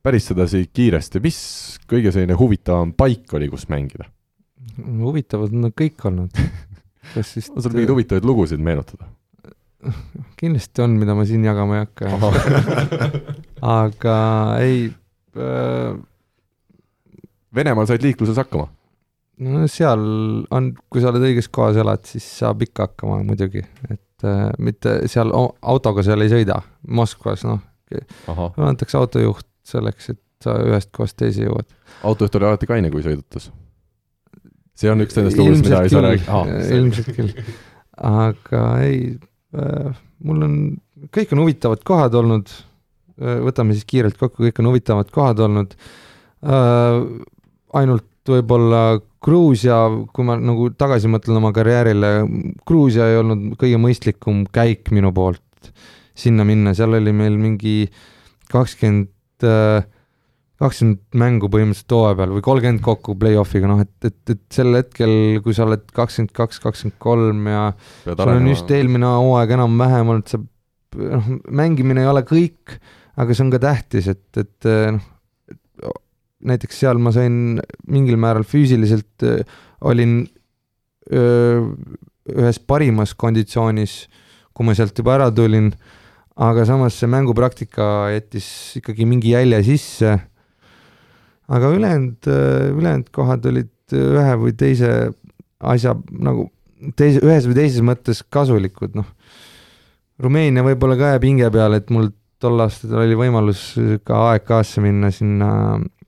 päris 0.02 0.28
sedasi 0.30 0.66
kiiresti, 0.74 1.22
mis 1.22 1.40
kõige 1.90 2.12
selline 2.14 2.36
huvitavam 2.38 2.94
paik 2.94 3.34
oli, 3.38 3.50
kus 3.50 3.68
mängida? 3.72 4.08
huvitavad 4.78 5.52
on 5.52 5.66
nad 5.66 5.74
kõik 5.76 6.06
olnud. 6.08 6.38
kas 7.14 7.34
siis 7.34 7.50
on 7.52 7.62
sul 7.62 7.74
mingeid 7.74 7.92
huvitavaid 7.92 8.26
lugusid 8.26 8.62
meenutada? 8.62 9.10
kindlasti 10.40 10.84
on, 10.84 10.96
mida 11.00 11.16
ma 11.18 11.26
siin 11.28 11.44
jagama 11.46 11.80
ei 11.80 11.86
hakka 11.86 12.32
aga 13.82 14.16
ei 14.62 14.86
äh.... 15.34 15.98
Venemaal 17.54 17.88
said 17.88 18.04
liikluses 18.04 18.38
hakkama? 18.40 18.68
no 19.42 19.66
seal 19.70 20.02
on, 20.54 20.72
kui 20.92 21.02
sa 21.02 21.10
oled 21.10 21.24
õiges 21.26 21.48
kohas 21.52 21.78
elad, 21.80 22.04
siis 22.06 22.24
saab 22.38 22.62
ikka 22.66 22.88
hakkama 22.90 23.22
muidugi, 23.26 23.62
et 23.90 24.26
äh, 24.28 24.50
mitte 24.62 25.00
seal 25.10 25.32
autoga 25.34 26.04
seal 26.06 26.22
ei 26.24 26.30
sõida, 26.32 26.60
Moskvas 26.92 27.46
noh, 27.48 27.62
antakse 28.60 28.98
autojuht 29.00 29.48
selleks, 29.66 30.12
et 30.12 30.20
sa 30.42 30.56
ühest 30.66 30.90
kohast 30.94 31.16
teise 31.18 31.46
jõuad. 31.46 31.68
autojuht 32.08 32.38
oli 32.38 32.48
alati 32.50 32.68
kaine, 32.70 32.92
kui 32.92 33.04
sõidutas? 33.04 33.50
see 34.78 34.90
on 34.90 35.04
üks 35.04 35.16
nendest 35.18 35.38
lugudest, 35.38 35.66
mida 35.66 35.82
ei 35.84 35.92
saa 35.92 36.04
rääkida 36.04 36.60
ilmselt 36.78 37.10
küll, 37.16 37.34
aga 38.08 38.62
ei 38.82 39.02
äh,, 39.56 40.00
mul 40.26 40.46
on, 40.46 40.56
kõik 41.14 41.34
on 41.34 41.42
huvitavad 41.44 41.82
kohad 41.86 42.16
olnud. 42.18 42.50
Äh,, 43.20 43.38
võtame 43.46 43.76
siis 43.76 43.86
kiirelt 43.88 44.18
kokku, 44.20 44.46
kõik 44.46 44.58
on 44.62 44.70
huvitavad 44.72 45.12
kohad 45.14 45.42
olnud. 45.44 45.76
Äh,, 46.42 46.98
ainult 47.78 48.08
võib-olla 48.28 49.00
Gruusia, 49.22 49.78
kui 50.14 50.26
ma 50.26 50.36
nagu 50.38 50.68
tagasi 50.78 51.10
mõtlen 51.10 51.38
oma 51.38 51.52
karjäärile, 51.54 52.12
Gruusia 52.66 53.08
ei 53.10 53.20
olnud 53.20 53.56
kõige 53.60 53.78
mõistlikum 53.82 54.44
käik 54.50 54.90
minu 54.94 55.12
poolt 55.14 55.70
sinna 56.18 56.44
minna, 56.46 56.74
seal 56.76 56.98
oli 56.98 57.14
meil 57.16 57.38
mingi 57.40 57.86
kakskümmend 58.52 59.10
kakskümmend 60.62 61.00
mängu 61.18 61.48
põhimõtteliselt 61.50 61.94
hooaja 61.96 62.16
peal 62.20 62.34
või 62.36 62.44
kolmkümmend 62.46 62.82
kokku 62.84 63.16
play-off'iga, 63.18 63.70
noh 63.70 63.82
et, 63.82 63.94
et, 64.06 64.20
et 64.30 64.42
sel 64.54 64.76
hetkel, 64.76 65.14
kui 65.42 65.56
sa 65.56 65.66
oled 65.66 65.84
kakskümmend 65.94 66.34
kaks, 66.36 66.60
kakskümmend 66.62 66.98
kolm 67.02 67.48
ja 67.50 67.62
Pead 68.04 68.22
sul 68.22 68.34
on 68.36 68.50
just 68.50 68.70
eelmine 68.74 69.10
hooaeg 69.10 69.56
enam-vähem 69.56 70.12
olnud, 70.14 70.28
sa 70.30 70.38
noh, 70.38 71.32
mängimine 71.62 72.04
ei 72.04 72.10
ole 72.12 72.22
kõik, 72.28 72.76
aga 73.18 73.34
see 73.34 73.46
on 73.46 73.50
ka 73.54 73.62
tähtis, 73.62 74.10
et, 74.12 74.28
et 74.38 74.70
noh, 74.94 75.08
näiteks 76.48 76.82
seal 76.82 77.00
ma 77.02 77.12
sain 77.14 77.60
mingil 77.88 78.18
määral 78.20 78.46
füüsiliselt, 78.48 79.24
olin 79.82 80.20
öö, 81.12 81.62
ühes 82.32 82.58
parimas 82.58 83.14
konditsioonis, 83.18 84.06
kui 84.52 84.66
ma 84.66 84.74
sealt 84.78 84.98
juba 84.98 85.16
ära 85.16 85.30
tulin, 85.34 85.72
aga 86.42 86.64
samas 86.68 86.98
see 86.98 87.10
mängupraktika 87.10 88.12
jättis 88.14 88.46
ikkagi 88.80 89.06
mingi 89.08 89.34
jälje 89.34 89.62
sisse 89.66 90.16
aga 91.52 91.70
ülejäänud, 91.76 92.28
ülejäänud 92.78 93.10
kohad 93.12 93.46
olid 93.50 93.96
ühe 93.96 94.34
või 94.40 94.54
teise 94.56 94.90
asja 95.60 95.94
nagu 96.10 96.48
teise, 96.96 97.22
ühes 97.22 97.46
või 97.48 97.58
teises 97.58 97.84
mõttes 97.84 98.22
kasulikud, 98.32 98.96
noh. 98.98 99.08
Rumeenia 100.22 100.64
võib-olla 100.64 100.96
ka 100.98 101.14
jääb 101.14 101.24
hinge 101.26 101.48
peale, 101.50 101.80
et 101.82 101.90
mul 101.90 102.12
tol 102.42 102.60
aastal 102.62 103.02
oli 103.04 103.16
võimalus 103.18 103.72
ka 104.06 104.20
AEK-sse 104.32 104.82
minna 104.84 105.10
sinna 105.14 105.50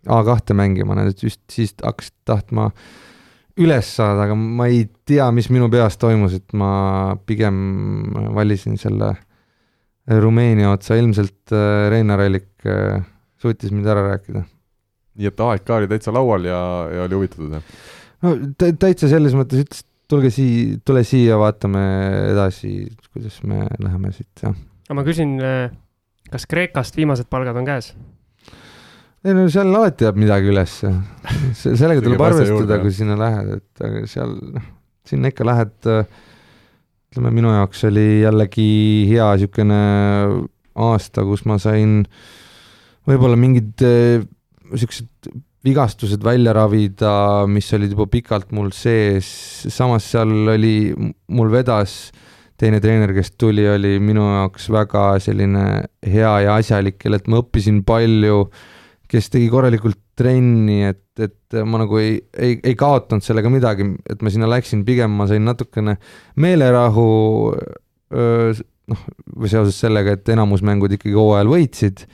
A2 0.07 0.57
mängima, 0.57 0.97
nad 0.99 1.13
just 1.15 1.43
siis 1.53 1.75
hakkasid 1.83 2.17
tahtma 2.29 2.71
üles 3.61 3.93
saada, 3.97 4.27
aga 4.27 4.35
ma 4.35 4.67
ei 4.67 4.89
tea, 5.07 5.29
mis 5.35 5.51
minu 5.53 5.69
peas 5.71 5.97
toimus, 6.01 6.35
et 6.41 6.57
ma 6.59 7.15
pigem 7.27 7.57
valisin 8.35 8.81
selle 8.81 9.15
Rumeenia 10.21 10.75
otsa, 10.75 10.99
ilmselt 11.01 11.55
Reinar 11.93 12.25
Allik 12.27 12.67
suutis 13.41 13.73
mind 13.73 13.87
ära 13.89 14.03
rääkida 14.09 14.45
nii 15.19 15.31
et 15.31 15.43
AEK 15.47 15.75
oli 15.77 15.91
täitsa 15.91 16.15
laual 16.15 16.47
ja, 16.49 16.61
ja 16.91 17.05
oli 17.07 17.19
huvitatud, 17.19 17.53
jah? 17.55 17.67
no 18.25 18.35
täitsa 18.59 19.11
selles 19.11 19.37
mõttes 19.39 19.63
ütles, 19.65 19.85
tulge 20.11 20.31
siia, 20.35 20.79
tule 20.87 21.05
siia, 21.07 21.39
vaatame 21.41 21.85
edasi, 22.33 22.75
kuidas 23.13 23.39
me 23.47 23.65
läheme 23.83 24.13
siit, 24.15 24.33
jah. 24.43 24.57
aga 24.89 24.99
ma 24.99 25.07
küsin, 25.07 25.37
äh, 25.43 25.69
kas 26.33 26.49
Kreekast 26.51 26.99
viimased 26.99 27.31
palgad 27.31 27.59
on 27.61 27.69
käes? 27.69 27.93
Ei 29.25 29.37
no 29.37 29.47
seal 29.53 29.73
alati 29.73 30.05
jääb 30.07 30.21
midagi 30.21 30.51
ülesse. 30.53 30.93
sellega 31.57 32.05
tuleb 32.05 32.25
arvestada, 32.27 32.79
kui 32.83 32.93
sinna 32.95 33.17
lähed, 33.21 33.55
et 33.59 33.85
aga 33.89 34.05
seal, 34.11 34.37
noh, 34.57 34.67
sinna 35.09 35.33
ikka 35.33 35.47
lähed, 35.49 35.77
ütleme, 37.15 37.33
minu 37.33 37.55
jaoks 37.55 37.87
oli 37.89 38.07
jällegi 38.25 38.69
hea 39.11 39.31
niisugune 39.39 39.81
aasta, 40.85 41.25
kus 41.25 41.45
ma 41.49 41.57
sain 41.63 42.03
võib-olla 43.09 43.39
mingid 43.39 43.85
niisugused 43.85 45.33
vigastused 45.65 46.21
välja 46.25 46.53
ravida, 46.53 47.47
mis 47.49 47.71
olid 47.73 47.95
juba 47.95 48.07
pikalt 48.13 48.53
mul 48.53 48.69
sees, 48.77 49.27
samas 49.73 50.05
seal 50.13 50.53
oli, 50.53 50.93
mul 51.33 51.53
vedas 51.53 52.13
teine 52.61 52.81
treener, 52.85 53.15
kes 53.17 53.33
tuli, 53.41 53.65
oli 53.67 53.97
minu 54.03 54.27
jaoks 54.29 54.69
väga 54.73 55.07
selline 55.25 55.65
hea 56.07 56.35
ja 56.45 56.59
asjalik, 56.61 57.01
kellelt 57.01 57.31
ma 57.33 57.41
õppisin 57.41 57.81
palju, 57.87 58.45
kes 59.15 59.31
tegi 59.31 59.47
korralikult 59.53 60.01
trenni, 60.19 60.83
et, 60.89 61.07
et 61.23 61.57
ma 61.63 61.79
nagu 61.85 61.99
ei, 62.03 62.19
ei, 62.35 62.59
ei 62.59 62.75
kaotanud 62.79 63.23
sellega 63.23 63.51
midagi, 63.53 63.87
et 64.11 64.23
ma 64.23 64.33
sinna 64.35 64.51
läksin, 64.51 64.83
pigem 64.87 65.15
ma 65.15 65.29
sain 65.31 65.47
natukene 65.47 65.97
meelerahu, 66.43 67.09
noh, 68.91 69.05
või 69.39 69.51
seoses 69.51 69.79
sellega, 69.79 70.17
et 70.19 70.35
enamus 70.35 70.65
mängud 70.67 70.95
ikkagi 70.99 71.15
hooajal 71.15 71.51
võitsid 71.51 72.07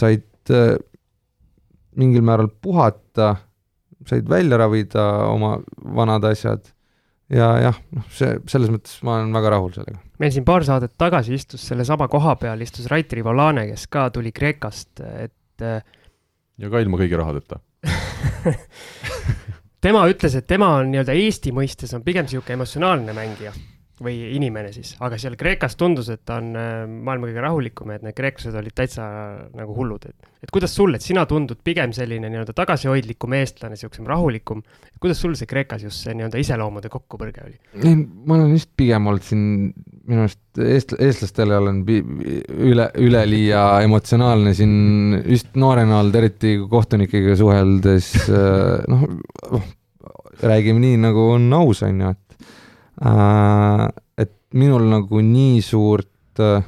said 0.00 0.50
äh, 0.50 0.76
mingil 1.96 2.24
määral 2.24 2.50
puhata, 2.62 3.34
said 4.08 4.28
välja 4.28 4.58
ravida 4.60 5.06
oma 5.30 5.56
vanad 5.96 6.24
asjad 6.30 6.70
ja 7.30 7.48
jah, 7.62 7.80
noh, 7.96 8.06
see, 8.14 8.36
selles 8.50 8.72
mõttes 8.72 8.98
ma 9.06 9.18
olen 9.18 9.32
väga 9.34 9.54
rahul 9.54 9.72
sellega. 9.74 10.00
meil 10.22 10.34
siin 10.34 10.46
paar 10.46 10.66
saadet 10.66 10.96
tagasi 11.00 11.36
istus 11.38 11.64
sellesama 11.70 12.08
koha 12.10 12.36
peal, 12.40 12.60
istus 12.64 12.90
Rait 12.90 13.12
Rivolane, 13.12 13.66
kes 13.70 13.86
ka 13.92 14.08
tuli 14.14 14.32
Kreekast, 14.36 15.00
et 15.00 15.64
äh, 15.64 15.82
ja 16.60 16.72
ka 16.72 16.82
ilma 16.82 17.00
kõigi 17.00 17.18
rahadeta 17.20 17.60
tema 19.84 20.04
ütles, 20.10 20.36
et 20.36 20.48
tema 20.50 20.74
on 20.80 20.90
nii-öelda 20.92 21.16
Eesti 21.16 21.54
mõistes 21.56 21.94
on 21.96 22.04
pigem 22.06 22.26
niisugune 22.26 22.58
emotsionaalne 22.58 23.16
mängija 23.16 23.54
või 24.00 24.16
inimene 24.36 24.72
siis, 24.74 24.94
aga 25.04 25.18
seal 25.20 25.36
Kreekas 25.40 25.76
tundus, 25.80 26.08
et 26.12 26.22
ta 26.28 26.38
on 26.40 26.50
äh, 26.56 26.82
maailma 26.88 27.28
kõige 27.28 27.44
rahulikum 27.44 27.92
ja 27.92 28.00
et 28.00 28.06
need 28.06 28.16
kreeklased 28.16 28.56
olid 28.56 28.76
täitsa 28.76 29.06
nagu 29.56 29.76
hullud, 29.76 30.06
et. 30.08 30.30
et 30.44 30.52
kuidas 30.52 30.74
sul, 30.76 30.94
et 30.96 31.04
sina 31.04 31.26
tundud 31.30 31.60
pigem 31.64 31.92
selline 31.96 32.30
nii-öelda 32.32 32.54
tagasihoidlikum 32.56 33.36
eestlane, 33.40 33.78
siuksem 33.80 34.08
rahulikum. 34.08 34.62
kuidas 35.00 35.20
sul 35.20 35.36
see 35.38 35.50
Kreekas 35.50 35.84
just 35.84 36.06
see 36.06 36.16
nii-öelda 36.16 36.40
iseloomude 36.40 36.92
kokkupõrge 36.92 37.44
oli? 37.46 37.58
ei, 37.82 37.96
ma 37.96 38.38
olen 38.38 38.54
just 38.56 38.72
pigem 38.80 39.10
olnud 39.10 39.26
siin 39.26 39.44
minu 40.10 40.24
arust 40.24 40.62
eest-, 40.64 40.96
eestlastele 40.98 41.58
olen 41.58 41.82
üle, 41.86 42.88
üleliia 42.98 43.64
emotsionaalne 43.84 44.54
siin 44.56 45.20
just 45.26 45.52
noorena 45.60 46.00
olnud, 46.00 46.16
eriti 46.22 46.56
kohtunikega 46.70 47.36
suheldes, 47.38 48.14
äh, 48.28 48.80
noh, 48.90 49.06
räägime 50.40 50.82
nii, 50.82 50.98
nagu 51.04 51.30
on 51.36 51.48
aus, 51.60 51.84
on 51.86 52.00
ju, 52.00 52.16
et 52.16 52.29
et 53.00 54.32
minul 54.54 54.84
nagu 54.90 55.20
nii 55.24 55.60
suurt 55.64 56.40
äh, 56.44 56.64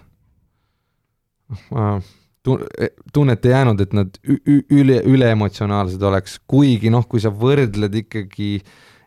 tunnet 3.12 3.44
ei 3.46 3.52
jäänud, 3.52 3.82
et 3.84 3.92
nad 3.94 4.16
üle, 4.26 5.02
üleemotsionaalsed 5.06 6.02
oleks, 6.02 6.38
kuigi 6.48 6.90
noh, 6.90 7.04
kui 7.08 7.20
sa 7.22 7.30
võrdled 7.30 7.94
ikkagi 8.02 8.56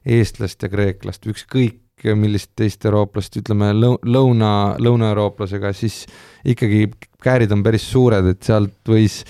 eestlast 0.05 0.63
ja 0.63 0.69
kreeklast, 0.71 1.25
ükskõik 1.27 1.81
millist 2.15 2.51
teist 2.59 2.85
eurooplast, 2.85 3.39
ütleme 3.39 3.71
lõuna, 3.73 4.51
lõunaeurooplasega, 4.83 5.71
siis 5.73 6.03
ikkagi 6.45 6.91
käärid 7.23 7.53
on 7.55 7.63
päris 7.65 7.87
suured, 7.89 8.27
et 8.29 8.43
sealt 8.45 8.91
võis 8.91 9.23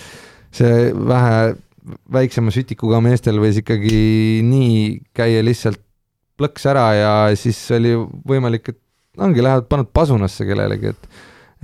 see 0.52 0.90
vähe 0.92 1.54
väiksema 2.12 2.52
sütikuga 2.52 3.00
meestel 3.04 3.38
võis 3.40 3.62
ikkagi 3.62 4.42
nii 4.44 4.76
käia 5.16 5.44
lihtsalt 5.46 5.85
plõks 6.36 6.66
ära 6.68 6.86
ja 6.96 7.14
siis 7.38 7.58
oli 7.76 7.94
võimalik, 8.28 8.72
et 8.72 9.22
ongi, 9.22 9.42
lähevad, 9.44 9.68
panevad 9.70 9.92
pasunasse 9.96 10.46
kellelegi, 10.48 10.92
et 10.92 11.10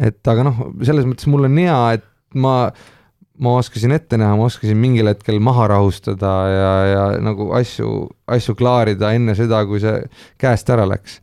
et 0.02 0.28
aga 0.32 0.46
noh, 0.46 0.60
selles 0.82 1.06
mõttes 1.06 1.28
mul 1.30 1.46
on 1.46 1.58
hea, 1.60 1.78
et 1.98 2.06
ma, 2.40 2.54
ma 3.44 3.56
oskasin 3.60 3.92
ette 3.94 4.16
näha, 4.20 4.36
ma 4.38 4.48
oskasin 4.48 4.78
mingil 4.80 5.10
hetkel 5.10 5.40
maha 5.44 5.68
rahustada 5.74 6.32
ja, 6.48 6.70
ja 6.88 7.02
nagu 7.22 7.50
asju, 7.58 7.90
asju 8.32 8.56
klaarida 8.58 9.12
enne 9.16 9.36
seda, 9.38 9.62
kui 9.68 9.82
see 9.82 10.00
käest 10.40 10.72
ära 10.72 10.86
läks. 10.88 11.20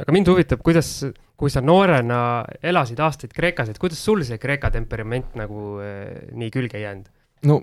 aga 0.00 0.16
mind 0.16 0.32
huvitab, 0.32 0.64
kuidas, 0.64 0.96
kui 1.36 1.52
sa 1.52 1.60
noorena 1.64 2.44
elasid 2.64 3.04
aastaid 3.04 3.36
Kreekas, 3.36 3.70
et 3.70 3.82
kuidas 3.82 4.00
sul 4.00 4.24
see 4.26 4.40
Kreeka 4.40 4.72
temperament 4.74 5.36
nagu 5.38 5.76
eh, 5.84 6.32
nii 6.32 6.50
külge 6.54 6.80
ei 6.80 6.88
jäänud? 6.88 7.12
No 7.48 7.60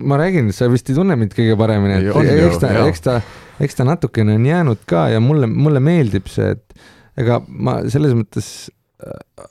ma 0.00 0.18
räägin, 0.20 0.52
sa 0.56 0.68
vist 0.72 0.88
ei 0.88 0.96
tunne 0.96 1.16
mind 1.20 1.34
kõige 1.36 1.56
paremini, 1.60 1.98
on 2.12 2.24
et 2.24 2.38
ju, 2.38 2.46
eks 2.48 2.60
ta, 2.62 2.70
eks 2.88 3.04
ta, 3.04 3.16
eks 3.64 3.78
ta 3.78 3.88
natukene 3.88 4.38
on 4.38 4.46
jäänud 4.48 4.84
ka 4.88 5.08
ja 5.12 5.20
mulle, 5.20 5.48
mulle 5.50 5.82
meeldib 5.84 6.30
see, 6.32 6.54
et 6.56 7.20
ega 7.20 7.40
ma 7.46 7.80
selles 7.92 8.14
mõttes 8.16 8.48
äh, 9.04 9.50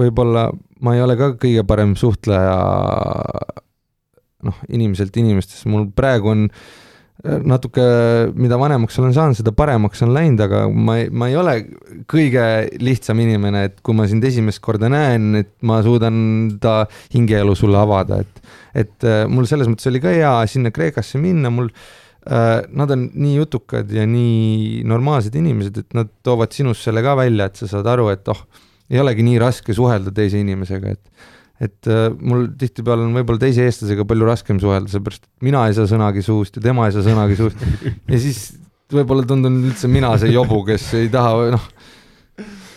võib-olla 0.00 0.48
ma 0.84 0.96
ei 0.96 1.04
ole 1.04 1.18
ka 1.20 1.34
kõige 1.40 1.66
parem 1.68 1.92
suhtleja 1.98 2.56
noh, 4.44 4.64
inimeselt 4.68 5.16
inimestesse, 5.20 5.68
mul 5.72 5.86
praegu 5.96 6.32
on 6.32 6.48
äh, 6.48 6.64
natuke, 7.22 7.84
mida 8.36 8.56
vanemaks 8.60 8.98
olen 9.00 9.14
saanud, 9.16 9.38
seda 9.38 9.52
paremaks 9.56 10.02
on 10.04 10.12
läinud, 10.12 10.40
aga 10.44 10.64
ma 10.68 10.96
ei, 11.00 11.08
ma 11.08 11.28
ei 11.30 11.36
ole 11.40 11.54
kõige 12.10 12.42
lihtsam 12.82 13.20
inimene, 13.22 13.64
et 13.70 13.78
kui 13.86 13.96
ma 13.96 14.08
sind 14.10 14.24
esimest 14.26 14.60
korda 14.64 14.90
näen, 14.92 15.30
et 15.38 15.52
ma 15.64 15.78
suudan 15.86 16.16
ta 16.60 16.82
hingeelu 17.14 17.54
sulle 17.58 17.78
avada, 17.80 18.20
et 18.24 18.42
et 18.74 19.06
äh, 19.06 19.22
mul 19.30 19.46
selles 19.46 19.70
mõttes 19.70 19.86
oli 19.86 20.02
ka 20.02 20.10
hea 20.10 20.32
sinna 20.50 20.72
Kreekasse 20.74 21.20
minna, 21.22 21.52
mul 21.54 21.70
äh, 21.70 22.64
Nad 22.74 22.90
on 22.90 23.06
nii 23.14 23.36
jutukad 23.38 23.90
ja 23.94 24.04
nii 24.10 24.82
normaalsed 24.88 25.36
inimesed, 25.38 25.78
et 25.84 25.96
nad 25.96 26.10
toovad 26.26 26.52
sinust 26.56 26.82
selle 26.82 27.04
ka 27.04 27.14
välja, 27.20 27.46
et 27.46 27.62
sa 27.62 27.70
saad 27.70 27.88
aru, 27.94 28.10
et 28.10 28.26
oh, 28.32 28.42
ei 28.90 29.00
olegi 29.00 29.24
nii 29.24 29.38
raske 29.40 29.76
suhelda 29.76 30.12
teise 30.12 30.42
inimesega, 30.42 30.96
et 30.98 31.30
et 31.62 31.86
äh, 31.90 32.08
mul 32.18 32.48
tihtipeale 32.58 33.06
on 33.06 33.14
võib-olla 33.14 33.44
teise 33.46 33.66
eestlasega 33.68 34.06
palju 34.08 34.26
raskem 34.26 34.58
suhelda, 34.62 34.90
seepärast 34.90 35.26
et 35.26 35.46
mina 35.46 35.66
ei 35.68 35.76
saa 35.76 35.86
sõnagi 35.90 36.24
suust 36.26 36.58
ja 36.58 36.64
tema 36.64 36.88
ei 36.88 36.96
saa 36.96 37.06
sõnagi 37.06 37.38
suust 37.38 37.60
ja 38.12 38.20
siis 38.20 38.46
võib-olla 38.94 39.26
tundun 39.28 39.60
üldse 39.70 39.90
mina 39.90 40.12
see 40.20 40.34
jobu, 40.34 40.64
kes 40.66 40.88
ei 40.98 41.08
taha, 41.12 41.54
noh, 41.54 41.68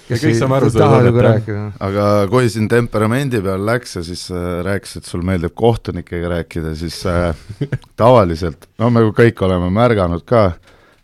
kes 0.07 0.21
kõik 0.21 0.29
ei 0.29 0.37
saame 0.37 0.57
aru 0.59 0.71
tunnet, 0.71 1.09
nagu 1.09 1.57
aga 1.89 2.07
kui 2.31 2.53
siin 2.53 2.69
temperamendi 2.71 3.41
peal 3.43 3.65
läks 3.67 3.97
ja 3.99 4.05
siis 4.07 4.27
äh, 4.31 4.47
rääkisid, 4.67 5.03
et 5.03 5.11
sul 5.11 5.25
meeldib 5.27 5.55
kohtunikega 5.57 6.31
rääkida, 6.37 6.73
siis 6.79 7.01
äh, 7.09 7.45
tavaliselt, 8.01 8.69
no 8.81 8.91
me 8.93 9.07
kõik 9.17 9.41
oleme 9.47 9.69
märganud 9.73 10.25
ka, 10.27 10.49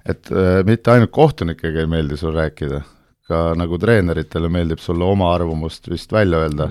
et 0.06 0.32
äh, 0.32 0.62
mitte 0.68 0.94
ainult 0.94 1.14
kohtunikega 1.16 1.84
ei 1.84 1.90
meeldi 1.90 2.20
sul 2.20 2.36
rääkida, 2.38 2.84
ka 3.28 3.46
nagu 3.58 3.80
treeneritele 3.80 4.50
meeldib 4.52 4.82
sulle 4.84 5.08
oma 5.08 5.34
arvamust 5.36 5.90
vist 5.90 6.12
välja 6.14 6.44
öelda. 6.44 6.70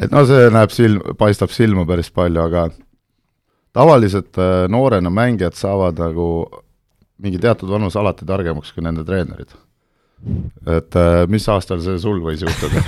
Et 0.00 0.14
no 0.14 0.24
see 0.28 0.50
näeb 0.54 0.74
silm, 0.74 1.02
paistab 1.18 1.52
silma 1.54 1.86
päris 1.88 2.10
palju, 2.14 2.40
aga 2.44 2.68
tavaliselt 3.74 4.38
äh, 4.38 4.66
noorena 4.70 5.10
mängijad 5.10 5.56
saavad 5.58 5.98
nagu 6.00 6.28
mingi 7.22 7.38
teatud 7.38 7.70
vanus 7.70 7.96
alati 7.96 8.26
targemaks 8.26 8.72
kui 8.74 8.82
nende 8.84 9.04
treenerid. 9.06 9.50
et 10.66 10.96
äh, 10.96 11.26
mis 11.28 11.48
aastal 11.48 11.80
see 11.84 11.98
sul 12.00 12.20
võis 12.24 12.42
juhtuda 12.42 12.80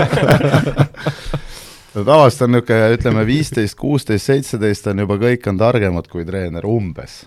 tavaliselt 2.05 2.43
on 2.43 2.57
niisugune, 2.57 2.93
ütleme 2.97 3.25
viisteist, 3.27 3.77
kuusteist, 3.79 4.29
seitseteist 4.29 4.87
on 4.93 5.05
juba 5.05 5.17
kõik 5.21 5.47
on 5.49 5.61
targemad 5.61 6.09
kui 6.13 6.27
treener 6.29 6.67
umbes. 6.69 7.23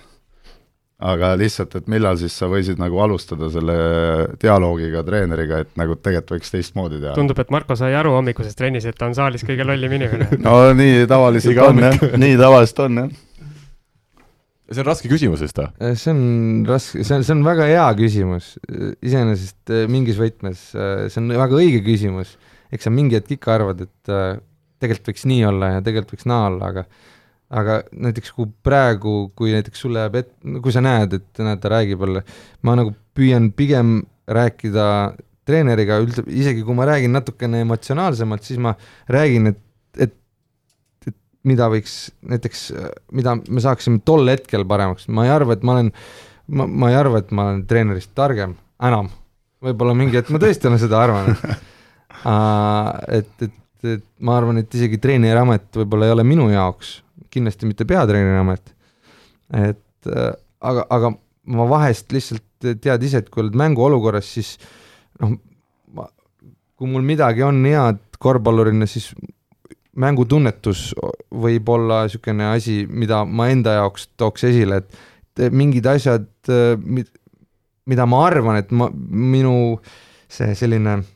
Aga 0.99 1.31
lihtsalt, 1.39 1.77
et 1.79 1.87
millal 1.91 2.17
siis 2.19 2.33
sa 2.35 2.49
võisid 2.51 2.79
nagu 2.79 2.99
alustada 2.99 3.47
selle 3.53 3.75
dialoogiga 4.41 5.03
treeneriga, 5.07 5.61
et 5.63 5.71
nagu 5.79 5.95
tegelikult 5.95 6.35
võiks 6.35 6.51
teistmoodi 6.51 6.99
teha? 6.99 7.13
tundub, 7.15 7.39
et 7.39 7.53
Marko 7.55 7.77
sai 7.79 7.95
aru 7.95 8.11
hommikusest 8.17 8.59
trennis, 8.59 8.87
et 8.89 8.97
ta 8.99 9.07
on 9.07 9.15
saalis 9.15 9.45
kõige 9.47 9.67
lollim 9.67 9.95
inimene. 9.95 10.27
no 10.45 10.57
nii 10.75 11.07
tavaliselt 11.09 11.61
on 11.63 11.81
jah, 11.85 12.05
nii 12.19 12.35
tavaliselt 12.39 12.83
on 12.83 13.01
jah. 13.03 13.15
see 14.69 14.83
on 14.83 14.89
raske 14.89 15.11
küsimus 15.11 15.45
vist 15.45 15.61
või? 15.61 15.71
Eh, 15.79 15.95
see 16.01 16.11
on 16.11 16.21
raske, 16.67 17.05
see 17.07 17.15
on, 17.15 17.25
see 17.29 17.37
on 17.37 17.47
väga 17.47 17.69
hea 17.71 17.87
küsimus, 18.01 18.51
iseenesest 18.99 19.75
eh, 19.75 19.87
mingis 19.91 20.19
võtmes, 20.19 20.67
eh, 20.75 21.05
see 21.07 21.23
on 21.23 21.31
väga 21.31 21.63
õige 21.63 21.79
küsimus. 21.87 22.35
eks 22.75 22.89
sa 22.89 22.93
mingi 22.93 23.15
hetk 23.15 23.37
ikka 23.37 23.55
arvad, 23.55 23.87
et 23.87 24.11
eh, 24.11 24.33
tegelikult 24.83 25.13
võiks 25.13 25.25
nii 25.31 25.47
olla 25.47 25.71
ja 25.77 25.85
tegelikult 25.85 26.17
võiks 26.17 26.27
naa 26.27 26.49
olla, 26.51 26.73
aga 26.73 26.85
aga 27.49 27.79
näiteks 27.91 28.33
kui 28.35 28.49
praegu, 28.63 29.31
kui 29.37 29.53
näiteks 29.55 29.81
sulle 29.85 30.03
jääb 30.05 30.19
ette, 30.21 30.35
kui 30.61 30.73
sa 30.73 30.83
näed, 30.85 31.15
et 31.17 31.41
näed, 31.41 31.61
ta 31.63 31.71
räägib 31.73 32.03
jälle, 32.05 32.21
ma 32.65 32.75
nagu 32.77 32.93
püüan 33.17 33.49
pigem 33.57 33.99
rääkida 34.29 34.85
treeneriga 35.49 35.97
üldse, 36.03 36.23
isegi 36.29 36.63
kui 36.65 36.77
ma 36.77 36.85
räägin 36.89 37.15
natukene 37.17 37.63
emotsionaalsemalt, 37.65 38.45
siis 38.45 38.61
ma 38.61 38.75
räägin, 39.09 39.49
et, 39.53 39.61
et, 39.97 40.15
et 41.09 41.17
mida 41.49 41.69
võiks 41.73 41.97
näiteks, 42.29 42.65
mida 43.17 43.35
me 43.41 43.63
saaksime 43.65 44.03
tol 44.05 44.29
hetkel 44.29 44.67
paremaks, 44.69 45.09
ma 45.09 45.25
ei 45.25 45.33
arva, 45.33 45.57
et 45.57 45.65
ma 45.65 45.79
olen, 45.79 45.91
ma, 46.53 46.69
ma 46.69 46.93
ei 46.93 46.99
arva, 46.99 47.23
et 47.23 47.33
ma 47.33 47.49
olen 47.49 47.65
treenerist 47.69 48.13
targem 48.17 48.53
enam. 48.85 49.09
võib-olla 49.63 49.97
mingi 49.97 50.19
hetk 50.19 50.29
ma 50.31 50.39
tõesti 50.39 50.69
olen 50.69 50.79
seda 50.79 51.01
arvanud 51.01 51.41
et, 53.17 53.33
et, 53.41 53.57
et 53.97 54.05
ma 54.23 54.37
arvan, 54.37 54.61
et 54.61 54.75
isegi 54.75 55.01
treeneriamet 55.01 55.81
võib-olla 55.81 56.07
ei 56.07 56.13
ole 56.13 56.27
minu 56.27 56.47
jaoks, 56.53 56.99
kindlasti 57.33 57.69
mitte 57.69 57.87
peatreeneri 57.89 58.39
amet. 58.41 58.75
et 59.53 60.07
äh, 60.07 60.31
aga, 60.61 60.85
aga 60.89 61.13
ma 61.49 61.65
vahest 61.69 62.13
lihtsalt 62.13 62.45
tead 62.59 63.03
ise, 63.03 63.23
et 63.23 63.29
kui 63.31 63.43
oled 63.43 63.57
mänguolukorras, 63.57 64.27
siis 64.37 64.55
noh, 65.21 65.35
ma, 65.95 66.07
kui 66.77 66.91
mul 66.91 67.05
midagi 67.07 67.45
on 67.45 67.63
head 67.65 68.01
korvpallurina, 68.19 68.87
siis 68.89 69.09
mängutunnetus 69.99 70.89
võib 71.31 71.69
olla 71.71 72.03
niisugune 72.05 72.51
asi, 72.53 72.83
mida 72.87 73.23
ma 73.25 73.49
enda 73.51 73.79
jaoks 73.79 74.09
tooks 74.19 74.45
esile, 74.51 74.83
et 74.83 75.55
mingid 75.55 75.87
asjad, 75.87 76.27
mida 77.89 78.05
ma 78.05 78.25
arvan, 78.27 78.59
et 78.59 78.71
ma, 78.75 78.89
minu 78.93 79.55
see 80.29 80.53
selline 80.59 80.99
äh, 80.99 81.07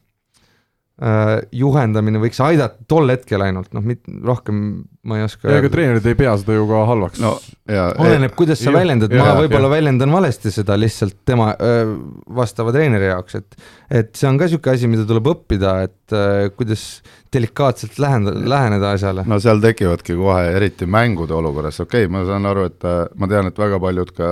juhendamine 1.51 2.19
võiks 2.21 2.39
aidata 2.39 2.79
tol 2.87 3.09
hetkel 3.11 3.41
ainult, 3.43 3.73
noh, 3.75 3.83
rohkem 4.23 4.59
ma 5.03 5.17
ei 5.19 5.25
oska 5.25 5.51
ja 5.51 5.59
ega 5.59 5.71
treenerid 5.73 6.05
ei 6.07 6.15
pea 6.15 6.31
seda 6.39 6.55
ju 6.55 6.63
ka 6.69 6.83
halvaks. 6.87 7.19
No 7.19 7.33
ja 7.67 7.89
oleneb, 7.99 8.31
kuidas 8.37 8.61
sa 8.63 8.71
väljendad, 8.71 9.11
ma 9.19 9.33
võib-olla 9.35 9.71
väljendan 9.73 10.13
valesti 10.15 10.51
seda 10.53 10.77
lihtsalt 10.79 11.17
tema 11.27 11.49
öö, 11.57 11.97
vastava 12.37 12.71
treeneri 12.75 13.09
jaoks, 13.09 13.35
et 13.41 13.57
et 14.03 14.15
see 14.15 14.29
on 14.29 14.39
ka 14.39 14.47
niisugune 14.47 14.77
asi, 14.77 14.91
mida 14.91 15.03
tuleb 15.09 15.27
õppida, 15.33 15.75
et 15.89 16.15
öö, 16.15 16.47
kuidas 16.55 16.85
delikaatselt 17.33 17.99
läheneda, 17.99 18.45
läheneda 18.55 18.93
asjale. 18.95 19.27
no 19.27 19.39
seal 19.43 19.61
tekivadki 19.63 20.15
kohe, 20.19 20.45
eriti 20.55 20.87
mängude 20.87 21.35
olukorras, 21.35 21.81
okei 21.83 22.07
okay,, 22.07 22.13
ma 22.13 22.23
saan 22.29 22.47
aru, 22.49 22.67
et 22.71 22.87
äh, 22.87 23.03
ma 23.19 23.29
tean, 23.31 23.51
et 23.51 23.59
väga 23.59 23.79
paljud 23.83 24.15
ka 24.15 24.29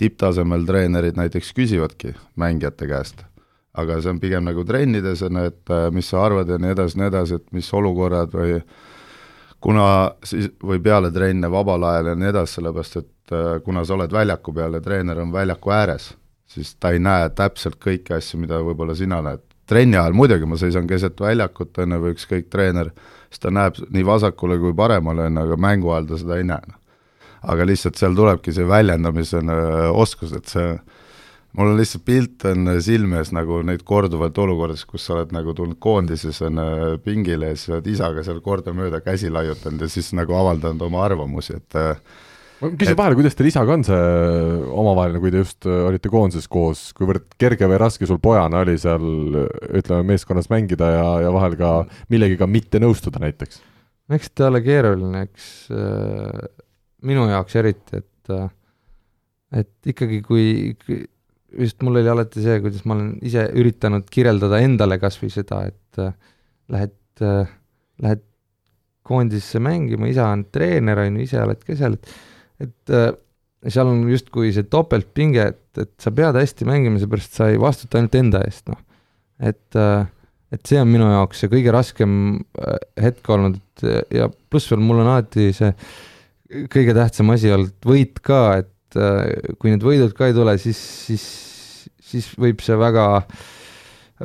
tipptasemel 0.00 0.64
treenerid 0.68 1.18
näiteks 1.20 1.52
küsivadki 1.56 2.14
mängijate 2.40 2.88
käest, 2.90 3.22
aga 3.78 4.00
see 4.02 4.10
on 4.10 4.20
pigem 4.20 4.46
nagu 4.46 4.64
trennides, 4.66 5.22
on 5.26 5.38
ju, 5.38 5.50
et 5.52 5.72
äh, 5.74 5.88
mis 5.94 6.08
sa 6.10 6.24
arvad 6.24 6.48
ja 6.50 6.58
nii 6.58 6.72
edasi, 6.74 6.98
nii 6.98 7.10
edasi, 7.10 7.38
et 7.38 7.52
mis 7.54 7.68
olukorrad 7.76 8.32
või 8.34 8.56
kuna 9.62 9.84
siis, 10.26 10.50
või 10.64 10.80
peale 10.82 11.12
trenne 11.14 11.50
vabal 11.52 11.84
ajal 11.86 12.12
ja 12.12 12.16
nii 12.18 12.32
edasi, 12.32 12.58
sellepärast 12.58 12.98
et 13.02 13.36
äh, 13.36 13.52
kuna 13.64 13.84
sa 13.86 13.94
oled 13.94 14.12
väljaku 14.14 14.54
peal 14.56 14.74
ja 14.78 14.82
treener 14.82 15.22
on 15.22 15.32
väljaku 15.32 15.74
ääres, 15.76 16.10
siis 16.50 16.74
ta 16.80 16.90
ei 16.94 17.02
näe 17.02 17.30
täpselt 17.36 17.78
kõiki 17.82 18.16
asju, 18.16 18.42
mida 18.42 18.58
võib-olla 18.64 18.96
sina 18.98 19.22
näed. 19.22 19.46
trenni 19.70 19.94
ajal 19.96 20.16
muidugi 20.18 20.46
ma 20.50 20.56
seisan 20.58 20.86
keset 20.90 21.20
väljakut, 21.20 21.78
on 21.78 21.92
ju, 21.94 22.02
või 22.02 22.16
ükskõik 22.16 22.50
treener, 22.50 22.90
siis 23.30 23.44
ta 23.44 23.54
näeb 23.54 23.78
nii 23.90 24.06
vasakule 24.06 24.58
kui 24.58 24.74
paremale, 24.74 25.28
on 25.30 25.38
ju, 25.38 25.46
aga 25.46 25.56
mängu 25.56 25.92
ajal 25.94 26.10
ta 26.10 26.18
seda 26.24 26.40
ei 26.42 26.48
näe. 26.48 26.78
aga 27.40 27.64
lihtsalt 27.64 27.96
seal 27.96 28.12
tulebki 28.12 28.52
see 28.52 28.66
väljendamise 28.68 29.38
oskus, 29.96 30.32
et 30.36 30.50
see 30.50 30.74
mul 31.58 31.72
on 31.72 31.78
lihtsalt 31.80 32.04
pilt 32.06 32.46
on 32.50 32.72
silme 32.84 33.20
ees 33.20 33.32
nagu 33.34 33.60
neid 33.66 33.82
korduvalt 33.86 34.38
olukordades, 34.38 34.86
kus 34.88 35.06
sa 35.06 35.16
oled 35.16 35.34
nagu 35.34 35.54
tulnud 35.56 35.80
koondises 35.82 36.40
on 36.46 36.62
äh, 36.62 36.82
pingile 37.04 37.52
ja 37.52 37.58
siis 37.58 37.74
oled 37.74 37.88
isaga 37.90 38.24
seal 38.26 38.42
kordamööda 38.44 39.02
käsi 39.04 39.32
laiutanud 39.32 39.86
ja 39.86 39.90
siis 39.90 40.12
nagu 40.16 40.36
avaldanud 40.38 40.84
oma 40.86 41.02
arvamusi, 41.08 41.58
et 41.58 41.78
äh, 41.80 41.98
ma 42.60 42.70
küsin 42.74 42.98
vahele, 42.98 43.18
kuidas 43.18 43.38
teil 43.38 43.50
isaga 43.50 43.74
on 43.74 43.86
see 43.88 44.04
omavaheline, 44.84 45.22
kui 45.22 45.34
te 45.34 45.42
just 45.42 45.66
äh, 45.66 45.82
olite 45.88 46.12
koondises 46.12 46.46
koos, 46.50 46.84
kuivõrd 46.98 47.26
kerge 47.40 47.70
või 47.70 47.80
raske 47.82 48.08
sul 48.08 48.22
pojana 48.22 48.62
oli 48.62 48.76
seal 48.80 49.10
ütleme, 49.80 50.06
meeskonnas 50.12 50.50
mängida 50.52 50.94
ja, 50.94 51.10
ja 51.26 51.34
vahel 51.34 51.58
ka 51.58 51.74
millegiga 52.12 52.48
mitte 52.50 52.82
nõustuda 52.82 53.22
näiteks? 53.26 53.64
eks 54.10 54.32
ta 54.34 54.48
ole 54.50 54.62
keeruline, 54.62 55.26
eks 55.28 55.50
äh, 55.74 56.48
minu 57.06 57.26
jaoks 57.30 57.58
eriti, 57.58 58.02
et 58.02 58.34
äh, 58.34 58.48
et 59.60 59.90
ikkagi, 59.90 60.20
kui, 60.22 60.76
kui 60.84 61.02
just 61.58 61.82
mul 61.82 61.98
oli 62.00 62.10
alati 62.10 62.42
see, 62.44 62.58
kuidas 62.62 62.84
ma 62.86 62.96
olen 62.96 63.14
ise 63.26 63.46
üritanud 63.58 64.08
kirjeldada 64.12 64.60
endale 64.64 64.98
kas 65.02 65.18
või 65.20 65.32
seda, 65.34 65.62
et 65.70 66.02
äh, 66.02 66.12
lähed 66.70 67.24
äh,, 67.24 67.48
lähed 68.00 68.22
koondisesse 69.06 69.60
mängima, 69.62 70.08
isa 70.10 70.28
on 70.30 70.44
treener, 70.54 71.02
on 71.02 71.18
ju, 71.18 71.26
ise 71.26 71.40
oled 71.42 71.64
ka 71.66 71.76
seal, 71.78 71.98
et 71.98 72.14
et 72.60 72.94
äh, 72.94 73.10
seal 73.72 73.88
on 73.88 74.04
justkui 74.08 74.52
see 74.54 74.68
topeltpinge, 74.68 75.46
et, 75.54 75.80
et 75.80 75.92
sa 76.00 76.12
pead 76.14 76.36
hästi 76.36 76.68
mängima, 76.68 77.00
seepärast 77.00 77.36
sa 77.36 77.50
ei 77.50 77.60
vastuta 77.60 77.98
ainult 77.98 78.16
enda 78.20 78.44
eest, 78.46 78.68
noh. 78.70 78.80
et 79.40 79.80
et 80.50 80.66
see 80.66 80.80
on 80.82 80.88
minu 80.90 81.06
jaoks 81.06 81.44
see 81.44 81.50
kõige 81.52 81.72
raskem 81.74 82.12
hetk 83.00 83.28
olnud, 83.30 83.60
ja 84.10 84.26
pluss 84.50 84.70
veel 84.72 84.82
mul 84.82 85.02
on 85.04 85.12
alati 85.12 85.50
see 85.56 85.70
kõige 86.72 86.94
tähtsam 86.96 87.30
asi 87.34 87.52
olnud 87.54 87.86
võit 87.86 88.18
ka, 88.24 88.40
et 88.64 88.70
äh, 88.98 89.54
kui 89.60 89.72
need 89.72 89.84
võidud 89.84 90.14
ka 90.16 90.30
ei 90.30 90.36
tule, 90.36 90.56
siis, 90.62 90.80
siis, 91.06 91.24
siis 92.10 92.30
võib 92.40 92.62
see 92.64 92.78
väga 92.80 93.06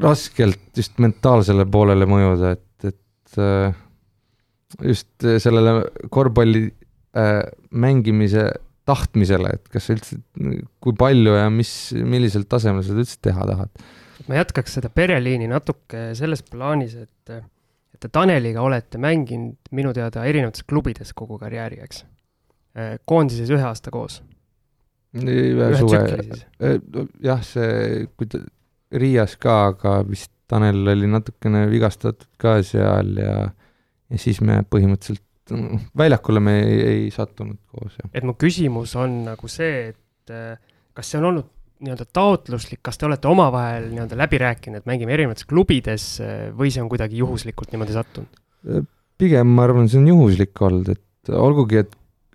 raskelt 0.03 0.75
just 0.75 0.99
mentaalsele 1.03 1.67
poolele 1.71 2.07
mõjuda, 2.09 2.55
et, 2.57 2.89
et 2.91 3.41
äh, 3.41 3.75
just 4.91 5.27
sellele 5.43 5.81
korvpalli 6.13 6.65
äh, 6.67 7.41
mängimise 7.71 8.49
tahtmisele, 8.85 9.55
et 9.57 9.69
kas 9.73 9.87
sa 9.87 9.95
üldse, 9.95 10.19
kui 10.83 10.97
palju 10.97 11.37
ja 11.39 11.47
mis, 11.49 11.71
millisel 11.97 12.45
tasemel 12.49 12.83
sa 12.83 12.91
seda 12.91 13.05
üldse 13.05 13.21
teha 13.25 13.47
tahad 13.49 13.85
ma 14.27 14.39
jätkaks 14.39 14.77
seda 14.77 14.89
pereliini 14.93 15.47
natuke 15.49 16.09
selles 16.17 16.43
plaanis, 16.47 16.95
et, 17.05 17.33
et 17.93 18.01
te 18.01 18.11
Taneliga 18.11 18.63
olete 18.65 18.99
mänginud 19.01 19.71
minu 19.75 19.93
teada 19.95 20.25
erinevates 20.27 20.65
klubides 20.67 21.13
kogu 21.17 21.39
karjääri, 21.41 21.81
eks? 21.85 22.05
koondises 23.07 23.51
ühe 23.55 23.63
aasta 23.63 23.91
koos. 23.93 24.17
Ühe 25.15 25.69
suve, 25.79 26.01
äh, 26.59 26.77
jah, 27.23 27.43
see, 27.45 28.05
kui 28.17 28.29
ta, 28.31 28.41
Riias 28.95 29.35
ka, 29.41 29.55
aga 29.73 29.99
vist 30.07 30.31
Tanel 30.45 30.85
oli 30.91 31.07
natukene 31.09 31.63
vigastatud 31.71 32.27
ka 32.39 32.59
seal 32.63 33.15
ja, 33.17 33.37
ja 34.13 34.19
siis 34.21 34.37
me 34.45 34.59
põhimõtteliselt 34.69 35.23
väljakule 35.97 36.41
me 36.41 36.53
ei, 36.61 36.77
ei 36.85 37.09
sattunud 37.13 37.57
koos, 37.69 37.97
et 38.11 38.25
mu 38.25 38.35
küsimus 38.37 38.95
on 39.01 39.23
nagu 39.25 39.49
see, 39.51 39.89
et 39.93 40.33
äh, 40.33 40.55
kas 40.95 41.11
see 41.11 41.21
on 41.21 41.29
olnud 41.31 41.51
nii-öelda 41.85 42.05
taotluslik, 42.15 42.79
kas 42.85 42.97
te 42.97 43.07
olete 43.09 43.27
omavahel 43.27 43.89
nii-öelda 43.91 44.17
läbi 44.17 44.39
rääkinud, 44.41 44.79
et 44.79 44.89
mängime 44.89 45.11
erinevates 45.17 45.47
klubides 45.49 46.05
või 46.55 46.71
see 46.71 46.81
on 46.81 46.89
kuidagi 46.89 47.19
juhuslikult 47.19 47.73
niimoodi 47.73 47.97
sattunud? 47.97 48.41
pigem 49.19 49.51
ma 49.57 49.65
arvan, 49.67 49.89
see 49.91 49.99
on 49.99 50.07
juhuslik 50.09 50.61
olnud, 50.65 50.93
et 50.95 51.33
olgugi, 51.35 51.83
et, 51.83 51.91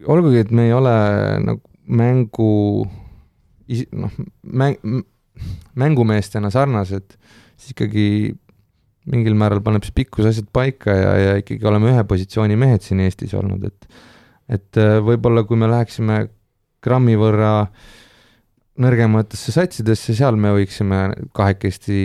olgugi, 0.08 0.44
et 0.44 0.52
me 0.54 0.68
ei 0.68 0.74
ole 0.76 0.92
nagu 1.44 1.69
mängu, 1.90 2.50
noh, 3.98 4.18
mäng, 4.46 5.02
mängumeestena 5.78 6.52
sarnased, 6.54 7.16
siis 7.58 7.74
ikkagi 7.74 8.06
mingil 9.10 9.34
määral 9.38 9.62
paneb 9.64 9.86
see 9.86 9.96
pikkus 9.96 10.28
asjad 10.30 10.50
paika 10.54 10.94
ja, 10.94 11.14
ja 11.18 11.38
ikkagi 11.40 11.66
oleme 11.66 11.90
ühe 11.94 12.04
positsiooni 12.06 12.58
mehed 12.60 12.84
siin 12.84 13.00
Eestis 13.06 13.34
olnud, 13.38 13.66
et 13.66 14.06
et 14.50 14.78
võib-olla 15.06 15.44
kui 15.46 15.58
me 15.58 15.68
läheksime 15.70 16.24
grammi 16.82 17.14
võrra 17.18 17.52
äh, 17.62 17.90
nõrgematesse 18.80 19.52
satsidesse, 19.54 20.14
seal 20.16 20.38
me 20.40 20.52
võiksime 20.54 21.00
kahekesti 21.36 22.00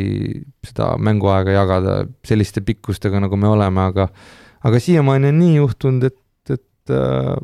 seda 0.65 0.93
mänguaega 1.01 1.55
jagada 1.55 1.97
selliste 2.27 2.63
pikkustega, 2.65 3.21
nagu 3.23 3.37
me 3.39 3.49
oleme, 3.51 3.87
aga 3.91 4.09
aga 4.65 4.81
siiamaani 4.81 5.29
on 5.31 5.39
nii 5.39 5.57
juhtunud, 5.59 6.07
et, 6.09 6.55
et 6.55 6.95
äh, 6.95 7.35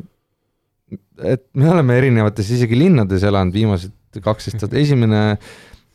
et 1.22 1.44
me 1.58 1.70
oleme 1.72 1.96
erinevates 2.00 2.50
isegi 2.56 2.78
linnades 2.78 3.24
elanud 3.26 3.54
viimased 3.54 4.22
kaksteist 4.22 4.58
aastat, 4.58 4.76
esimene, 4.80 5.22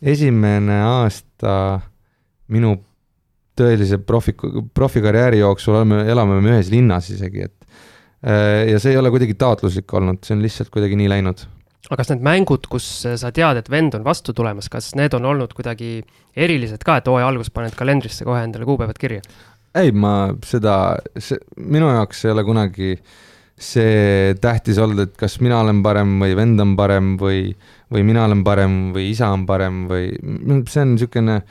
esimene 0.02 0.80
aasta 0.86 1.54
minu 2.54 2.76
tõelise 3.58 4.00
profi, 4.06 4.34
profikarjääri 4.78 5.42
jooksul 5.42 5.80
oleme, 5.80 6.02
elame 6.10 6.40
me 6.42 6.56
ühes 6.56 6.72
linnas 6.74 7.10
isegi, 7.14 7.48
et 7.50 7.68
äh, 8.26 8.66
ja 8.72 8.82
see 8.82 8.94
ei 8.94 9.02
ole 9.02 9.12
kuidagi 9.14 9.38
taotluslik 9.38 9.94
olnud, 10.00 10.24
see 10.26 10.38
on 10.38 10.44
lihtsalt 10.46 10.74
kuidagi 10.74 10.98
nii 11.00 11.12
läinud. 11.14 11.46
Aga 11.88 12.02
kas 12.02 12.10
need 12.12 12.24
mängud, 12.26 12.66
kus 12.68 12.86
sa 13.06 13.30
tead, 13.32 13.62
et 13.62 13.70
vend 13.72 13.96
on 13.96 14.04
vastu 14.04 14.34
tulemas, 14.36 14.68
kas 14.72 14.92
need 15.00 15.14
on 15.16 15.28
olnud 15.30 15.54
kuidagi 15.56 16.02
erilised 16.36 16.84
ka, 16.84 16.98
et 17.00 17.08
hooaja 17.08 17.30
alguses 17.30 17.54
paned 17.54 17.78
kalendrisse 17.80 18.28
kohe 18.28 18.42
endale 18.44 18.68
kuupäevad 18.68 19.00
kirja? 19.00 19.24
ei, 19.78 19.92
ma 19.94 20.34
seda, 20.46 20.98
see, 21.22 21.38
minu 21.62 21.90
jaoks 21.92 22.24
ei 22.26 22.34
ole 22.34 22.44
kunagi 22.48 22.96
see 23.58 24.36
tähtis 24.42 24.78
olnud, 24.82 25.02
et 25.08 25.16
kas 25.18 25.40
mina 25.42 25.62
olen 25.64 25.82
parem 25.86 26.20
või 26.22 26.36
vend 26.38 26.62
on 26.62 26.76
parem 26.78 27.16
või, 27.18 27.50
või 27.94 28.04
mina 28.06 28.28
olen 28.28 28.44
parem 28.46 28.78
või 28.94 29.10
isa 29.16 29.32
on 29.34 29.48
parem 29.50 29.88
või 29.90 30.12
see 30.70 30.84
on 30.84 30.94
niisugune 30.94 31.42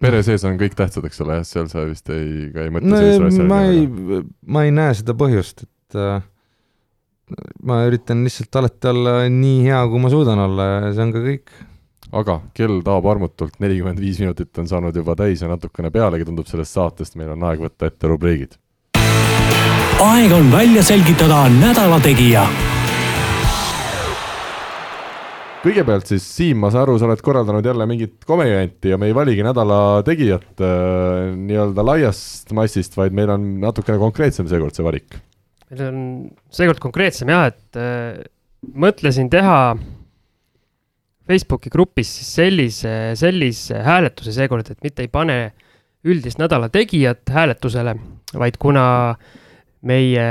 pere 0.00 0.22
sees 0.24 0.44
on 0.48 0.58
kõik 0.60 0.76
tähtsad, 0.76 1.04
eks 1.08 1.20
ole, 1.24 1.38
seal 1.48 1.68
sa 1.72 1.84
vist 1.88 2.08
ei, 2.12 2.48
ka 2.52 2.66
ei 2.66 2.72
mõtle 2.72 2.92
no, 2.92 3.00
sellise 3.00 3.32
asja. 3.34 3.48
ma 3.48 3.58
ei, 3.68 4.22
ma 4.54 4.64
ei 4.66 4.72
näe 4.74 4.94
seda 4.96 5.16
põhjust, 5.18 5.66
et 5.66 5.98
äh, 6.00 6.22
ma 7.68 7.82
üritan 7.88 8.24
lihtsalt 8.26 8.60
alati 8.60 8.90
olla 8.92 9.18
nii 9.32 9.60
hea, 9.66 9.82
kui 9.90 10.02
ma 10.02 10.12
suudan 10.12 10.40
olla 10.46 10.68
ja 10.70 10.94
see 10.96 11.06
on 11.06 11.14
ka 11.14 11.24
kõik. 11.26 11.54
aga 12.22 12.38
kell 12.56 12.80
taob 12.86 13.08
armutult, 13.12 13.58
nelikümmend 13.62 14.00
viis 14.00 14.20
minutit 14.22 14.62
on 14.62 14.68
saanud 14.70 14.96
juba 14.96 15.16
täis 15.18 15.44
ja 15.44 15.50
natukene 15.52 15.92
pealegi 15.94 16.28
tundub 16.28 16.48
sellest 16.48 16.76
saatest, 16.78 17.16
meil 17.20 17.34
on 17.36 17.48
aeg 17.48 17.64
võtta 17.64 17.88
ette 17.88 18.10
rubriigid. 18.10 18.56
Aeg 20.02 20.32
on 20.34 20.50
välja 20.50 20.82
selgitada 20.82 21.44
nädala 21.60 21.98
tegija 22.02 22.42
kõigepealt 25.62 26.08
siis 26.10 26.24
Siim, 26.26 26.58
ma 26.62 26.72
saan 26.72 26.86
aru, 26.86 26.96
sa 26.98 27.06
oled 27.06 27.22
korraldanud 27.22 27.66
jälle 27.66 27.86
mingit 27.86 28.24
komedianti 28.26 28.90
ja 28.90 28.98
me 28.98 29.08
ei 29.10 29.14
valigi 29.14 29.44
nädala 29.46 30.02
tegijat 30.06 30.58
äh, 30.58 31.30
nii-öelda 31.38 31.84
laiast 31.86 32.50
massist, 32.56 32.96
vaid 32.98 33.14
meil 33.14 33.30
on 33.30 33.44
natukene 33.62 34.00
konkreetsem 34.02 34.48
seekord 34.50 34.74
see 34.74 34.86
valik. 34.86 35.18
Meil 35.70 35.84
on 35.86 36.00
seekord 36.52 36.82
konkreetsem 36.82 37.30
jah, 37.30 37.46
et 37.52 37.78
äh, 37.78 38.24
mõtlesin 38.74 39.30
teha 39.32 39.58
Facebooki 41.30 41.70
grupis 41.70 42.10
siis 42.18 42.32
sellise, 42.40 42.96
sellise 43.18 43.84
hääletuse 43.86 44.34
seekord, 44.34 44.66
et 44.72 44.82
mitte 44.82 45.06
ei 45.06 45.12
pane 45.12 45.38
üldist 46.02 46.42
nädala 46.42 46.66
tegijat 46.74 47.30
hääletusele, 47.30 47.94
vaid 48.34 48.58
kuna 48.58 48.84
meie, 49.88 50.26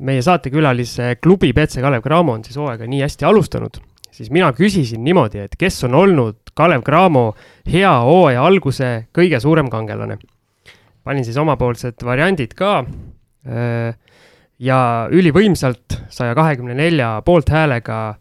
meie 0.00 0.22
saatekülalise 0.24 1.16
klubi 1.22 1.52
BC 1.56 1.82
Kalev 1.84 2.04
Cramo 2.04 2.36
on 2.36 2.44
siis 2.44 2.56
hooaega 2.60 2.88
nii 2.88 3.02
hästi 3.04 3.26
alustanud, 3.28 3.80
siis 4.12 4.30
mina 4.32 4.52
küsisin 4.56 5.04
niimoodi, 5.04 5.44
et 5.46 5.56
kes 5.58 5.82
on 5.88 5.96
olnud 5.98 6.52
Kalev 6.56 6.84
Cramo 6.86 7.32
hea 7.68 7.92
hooaja 8.06 8.44
alguse 8.44 8.92
kõige 9.16 9.40
suurem 9.40 9.70
kangelane. 9.72 10.18
panin 11.04 11.24
siis 11.24 11.36
omapoolsed 11.36 12.04
variandid 12.04 12.54
ka 12.54 12.84
äh, 12.84 13.94
ja 14.58 15.08
ülivõimsalt 15.10 15.98
saja 16.08 16.34
kahekümne 16.34 16.74
nelja 16.74 17.22
poolthäälega 17.24 18.14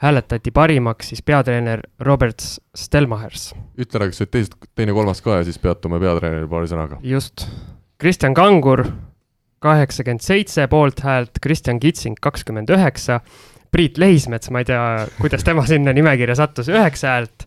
hääletati 0.00 0.50
parimaks 0.50 1.08
siis 1.08 1.22
peatreener 1.22 1.80
Robert 2.00 2.40
Stelmachers. 2.74 3.54
ütle 3.78 4.00
ära, 4.00 4.08
kas 4.08 4.20
olid 4.20 4.32
teised, 4.32 4.56
teine-kolmas 4.74 5.20
ka 5.24 5.40
ja 5.40 5.44
siis 5.44 5.58
peatume 5.58 6.00
peatreeneri 6.00 6.48
paari 6.48 6.70
sõnaga. 6.70 7.00
just, 7.02 7.48
Kristjan 7.98 8.34
Kangur 8.34 8.86
kaheksakümmend 9.60 10.24
seitse 10.24 10.66
poolthäält, 10.72 11.40
Kristjan 11.42 11.80
Kitsing 11.80 12.16
kakskümmend 12.20 12.70
üheksa, 12.72 13.20
Priit 13.70 13.98
Lehismets, 14.00 14.50
ma 14.50 14.62
ei 14.62 14.66
tea, 14.66 14.84
kuidas 15.20 15.44
tema 15.46 15.66
sinna 15.68 15.92
nimekirja 15.94 16.34
sattus, 16.40 16.70
üheksa 16.72 17.14
häält 17.14 17.44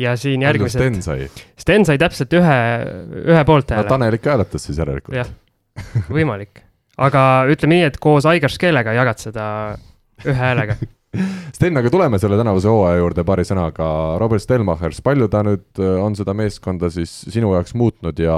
ja 0.00 0.16
siin 0.18 0.42
järgmised. 0.42 0.80
Sten 0.80 1.04
sai? 1.04 1.28
Sten 1.60 1.86
sai 1.86 2.00
täpselt 2.00 2.32
ühe, 2.34 2.56
ühe 3.26 3.44
poolthääle 3.46 3.86
no,. 3.86 3.92
Tanel 3.92 4.18
ikka 4.18 4.34
hääletas 4.34 4.66
siis 4.66 4.80
järelikult. 4.80 5.14
jah, 5.20 5.30
võimalik 6.08 6.64
aga 7.00 7.26
ütleme 7.50 7.78
nii, 7.78 7.90
et 7.90 8.00
koos 8.02 8.26
Aigar 8.28 8.52
Skeelega 8.52 8.94
jagad 8.96 9.20
seda 9.22 9.44
ühe 10.26 10.36
häälega 10.36 10.76
Sten, 11.56 11.74
aga 11.76 11.90
tuleme 11.90 12.20
selle 12.22 12.38
tänavuse 12.38 12.70
hooaja 12.70 13.00
juurde 13.00 13.24
paari 13.26 13.42
sõnaga. 13.42 13.86
Robert 14.22 14.44
Stelmachers, 14.44 15.00
palju 15.02 15.26
ta 15.26 15.40
nüüd 15.42 15.80
äh, 15.82 15.96
on 15.98 16.14
seda 16.14 16.36
meeskonda 16.38 16.86
siis 16.94 17.10
sinu 17.34 17.50
jaoks 17.56 17.74
muutnud 17.74 18.22
ja, 18.22 18.36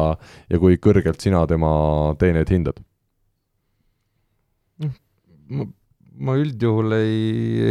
ja 0.48 0.60
kui 0.62 0.78
kõrgelt 0.80 1.20
sina 1.20 1.44
tema 1.50 1.74
teeneid 2.18 2.48
hindad? 2.48 2.80
Ma, 5.48 5.66
ma 6.22 6.36
üldjuhul 6.40 6.96
ei, 6.96 7.20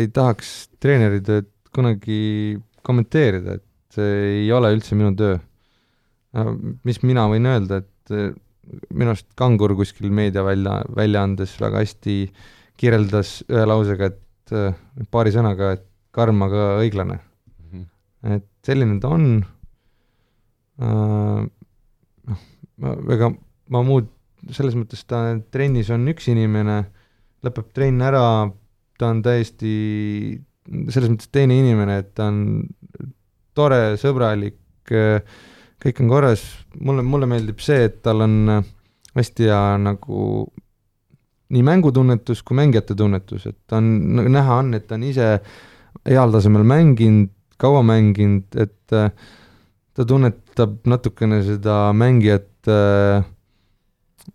ei 0.02 0.12
tahaks 0.14 0.72
treeneritööd 0.82 1.50
kunagi 1.72 2.58
kommenteerida, 2.84 3.60
et 3.60 3.96
see 3.96 4.14
ei 4.44 4.52
ole 4.56 4.74
üldse 4.76 4.98
minu 4.98 5.14
töö. 5.16 5.38
mis 6.88 7.02
mina 7.04 7.28
võin 7.28 7.46
öelda, 7.48 7.82
et 7.84 8.38
minu 8.96 9.12
arust 9.14 9.28
Kangur 9.40 9.74
kuskil 9.76 10.12
meediavälja, 10.16 10.82
väljaandes 10.96 11.56
väga 11.62 11.82
hästi 11.84 12.16
kirjeldas 12.80 13.42
ühe 13.52 13.66
lausega, 13.68 14.12
et 14.12 14.56
äh, 14.56 14.78
paari 15.12 15.34
sõnaga, 15.34 15.74
et 15.78 15.86
karm, 16.16 16.42
aga 16.46 16.78
õiglane 16.82 17.18
mm. 17.18 17.84
-hmm. 17.84 18.38
et 18.38 18.48
selline 18.68 19.00
ta 19.04 19.14
on 19.16 19.28
uh,. 20.82 21.44
noh, 22.32 22.42
ega 23.16 23.32
ma 23.72 23.84
muud, 23.88 24.10
selles 24.52 24.76
mõttes 24.76 25.06
ta 25.08 25.24
trennis 25.54 25.92
on 25.94 26.08
üks 26.12 26.28
inimene, 26.32 26.84
lõpeb 27.46 27.72
trenn 27.76 28.02
ära, 28.06 28.24
ta 29.00 29.10
on 29.10 29.22
täiesti 29.26 29.74
selles 30.94 31.10
mõttes 31.10 31.32
teine 31.34 31.58
inimene, 31.58 31.98
et 32.04 32.12
ta 32.18 32.30
on 32.30 32.42
tore, 33.58 33.98
sõbralik 34.02 34.60
kõik 35.82 36.02
on 36.04 36.12
korras, 36.12 36.44
mulle, 36.78 37.04
mulle 37.06 37.30
meeldib 37.30 37.62
see, 37.64 37.88
et 37.90 38.02
tal 38.06 38.24
on 38.26 38.38
hästi 39.18 39.50
hea 39.50 39.62
nagu 39.82 40.46
nii 41.52 41.66
mängutunnetus 41.68 42.44
kui 42.48 42.56
mängijate 42.62 42.96
tunnetus, 42.96 43.48
et 43.50 43.58
ta 43.68 43.82
on, 43.82 43.90
näha 44.32 44.62
on, 44.62 44.74
et 44.78 44.88
ta 44.88 44.96
on 44.96 45.06
ise 45.08 45.34
heal 46.08 46.32
tasemel 46.34 46.64
mänginud, 46.68 47.34
kaua 47.62 47.82
mänginud, 47.86 48.48
et 48.62 48.78
ta 48.92 50.06
tunnetab 50.08 50.80
natukene 50.90 51.42
seda 51.46 51.92
mängijat 51.98 52.70
äh, 52.72 53.26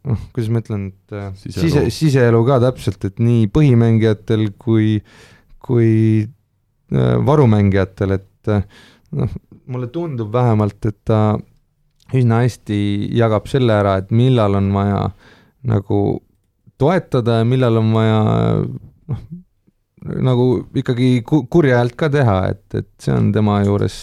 noh, 0.07 0.20
kuidas 0.34 0.50
ma 0.54 0.62
ütlen, 0.62 0.88
et 0.92 1.16
äh, 1.16 1.28
Siseelu. 1.40 1.66
sise, 1.66 1.84
siseelu 1.94 2.42
ka 2.46 2.61
täpselt, 2.62 3.04
et 3.09 3.18
nii 3.22 3.48
põhimängijatel 3.54 4.48
kui, 4.62 5.00
kui 5.66 5.90
äh, 6.22 7.16
varumängijatel, 7.26 8.16
et 8.20 8.52
äh, 8.54 8.62
noh, 9.18 9.34
mulle 9.66 9.88
tundub 9.94 10.30
vähemalt, 10.34 10.78
et 10.86 11.00
ta 11.09 11.20
üsna 12.14 12.44
hästi 12.44 12.76
jagab 13.18 13.48
selle 13.50 13.74
ära, 13.80 13.96
et 13.98 14.12
millal 14.14 14.54
on 14.61 14.70
vaja 14.74 15.00
nagu 15.66 16.00
toetada 16.78 17.40
ja 17.40 17.48
millal 17.48 17.80
on 17.80 17.88
vaja 17.96 18.20
noh, 19.11 19.22
nagu 20.22 20.44
ikkagi 20.78 21.09
ku- 21.26 21.46
kurja 21.50 21.80
häält 21.80 21.96
ka 21.98 22.11
teha, 22.14 22.36
et, 22.52 22.62
et 22.78 22.90
see 23.02 23.14
on 23.16 23.32
tema 23.34 23.59
juures 23.66 23.96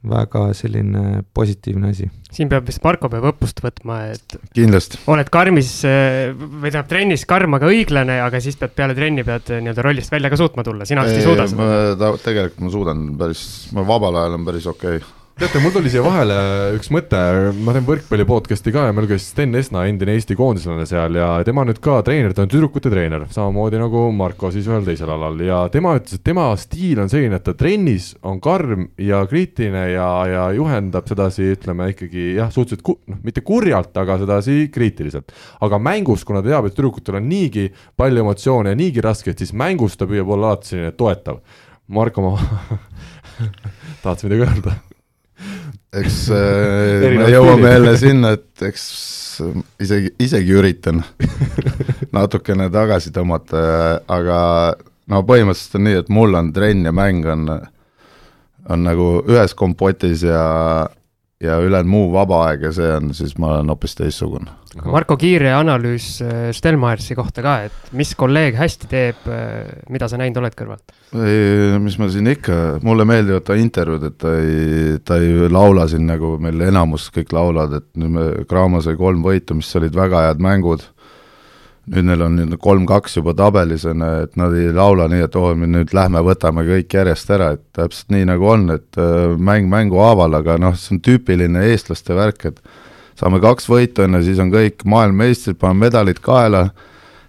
väga 0.00 0.46
selline 0.56 1.20
positiivne 1.36 1.90
asi. 1.92 2.06
siin 2.32 2.48
peab 2.48 2.64
vist 2.68 2.80
Marko 2.84 3.10
peab 3.12 3.26
õppust 3.34 3.60
võtma, 3.60 3.98
et 4.14 4.36
kindlasti, 4.56 5.02
oled 5.12 5.28
karmis 5.32 5.74
äh, 5.84 6.32
või 6.32 6.70
tähendab 6.70 6.88
trennis 6.88 7.26
karm, 7.28 7.58
aga 7.58 7.68
õiglane, 7.68 8.16
aga 8.24 8.40
siis 8.40 8.56
pead 8.60 8.72
peale 8.78 8.96
trenni 8.96 9.26
pead 9.26 9.52
äh, 9.52 9.60
nii-öelda 9.60 9.84
rollist 9.84 10.12
välja 10.14 10.32
ka 10.32 10.40
suutma 10.40 10.64
tulla, 10.64 10.88
sina 10.88 11.04
vist 11.04 11.20
ei 11.20 11.26
suuda 11.26 11.48
seda. 11.50 12.12
tegelikult 12.24 12.64
ma 12.64 12.74
suudan 12.76 13.08
päris, 13.20 13.46
ma 13.76 13.84
vabal 13.92 14.22
ajal 14.22 14.38
on 14.40 14.48
päris 14.48 14.70
okei 14.72 15.02
okay.. 15.02 15.19
teate, 15.40 15.60
mul 15.62 15.72
tuli 15.72 15.88
siia 15.88 16.02
vahele 16.04 16.34
üks 16.76 16.90
mõte, 16.92 17.16
ma 17.64 17.72
teen 17.72 17.84
võrkpalli 17.86 18.26
podcast'i 18.28 18.72
ka 18.74 18.82
ja 18.88 18.92
meil 18.92 19.06
käis 19.08 19.24
Sten 19.30 19.54
Esna, 19.56 19.86
endine 19.88 20.12
Eesti 20.12 20.36
koondislane 20.36 20.84
seal 20.88 21.16
ja 21.16 21.28
tema 21.46 21.62
nüüd 21.64 21.78
ka 21.80 21.94
treener, 22.04 22.34
ta 22.36 22.44
on 22.44 22.50
tüdrukute 22.52 22.90
treener, 22.92 23.24
samamoodi 23.32 23.80
nagu 23.80 24.02
Marko 24.16 24.50
siis 24.52 24.68
ühel 24.68 24.84
teisel 24.84 25.08
alal 25.14 25.40
ja 25.44 25.62
tema 25.72 25.94
ütles, 25.96 26.18
et 26.18 26.24
tema 26.28 26.44
stiil 26.60 27.00
on 27.00 27.08
selline, 27.12 27.38
et 27.40 27.46
ta 27.46 27.54
trennis 27.56 28.10
on 28.26 28.36
karm 28.44 28.90
ja 29.00 29.22
kriitiline 29.30 29.86
ja, 29.94 30.10
ja 30.28 30.44
juhendab 30.56 31.08
sedasi, 31.08 31.48
ütleme 31.56 31.88
ikkagi 31.94 32.26
jah, 32.36 32.52
suhteliselt 32.52 32.84
ku- 32.84 32.98
noh, 33.08 33.22
mitte 33.24 33.40
kurjalt, 33.46 33.96
aga 34.02 34.18
sedasi 34.20 34.68
kriitiliselt. 34.74 35.32
aga 35.64 35.80
mängus, 35.80 36.26
kuna 36.28 36.44
ta 36.44 36.52
teab, 36.52 36.68
et 36.68 36.76
tüdrukutel 36.76 37.16
on 37.16 37.28
niigi 37.32 37.70
palju 37.96 38.26
emotsioone 38.26 38.76
ja 38.76 38.80
niigi 38.82 39.00
raske, 39.08 39.32
et 39.32 39.40
siis 39.40 39.56
mängus 39.56 39.96
ta 39.96 40.04
püüab 40.10 40.36
olla 40.36 40.52
alati 40.52 40.74
selline 40.74 40.92
toetav. 41.00 41.40
Marko, 41.90 42.28
ma 42.28 42.36
tahad 44.04 44.20
sa 44.20 44.28
midagi 44.28 44.44
öelda? 44.44 44.78
eks 46.00 46.20
äh, 46.34 47.08
me 47.18 47.30
jõuame 47.32 47.74
jälle 47.74 47.96
sinna, 47.98 48.34
et 48.38 48.68
eks 48.70 48.84
isegi, 49.80 50.12
isegi 50.22 50.54
üritan 50.54 51.02
natukene 52.16 52.68
tagasi 52.72 53.12
tõmmata, 53.14 53.62
aga 54.10 54.38
no 55.10 55.22
põhimõtteliselt 55.26 55.78
on 55.78 55.86
nii, 55.88 55.98
et 56.04 56.12
mul 56.12 56.38
on 56.38 56.52
trenn 56.54 56.86
ja 56.86 56.94
mäng 56.94 57.26
on, 57.30 57.48
on 58.70 58.86
nagu 58.86 59.10
ühes 59.28 59.56
kompotis 59.58 60.24
ja, 60.26 60.44
ja 61.40 61.56
ülejäänud 61.64 61.88
muu 61.88 62.08
vaba 62.12 62.42
aeg 62.50 62.66
ja 62.68 62.72
see 62.76 62.88
on 62.92 63.14
siis, 63.16 63.32
ma 63.40 63.54
olen 63.54 63.72
hoopis 63.72 63.96
teistsugune. 63.96 64.52
Marko 64.84 65.16
kiire 65.18 65.54
analüüs 65.56 66.20
äh, 66.22 66.50
Stelmaersi 66.54 67.16
kohta 67.18 67.42
ka, 67.42 67.54
et 67.66 67.94
mis 67.96 68.12
kolleeg 68.18 68.58
hästi 68.60 68.90
teeb, 68.90 69.24
mida 69.90 70.08
sa 70.08 70.20
näinud 70.20 70.42
oled 70.42 70.56
kõrvalt? 70.58 70.94
ei, 71.16 71.78
mis 71.82 71.96
ma 71.98 72.10
siin 72.12 72.28
ikka, 72.30 72.58
mulle 72.86 73.06
meeldivad 73.08 73.46
ta 73.48 73.56
intervjuud, 73.58 74.04
et 74.10 74.18
ta 74.20 74.34
ei, 74.38 74.98
ta 75.02 75.18
ei 75.18 75.48
laula 75.50 75.88
siin 75.90 76.04
nagu 76.06 76.36
meil 76.42 76.60
enamus 76.68 77.08
kõik 77.14 77.32
laulavad, 77.34 77.80
et 77.80 77.88
nüüd 77.98 78.14
me, 78.14 78.26
Graamo 78.50 78.82
sai 78.84 79.00
kolm 79.00 79.24
võitu, 79.24 79.56
mis 79.58 79.72
olid 79.80 79.96
väga 79.96 80.28
head 80.28 80.44
mängud. 80.44 80.84
Nüüd 81.90 82.06
neil 82.06 82.22
on 82.22 82.36
nüüd 82.38 82.54
kolm-kaks 82.62 83.16
juba 83.18 83.34
tabelis 83.36 83.84
on, 83.88 84.04
et 84.22 84.36
nad 84.38 84.54
ei 84.54 84.70
laula 84.74 85.08
nii, 85.10 85.24
et 85.26 85.38
oo, 85.38 85.54
me 85.58 85.66
nüüd 85.70 85.94
lähme 85.96 86.22
võtame 86.26 86.62
kõik 86.68 86.94
järjest 86.94 87.32
ära, 87.34 87.52
et 87.56 87.64
täpselt 87.76 88.14
nii 88.14 88.28
nagu 88.30 88.46
on, 88.52 88.68
et 88.76 89.00
äh, 89.00 89.34
mäng 89.34 89.66
mängu 89.70 89.98
haaval, 90.02 90.38
aga 90.38 90.58
noh, 90.62 90.76
see 90.78 90.96
on 90.96 91.02
tüüpiline 91.06 91.64
eestlaste 91.72 92.14
värk, 92.14 92.46
et 92.52 92.62
saame 93.18 93.40
kaks 93.42 93.66
võitu 93.70 94.06
enne, 94.06 94.22
siis 94.26 94.38
on 94.42 94.52
kõik 94.54 94.86
maailmameistrid, 94.88 95.58
paneme 95.60 95.88
medalid 95.88 96.22
kaela 96.24 96.68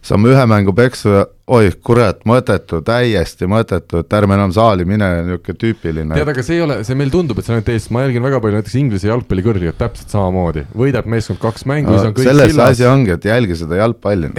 saame 0.01 0.31
ühe 0.33 0.43
mängu 0.49 0.73
peksa, 0.73 1.25
oih 1.51 1.75
kurat, 1.85 2.23
mõttetu, 2.29 2.79
täiesti 2.85 3.47
mõttetu, 3.49 4.01
et 4.01 4.15
ärme 4.17 4.33
enam 4.37 4.53
saali 4.55 4.85
mine, 4.87 5.07
niisugune 5.27 5.59
tüüpiline 5.61 6.17
tead, 6.17 6.31
aga 6.33 6.45
see 6.45 6.57
ei 6.57 6.63
ole, 6.65 6.79
see 6.87 6.97
meil 6.97 7.13
tundub, 7.13 7.37
et 7.37 7.45
see 7.45 7.53
on 7.53 7.59
ainult 7.59 7.71
Eestis, 7.73 7.93
ma 7.93 8.05
jälgin 8.07 8.25
väga 8.25 8.39
palju 8.41 8.57
näiteks 8.57 8.77
Inglise 8.81 9.11
jalgpallikõrgligat 9.11 9.77
täpselt 9.77 10.15
samamoodi, 10.15 10.65
võidab 10.77 11.09
meeskond 11.11 11.41
kaks 11.43 11.67
mängu, 11.69 11.93
siis 11.93 12.09
on 12.09 12.17
kõik 12.17 12.29
selles 12.31 12.53
sillas 12.53 12.73
asi. 12.73 12.87
ongi, 12.89 13.13
et 13.13 13.29
jälgi 13.29 13.59
seda 13.61 13.77
jalgpalli. 13.83 14.31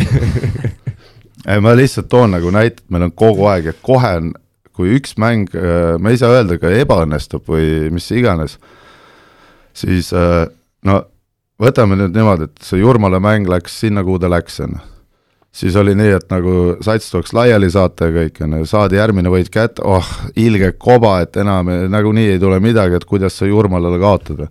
ei, 1.51 1.63
ma 1.63 1.79
lihtsalt 1.79 2.11
toon 2.11 2.35
nagu 2.35 2.55
näite, 2.55 2.83
meil 2.91 3.07
on 3.07 3.17
kogu 3.23 3.47
aeg, 3.53 3.71
et 3.71 3.83
kohe 3.87 4.15
on, 4.19 4.35
kui 4.75 4.97
üks 4.99 5.15
mäng, 5.23 5.53
me 6.03 6.15
ei 6.15 6.19
saa 6.19 6.41
öelda, 6.41 6.59
ka 6.59 6.73
ebaõnnestub 6.75 7.47
või 7.47 7.93
mis 7.95 8.09
iganes, 8.17 8.59
siis 9.79 10.11
äh, 10.17 10.49
no 10.89 11.05
võtame 11.63 12.01
nüüd 12.01 12.17
niimoodi, 12.17 12.51
et 12.51 12.65
see 12.67 12.83
Jurmala 12.83 13.23
mäng 13.23 13.47
läks 13.53 13.79
sinna, 13.85 14.03
kuhu 14.03 14.19
ta 14.19 14.33
läks, 14.33 14.59
on 14.65 14.75
ju 14.75 14.89
siis 15.53 15.77
oli 15.77 15.95
nii, 15.97 16.15
et 16.17 16.31
nagu 16.33 16.55
sats 16.85 17.11
tuleks 17.13 17.35
laiali 17.37 17.69
saata 17.71 18.09
ja 18.09 18.15
kõik 18.15 18.41
on 18.45 18.57
ju, 18.61 18.69
saadi 18.69 18.99
järgmine 18.99 19.33
võit 19.33 19.51
kätte, 19.53 19.85
oh 19.85 20.09
ilge 20.41 20.73
koba, 20.81 21.19
et 21.27 21.37
enam 21.41 21.69
nagunii 21.93 22.33
ei 22.35 22.41
tule 22.41 22.61
midagi, 22.65 22.97
et 22.97 23.05
kuidas 23.09 23.37
sa 23.39 23.49
Jurmalale 23.49 24.01
kaotada. 24.01 24.49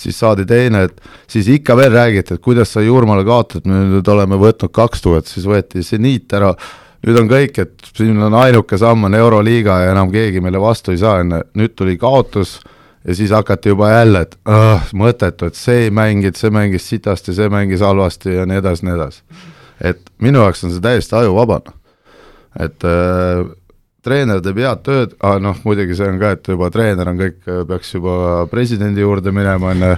siis 0.00 0.16
saadi 0.18 0.46
teine, 0.48 0.82
et 0.88 1.00
siis 1.28 1.48
ikka 1.48 1.74
veel 1.76 1.92
räägiti, 1.92 2.34
et 2.34 2.40
kuidas 2.40 2.72
sa 2.72 2.80
Jurmale 2.80 3.24
kaotad, 3.24 3.66
me 3.68 3.82
nüüd 3.84 4.08
oleme 4.08 4.38
võtnud 4.40 4.72
kaks 4.72 5.02
tuhat, 5.02 5.26
siis 5.26 5.44
võeti 5.44 5.82
seniit 5.84 6.32
ära, 6.32 6.54
nüüd 7.06 7.18
on 7.20 7.28
kõik, 7.28 7.58
et 7.60 7.90
siin 7.96 8.16
on 8.22 8.34
ainuke 8.34 8.78
samm 8.78 9.04
on 9.04 9.14
Euroliiga 9.14 9.78
ja 9.84 9.90
enam 9.92 10.10
keegi 10.10 10.40
meile 10.40 10.60
vastu 10.60 10.92
ei 10.92 10.98
saa, 10.98 11.20
on 11.20 11.36
ju, 11.36 11.42
nüüd 11.54 11.76
tuli 11.76 11.98
kaotus 12.00 12.58
ja 13.04 13.14
siis 13.14 13.30
hakati 13.30 13.68
juba 13.68 13.92
jälle, 13.92 14.24
et 14.24 14.36
mõttetu, 14.96 15.52
et 15.52 15.54
see 15.54 15.84
ei 15.84 15.90
mänginud, 15.94 16.36
see 16.36 16.50
mängis 16.50 16.88
sitasti, 16.88 17.36
see 17.36 17.52
mängis 17.52 17.84
halvasti 17.84 18.40
ja 18.40 18.48
nii 18.48 18.64
edasi, 18.64 18.88
nii 18.88 18.96
edasi 18.96 19.22
et 19.80 20.10
minu 20.18 20.42
jaoks 20.44 20.64
on 20.64 20.74
see 20.74 20.84
täiesti 20.84 21.16
ajuvabane. 21.16 21.76
et 22.60 22.84
äh, 22.84 23.46
treener 24.04 24.40
teeb 24.44 24.58
head 24.62 24.82
tööd 24.86 25.14
ah,, 25.20 25.36
noh 25.42 25.60
muidugi 25.66 25.96
see 25.98 26.08
on 26.08 26.18
ka, 26.20 26.34
et 26.36 26.50
juba 26.54 26.70
treener 26.72 27.12
on 27.12 27.20
kõik, 27.20 27.38
peaks 27.68 27.94
juba 27.96 28.16
presidendi 28.50 29.04
juurde 29.04 29.32
minema, 29.34 29.74
on 29.74 29.86
ju, 29.86 29.94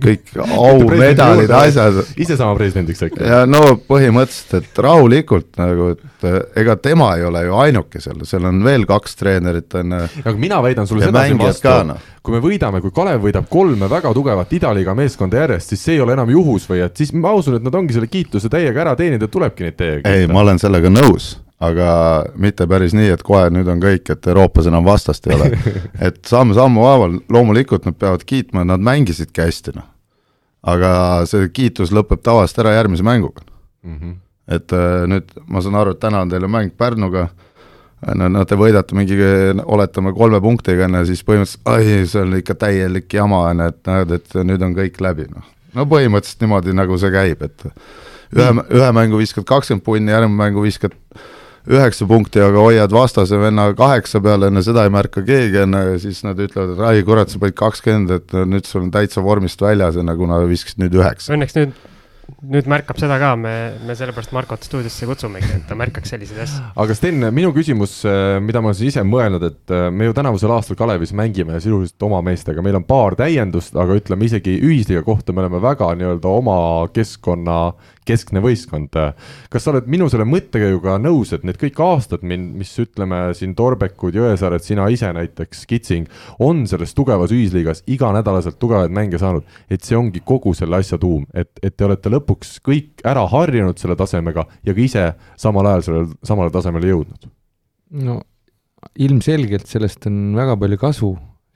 kõik 0.00 0.32
aumedalid, 0.40 1.52
asjad. 1.52 2.00
ise 2.16 2.36
saama 2.38 2.56
presidendiks 2.58 3.02
äkki? 3.06 3.22
ja 3.26 3.42
no 3.48 3.62
põhimõtteliselt, 3.88 4.64
et 4.64 4.82
rahulikult 4.86 5.60
nagu, 5.60 5.90
et 5.96 6.26
äh, 6.28 6.38
ega 6.62 6.78
tema 6.80 7.12
ei 7.18 7.26
ole 7.28 7.44
ju 7.46 7.56
ainuke 7.60 8.02
seal, 8.02 8.24
seal 8.28 8.48
on 8.48 8.62
veel 8.64 8.86
kaks 8.88 9.18
treenerit, 9.20 9.68
on 9.80 9.96
ju, 9.98 10.02
aga 10.24 10.36
mina 10.40 10.60
väidan 10.64 10.88
sulle 10.88 11.10
mängijad 11.12 11.60
ka, 11.60 11.78
vastu 11.80 11.90
noh., 11.92 12.12
kui 12.26 12.34
me 12.34 12.42
võidame, 12.42 12.80
kui 12.82 12.90
Kalev 12.94 13.22
võidab 13.22 13.46
kolme 13.50 13.86
väga 13.90 14.10
tugevat 14.16 14.52
idaliiga 14.56 14.96
meeskonda 14.98 15.44
järjest, 15.44 15.74
siis 15.74 15.84
see 15.86 15.98
ei 15.98 16.02
ole 16.02 16.16
enam 16.16 16.32
juhus 16.32 16.66
või 16.70 16.82
et 16.86 16.96
siis 16.98 17.12
ma 17.14 17.36
usun, 17.36 17.60
et 17.60 17.66
nad 17.66 17.76
ongi 17.78 17.94
selle 17.94 18.10
kiituse 18.10 18.50
täiega 18.52 18.82
ära 18.86 18.96
teeninud 18.98 19.28
ja 19.28 19.30
tulebki 19.30 19.68
neid 19.68 19.76
täiega 19.78 20.16
ei, 20.16 20.26
ma 20.30 20.42
olen 20.42 20.58
sellega 20.62 20.90
nõus, 20.90 21.36
aga 21.60 21.90
mitte 22.36 22.66
päris 22.68 22.94
nii, 22.96 23.08
et 23.14 23.22
kohe 23.24 23.48
nüüd 23.52 23.68
on 23.72 23.80
kõik, 23.80 24.10
et 24.12 24.28
Euroopas 24.28 24.68
enam 24.68 24.84
vastast 24.84 25.26
ei 25.28 25.36
ole. 25.36 25.50
et 26.08 26.20
samm-sammu 26.28 26.84
haaval, 26.84 27.18
loomulikult 27.32 27.88
nad 27.88 27.96
peavad 27.98 28.26
kiitma, 28.28 28.66
nad 28.68 28.84
mängisidki 28.84 29.44
hästi, 29.44 29.76
noh. 29.78 29.88
aga 30.66 30.90
see 31.30 31.48
kiitus 31.54 31.94
lõpeb 31.94 32.20
tavaliselt 32.26 32.64
ära 32.64 32.76
järgmise 32.76 33.06
mänguga. 33.06 33.42
mm. 33.82 33.98
-hmm. 33.98 34.14
et 34.48 34.72
äh, 34.72 35.06
nüüd 35.08 35.32
ma 35.46 35.60
saan 35.60 35.74
aru, 35.74 35.90
et 35.90 36.00
täna 36.00 36.20
on 36.20 36.28
teil 36.28 36.46
mäng 36.46 36.70
Pärnuga, 36.76 37.28
no, 38.14 38.28
no 38.28 38.44
te 38.44 38.54
võidate 38.54 38.94
mingi, 38.94 39.16
oletame 39.64 40.12
kolme 40.12 40.40
punktiga, 40.40 40.88
ju, 40.98 41.04
siis 41.06 41.24
põhimõtteliselt, 41.24 41.62
ai, 41.64 42.06
see 42.06 42.22
on 42.22 42.36
ikka 42.36 42.54
täielik 42.54 43.12
jama, 43.12 43.46
on 43.50 43.60
ju, 43.60 43.68
et 43.72 43.86
näed, 43.86 44.10
et 44.10 44.34
nüüd 44.44 44.62
on 44.62 44.74
kõik 44.76 45.00
läbi, 45.00 45.30
noh. 45.32 45.46
no 45.74 45.86
põhimõtteliselt 45.86 46.44
niimoodi, 46.44 46.76
nagu 46.76 46.98
see 46.98 47.10
käib, 47.10 47.42
et 47.42 47.66
ühe, 48.36 48.52
ühe 48.76 48.92
mängu 48.92 49.18
viskad 49.22 49.44
kakskümmend 49.48 49.84
punni, 49.84 50.12
järgmine 50.12 50.36
mängu 50.36 50.62
viskad 50.62 50.92
üheksa 51.66 52.06
punkti, 52.08 52.40
aga 52.42 52.62
hoiad 52.62 52.94
vastase 52.94 53.38
venna 53.40 53.68
kaheksa 53.76 54.20
peale, 54.24 54.50
enne 54.50 54.62
seda 54.66 54.86
ei 54.86 54.94
märka 54.94 55.24
keegi, 55.26 55.64
enne 55.64 55.82
ja 55.90 55.98
siis 56.02 56.22
nad 56.26 56.38
ütlevad, 56.42 56.76
et 56.76 56.86
ai 56.86 57.02
kurat, 57.06 57.32
sa 57.32 57.42
panid 57.42 57.58
kakskümmend, 57.58 58.14
et 58.20 58.38
nüüd 58.46 58.68
sul 58.68 58.84
on 58.84 58.94
täitsa 58.94 59.24
vormist 59.24 59.62
väljas, 59.62 59.98
enne 60.00 60.16
kuna 60.18 60.40
viskasid 60.46 60.82
nüüd 60.84 60.94
üheksa. 61.00 61.34
Õnneks 61.34 61.58
nüüd, 61.58 61.74
nüüd 62.54 62.68
märkab 62.70 63.00
seda 63.02 63.18
ka, 63.22 63.32
me, 63.40 63.54
me 63.86 63.96
sellepärast 63.98 64.34
Markot 64.36 64.66
stuudiosse 64.66 65.08
kutsumegi, 65.10 65.50
et 65.58 65.66
ta 65.66 65.78
märkaks 65.78 66.14
selliseid 66.14 66.44
asju. 66.46 66.62
aga 66.84 66.96
Sten, 66.98 67.26
minu 67.34 67.50
küsimus, 67.56 67.98
mida 68.46 68.62
ma 68.62 68.70
olen 68.70 68.86
ise 68.92 69.02
mõelnud, 69.06 69.48
et 69.50 69.74
äh, 69.74 69.88
me 69.90 70.06
ju 70.06 70.16
tänavusel 70.16 70.54
aastal 70.54 70.78
Kalevis 70.78 71.14
mängime 71.18 71.58
sisuliselt 71.58 72.06
oma 72.06 72.22
meestega, 72.26 72.62
meil 72.62 72.78
on 72.78 72.86
paar 72.86 73.18
täiendust, 73.18 73.74
aga 73.74 73.98
ütleme 73.98 74.30
isegi 74.30 74.54
ühisliiga 74.60 75.02
kohta 75.06 75.34
me 75.34 75.42
oleme 75.44 75.62
väga 75.66 75.90
nii-öelda 75.98 76.38
oma 76.42 76.58
keskkonna 76.94 77.60
keskne 78.06 78.40
võistkond. 78.44 78.94
kas 79.50 79.64
sa 79.64 79.72
oled 79.72 79.88
minu 79.90 80.08
selle 80.12 80.26
mõttekäiguga 80.28 80.96
nõus, 81.02 81.32
et 81.34 81.44
need 81.46 81.58
kõik 81.60 81.80
aastad, 81.84 82.24
mis 82.26 82.72
ütleme 82.82 83.20
siin 83.36 83.54
Torbekud, 83.58 84.16
Jõesaared, 84.16 84.64
sina 84.64 84.88
ise 84.92 85.10
näiteks, 85.16 85.64
Kitsing, 85.66 86.10
on 86.42 86.64
selles 86.70 86.94
tugevas 86.96 87.34
ühisliigas 87.34 87.82
iganädalaselt 87.90 88.60
tugevaid 88.62 88.94
mänge 88.94 89.20
saanud, 89.22 89.46
et 89.70 89.84
see 89.86 89.98
ongi 89.98 90.22
kogu 90.24 90.54
selle 90.56 90.80
asja 90.80 90.98
tuum, 91.02 91.26
et, 91.34 91.50
et 91.62 91.76
te 91.76 91.86
olete 91.88 92.12
lõpuks 92.12 92.58
kõik 92.66 93.04
ära 93.06 93.26
harjunud 93.30 93.78
selle 93.80 93.98
tasemega 93.98 94.46
ja 94.66 94.74
ka 94.74 94.82
ise 94.82 95.08
samal 95.40 95.72
ajal 95.72 95.86
sellele 95.88 96.14
samale 96.26 96.54
tasemele 96.54 96.94
jõudnud? 96.94 97.28
no 98.06 98.20
ilmselgelt 99.02 99.68
sellest 99.70 100.06
on 100.10 100.34
väga 100.36 100.56
palju 100.60 100.78
kasu, 100.80 101.10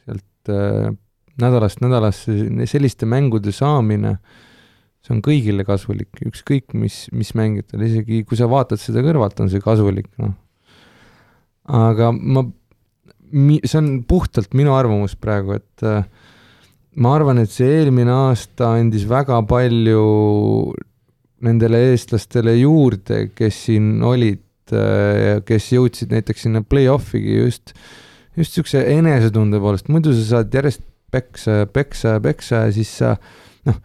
sealt 0.05 0.53
äh, 0.53 0.91
nädalast 1.41 1.83
nädalasse 1.85 2.37
selliste 2.71 3.09
mängude 3.09 3.53
saamine, 3.55 4.17
see 5.01 5.15
on 5.17 5.23
kõigile 5.25 5.65
kasulik, 5.67 6.13
ükskõik 6.29 6.75
mis, 6.77 7.07
mis 7.17 7.33
mängijatel, 7.39 7.85
isegi 7.87 8.23
kui 8.29 8.39
sa 8.39 8.49
vaatad 8.51 8.81
seda 8.83 9.05
kõrvalt, 9.05 9.39
on 9.41 9.53
see 9.53 9.63
kasulik, 9.65 10.11
noh. 10.21 10.35
aga 11.81 12.11
ma, 12.13 12.45
see 13.33 13.79
on 13.81 13.95
puhtalt 14.09 14.53
minu 14.59 14.75
arvamus 14.77 15.17
praegu, 15.17 15.57
et 15.57 15.87
äh, 15.89 16.05
ma 17.01 17.15
arvan, 17.17 17.41
et 17.41 17.53
see 17.53 17.81
eelmine 17.81 18.13
aasta 18.13 18.75
andis 18.77 19.07
väga 19.09 19.41
palju 19.49 20.05
nendele 21.41 21.81
eestlastele 21.95 22.59
juurde, 22.59 23.31
kes 23.33 23.65
siin 23.69 23.95
olid 24.05 24.45
ja 24.71 25.39
äh, 25.39 25.41
kes 25.47 25.73
jõudsid 25.75 26.13
näiteks 26.15 26.47
sinna 26.47 26.63
play-off'igi 26.63 27.41
just, 27.41 27.73
just 28.39 28.55
niisuguse 28.55 28.85
enesetunde 28.93 29.61
poolest, 29.63 29.89
muidu 29.91 30.15
sa 30.15 30.27
saad 30.35 30.55
järjest 30.55 30.85
peksa 31.11 31.63
ja 31.63 31.67
peksa 31.67 32.17
ja 32.17 32.23
peksa 32.23 32.63
ja 32.67 32.75
siis 32.75 32.93
sa 33.01 33.17
noh, 33.67 33.81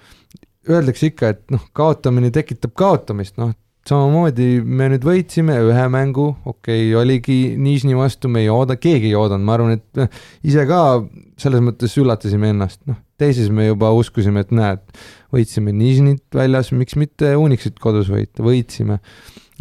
öeldakse 0.70 1.11
ikka, 1.11 1.36
et 1.36 1.53
noh, 1.53 1.63
kaotamine 1.78 2.32
tekitab 2.34 2.74
kaotamist, 2.78 3.38
noh, 3.41 3.53
samamoodi 3.86 4.61
me 4.66 4.88
nüüd 4.89 5.05
võitsime 5.05 5.57
ühe 5.68 5.86
mängu, 5.93 6.32
okei 6.45 6.88
okay,, 6.88 6.93
oligi 6.97 7.39
Nižni 7.61 7.97
vastu, 7.97 8.32
me 8.32 8.41
ei 8.45 8.49
ooda, 8.49 8.80
keegi 8.82 9.11
ei 9.11 9.18
oodanud, 9.20 9.45
ma 9.45 9.57
arvan, 9.57 9.76
et 9.78 9.99
noh, 9.99 10.22
ise 10.47 10.66
ka 10.70 10.80
selles 11.41 11.61
mõttes 11.66 11.93
üllatasime 12.01 12.49
ennast, 12.53 12.82
noh, 12.89 12.97
teises 13.22 13.51
me 13.53 13.68
juba 13.68 13.91
uskusime, 13.95 14.45
et 14.45 14.53
näed, 14.55 14.82
võitsime 15.36 15.74
Nižnit 15.76 16.24
väljas, 16.36 16.72
miks 16.76 16.97
mitte 16.99 17.36
Unixit 17.39 17.78
kodus 17.84 18.09
võita, 18.11 18.43
võitsime. 18.45 18.99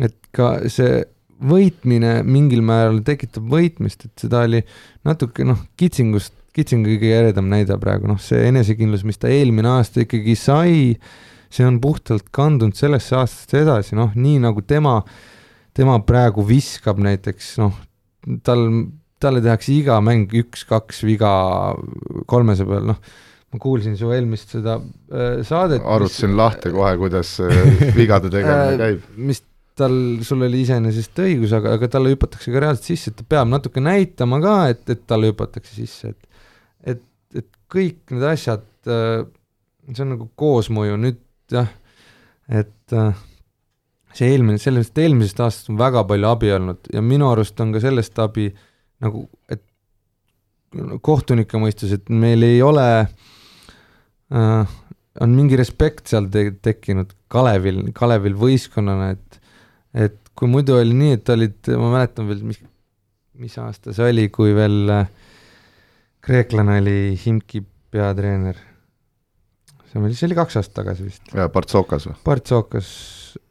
et 0.03 0.17
ka 0.35 0.57
see 0.73 1.05
võitmine 1.45 2.23
mingil 2.27 2.63
määral 2.65 3.03
tekitab 3.05 3.47
võitmist, 3.51 4.07
et 4.07 4.25
seda 4.25 4.45
oli 4.49 4.63
natuke 5.07 5.45
noh, 5.47 5.61
kitsingust, 5.79 6.35
kitsing 6.55 6.87
kõige 6.87 7.13
eredam 7.17 7.49
näide 7.51 7.77
praegu, 7.83 8.09
noh, 8.11 8.21
see 8.23 8.47
enesekindlus, 8.49 9.05
mis 9.07 9.21
ta 9.21 9.31
eelmine 9.33 9.73
aasta 9.77 10.05
ikkagi 10.05 10.37
sai, 10.39 10.77
see 11.53 11.67
on 11.67 11.81
puhtalt 11.83 12.31
kandunud 12.35 12.79
sellesse 12.79 13.17
aastasse 13.19 13.65
edasi, 13.65 13.99
noh, 13.99 14.15
nii 14.15 14.41
nagu 14.45 14.63
tema, 14.67 15.01
tema 15.75 15.99
praegu 16.07 16.47
viskab 16.47 17.03
näiteks, 17.03 17.55
noh, 17.63 17.77
tal, 18.47 18.67
talle 19.23 19.43
tehakse 19.45 19.75
iga 19.75 20.01
mäng 20.05 20.33
üks-kaks 20.45 21.05
viga 21.07 21.35
kolmese 22.31 22.67
peal, 22.69 22.91
noh 22.95 23.01
ma 23.55 23.61
kuulsin 23.63 23.95
su 23.95 24.11
eelmist 24.11 24.51
seda 24.57 24.81
äh, 24.81 25.43
saadet. 25.47 25.83
arvutasin 25.87 26.33
mis... 26.33 26.39
lahti 26.41 26.73
kohe, 26.75 26.95
kuidas 26.99 27.37
äh, 27.45 27.59
vigade 27.99 28.31
tegemine 28.33 28.79
käib. 28.81 29.05
mis 29.31 29.45
tal, 29.79 29.95
sul 30.27 30.43
oli 30.47 30.63
iseenesest 30.65 31.19
õigus, 31.23 31.55
aga, 31.57 31.77
aga 31.79 31.89
talle 31.91 32.15
hüpatakse 32.15 32.51
ka 32.55 32.63
reaalselt 32.63 32.91
sisse, 32.91 33.13
et 33.13 33.21
ta 33.21 33.27
peab 33.37 33.51
natuke 33.51 33.83
näitama 33.83 34.41
ka, 34.43 34.57
et, 34.75 34.83
et 34.91 35.05
talle 35.11 35.31
hüpatakse 35.33 35.75
sisse, 35.77 36.15
et 36.15 36.34
kõik 37.75 38.15
need 38.15 38.27
asjad, 38.29 38.67
äh, 38.89 39.25
see 39.91 40.05
on 40.05 40.15
nagu 40.15 40.29
koosmõju, 40.39 40.99
nüüd 41.01 41.21
jah, 41.53 41.71
et 42.49 42.95
äh, 42.97 43.25
see 44.15 44.31
eelmine, 44.33 44.61
sellest 44.63 44.99
eelmisest 45.01 45.43
aastast 45.43 45.73
on 45.73 45.81
väga 45.81 46.05
palju 46.09 46.31
abi 46.31 46.53
olnud 46.55 46.91
ja 46.95 47.03
minu 47.05 47.29
arust 47.33 47.61
on 47.65 47.75
ka 47.75 47.83
sellest 47.83 48.19
abi 48.23 48.49
nagu, 49.05 49.27
et 49.51 49.65
kohtunike 51.07 51.59
mõistes, 51.61 51.93
et 51.95 52.11
meil 52.11 52.43
ei 52.47 52.61
ole 52.65 52.87
äh,, 53.05 54.75
on 55.23 55.35
mingi 55.35 55.59
respekt 55.59 56.11
seal 56.11 56.27
te 56.33 56.49
tekkinud 56.63 57.13
Kalevil, 57.31 57.85
Kalevil 57.95 58.37
võistkonnana, 58.39 59.13
et 59.15 59.41
et 59.95 60.17
kui 60.35 60.51
muidu 60.51 60.75
oli 60.75 60.95
nii, 60.99 61.19
et 61.21 61.29
olid, 61.31 61.59
ma 61.79 61.93
mäletan 61.93 62.27
veel, 62.27 62.41
mis, 62.43 62.59
mis 63.39 63.55
aasta 63.63 63.95
see 63.95 64.09
oli, 64.11 64.25
kui 64.35 64.51
veel 64.57 64.91
äh, 64.91 65.05
kreeklane 66.25 66.79
oli 66.81 66.99
Himki 67.21 67.63
peatreener. 67.95 68.57
see 69.91 70.01
oli, 70.01 70.15
see 70.17 70.29
oli 70.29 70.39
kaks 70.39 70.59
aastat 70.61 70.79
tagasi 70.81 71.07
vist. 71.07 71.23
jaa, 71.35 71.51
Partsokas 71.53 72.09
või? 72.09 72.17
Partsokas 72.25 72.89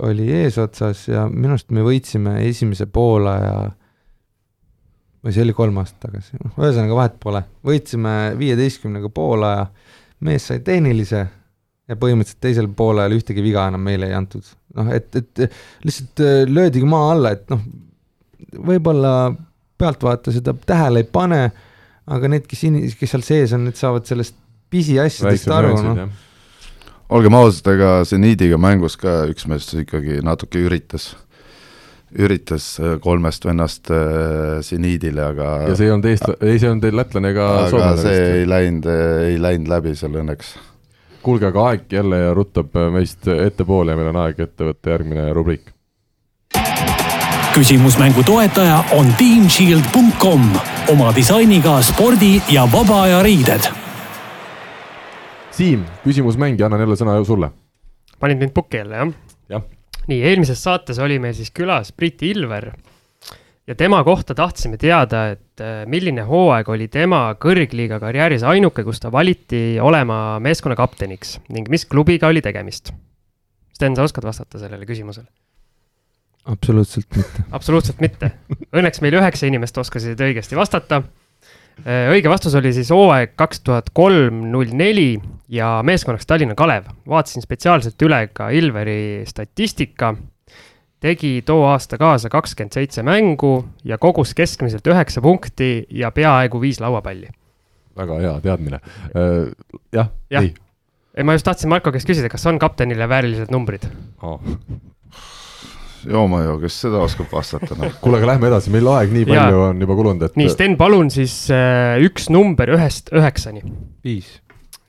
oli 0.07 0.27
eesotsas 0.41 1.07
ja 1.11 1.27
minu 1.29 1.55
arust 1.55 1.71
me 1.75 1.83
võitsime 1.85 2.39
esimese 2.47 2.87
poolaja 2.87 3.71
või 5.23 5.35
see 5.35 5.45
oli 5.45 5.55
kolm 5.55 5.79
aastat 5.79 6.09
tagasi, 6.09 6.39
noh, 6.41 6.57
ühesõnaga 6.59 6.97
vahet 6.97 7.15
pole, 7.23 7.43
võitsime 7.63 8.15
viieteistkümnega 8.39 9.11
poolaja, 9.13 9.69
mees 10.23 10.49
sai 10.49 10.59
tehnilise 10.65 11.23
ja 11.89 11.97
põhimõtteliselt 11.99 12.43
teisel 12.43 12.69
poolel 12.75 13.15
ühtegi 13.15 13.43
viga 13.43 13.67
enam 13.71 13.83
meile 13.83 14.09
ei 14.09 14.17
antud. 14.17 14.45
noh, 14.75 14.89
et, 14.95 15.15
et 15.15 15.45
lihtsalt 15.85 16.23
äh, 16.23 16.43
löödigi 16.49 16.87
maa 16.89 17.11
alla, 17.13 17.33
et 17.35 17.47
noh, 17.51 17.63
võib-olla 18.67 19.13
pealtvaataja 19.79 20.39
seda 20.39 20.55
tähele 20.67 21.03
ei 21.03 21.07
pane, 21.11 21.43
aga 22.07 22.31
need, 22.31 22.47
kes 22.49 22.63
in-, 22.67 22.81
kes 22.99 23.15
seal 23.15 23.25
sees 23.25 23.55
on, 23.55 23.67
need 23.69 23.79
saavad 23.79 24.07
sellest 24.09 24.37
pisiasjadest 24.73 25.51
aru, 25.53 25.75
noh. 25.85 26.07
olgem 27.13 27.37
ausad, 27.37 27.69
ega 27.75 27.91
seniidiga 28.07 28.59
mängus 28.61 28.97
ka 28.99 29.23
üks 29.31 29.47
mees 29.49 29.69
ikkagi 29.83 30.21
natuke 30.25 30.63
üritas 30.65 31.13
üritas 32.13 32.75
äh, 32.81 32.97
kolmest 33.01 33.45
vennast 33.45 33.89
äh, 33.93 34.59
seniidile, 34.65 35.23
aga 35.31 35.47
ja 35.69 35.77
see 35.77 35.87
ei 35.87 35.95
olnud 35.95 36.09
eest-, 36.11 36.35
ei 36.41 36.59
see 36.59 36.67
ei 36.67 36.73
olnud 36.73 36.85
teil 36.85 36.99
lätlane 36.99 37.33
ega 37.33 37.47
soomlane 37.71 37.97
vist? 37.97 38.05
see 38.09 38.27
ei 38.41 38.45
läinud, 38.49 38.89
ei 39.29 39.39
läinud 39.41 39.71
läbi 39.73 39.95
seal 39.97 40.19
õnneks 40.21 40.53
kuulge, 41.23 41.47
aga 41.49 41.69
aeg 41.71 41.87
jälle 41.93 42.19
rutab 42.35 42.75
meist 42.93 43.29
ettepoole 43.31 43.95
ja 43.95 43.99
meil 43.99 44.11
on 44.11 44.21
aeg 44.25 44.43
ette 44.43 44.67
võtta 44.67 44.93
järgmine 44.93 45.29
rubriik. 45.33 45.73
küsimusmängu 47.53 48.25
toetaja 48.27 48.83
on 48.99 49.09
teamshield.com 49.17 50.72
oma 50.91 51.13
disainiga 51.15 51.77
spordi 51.85 52.41
ja 52.51 52.65
vaba 52.67 53.03
aja 53.05 53.21
riided. 53.23 53.67
Siim, 55.53 55.85
küsimusmäng 56.03 56.59
ja 56.59 56.67
annan 56.67 56.81
jälle 56.83 56.97
sõna 56.99 57.15
sulle. 57.23 57.51
panid 58.19 58.39
mind 58.39 58.51
pukki 58.55 58.77
jälle, 58.77 58.95
jah? 58.95 59.13
jah. 59.49 59.63
nii, 60.07 60.23
eelmises 60.23 60.63
saates 60.63 60.99
oli 60.99 61.19
meil 61.19 61.33
siis 61.33 61.51
külas 61.51 61.91
Priit 61.91 62.23
Ilver 62.23 62.71
ja 63.67 63.75
tema 63.75 64.03
kohta 64.03 64.35
tahtsime 64.35 64.77
teada, 64.77 65.27
et 65.31 65.61
äh, 65.61 65.85
milline 65.85 66.25
hooaeg 66.27 66.69
oli 66.69 66.87
tema 66.87 67.35
kõrgliiga 67.39 67.99
karjääris 67.99 68.43
ainuke, 68.43 68.83
kus 68.83 68.99
ta 68.99 69.11
valiti 69.11 69.79
olema 69.79 70.39
meeskonna 70.39 70.75
kapteniks 70.75 71.37
ning 71.49 71.69
mis 71.69 71.85
klubiga 71.85 72.27
oli 72.27 72.41
tegemist? 72.41 72.91
Sten, 73.73 73.95
sa 73.95 74.03
oskad 74.03 74.25
vastata 74.27 74.59
sellele 74.59 74.85
küsimusele? 74.85 75.27
Absoluutselt 76.45 77.07
mitte. 77.15 77.43
absoluutselt 77.57 78.01
mitte. 78.03 78.31
Õnneks 78.75 79.03
meil 79.03 79.19
üheksa 79.19 79.47
inimest 79.49 79.77
oskasid 79.77 80.19
õigesti 80.19 80.57
vastata. 80.59 81.03
Äh, 81.83 82.09
õige 82.13 82.29
vastus 82.29 82.53
oli 82.59 82.73
siis 82.75 82.91
hooaeg 82.93 83.33
kaks 83.39 83.63
tuhat 83.65 83.89
kolm, 83.93 84.43
null 84.53 84.75
neli 84.77 85.15
ja 85.49 85.79
meeskonnaks 85.85 86.27
Tallinna 86.29 86.55
Kalev. 86.55 86.91
vaatasin 87.09 87.45
spetsiaalselt 87.45 88.05
üle 88.05 88.27
ka 88.33 88.51
Ilveri 88.53 89.23
statistika 89.29 90.13
tegi 91.03 91.41
too 91.45 91.65
aasta 91.67 91.97
kaasa 91.99 92.29
kakskümmend 92.31 92.75
seitse 92.77 93.03
mängu 93.03 93.53
ja 93.83 93.97
kogus 93.97 94.31
keskmiselt 94.37 94.87
üheksa 94.87 95.21
punkti 95.21 95.85
ja 95.91 96.11
peaaegu 96.11 96.61
viis 96.61 96.79
lauapalli. 96.79 97.27
väga 97.97 98.19
hea 98.19 98.33
teadmine 98.41 98.79
äh,. 98.79 99.51
jah 99.93 100.09
ja., 100.29 100.41
ei. 100.41 100.53
ei, 101.17 101.23
ma 101.23 101.35
just 101.35 101.45
tahtsin 101.45 101.69
Marko 101.69 101.91
käest 101.91 102.09
küsida, 102.09 102.29
kas 102.31 102.45
on 102.49 102.59
kaptenile 102.59 103.09
väärilised 103.09 103.51
numbrid 103.51 103.85
oh.? 104.21 104.39
Joomajoo, 106.09 106.57
kes 106.63 106.79
seda 106.85 107.01
oskab 107.03 107.31
vastata 107.33 107.77
no. 107.79 107.91
kuule, 108.03 108.19
aga 108.19 108.33
lähme 108.33 108.49
edasi, 108.51 108.73
meil 108.73 108.89
aeg 108.95 109.13
nii 109.15 109.27
palju 109.29 109.59
ja. 109.59 109.67
on 109.69 109.83
juba 109.85 109.99
kulunud, 109.99 110.25
et. 110.29 110.39
nii, 110.39 110.49
Sten, 110.53 110.77
palun 110.79 111.11
siis 111.13 111.35
äh, 111.53 111.99
üks 112.03 112.29
number 112.33 112.73
ühest 112.75 113.13
üheksani. 113.15 113.63
viis. 114.05 114.39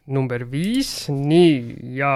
number 0.07 0.47
viis, 0.51 0.97
nii 1.13 1.95
ja 2.01 2.15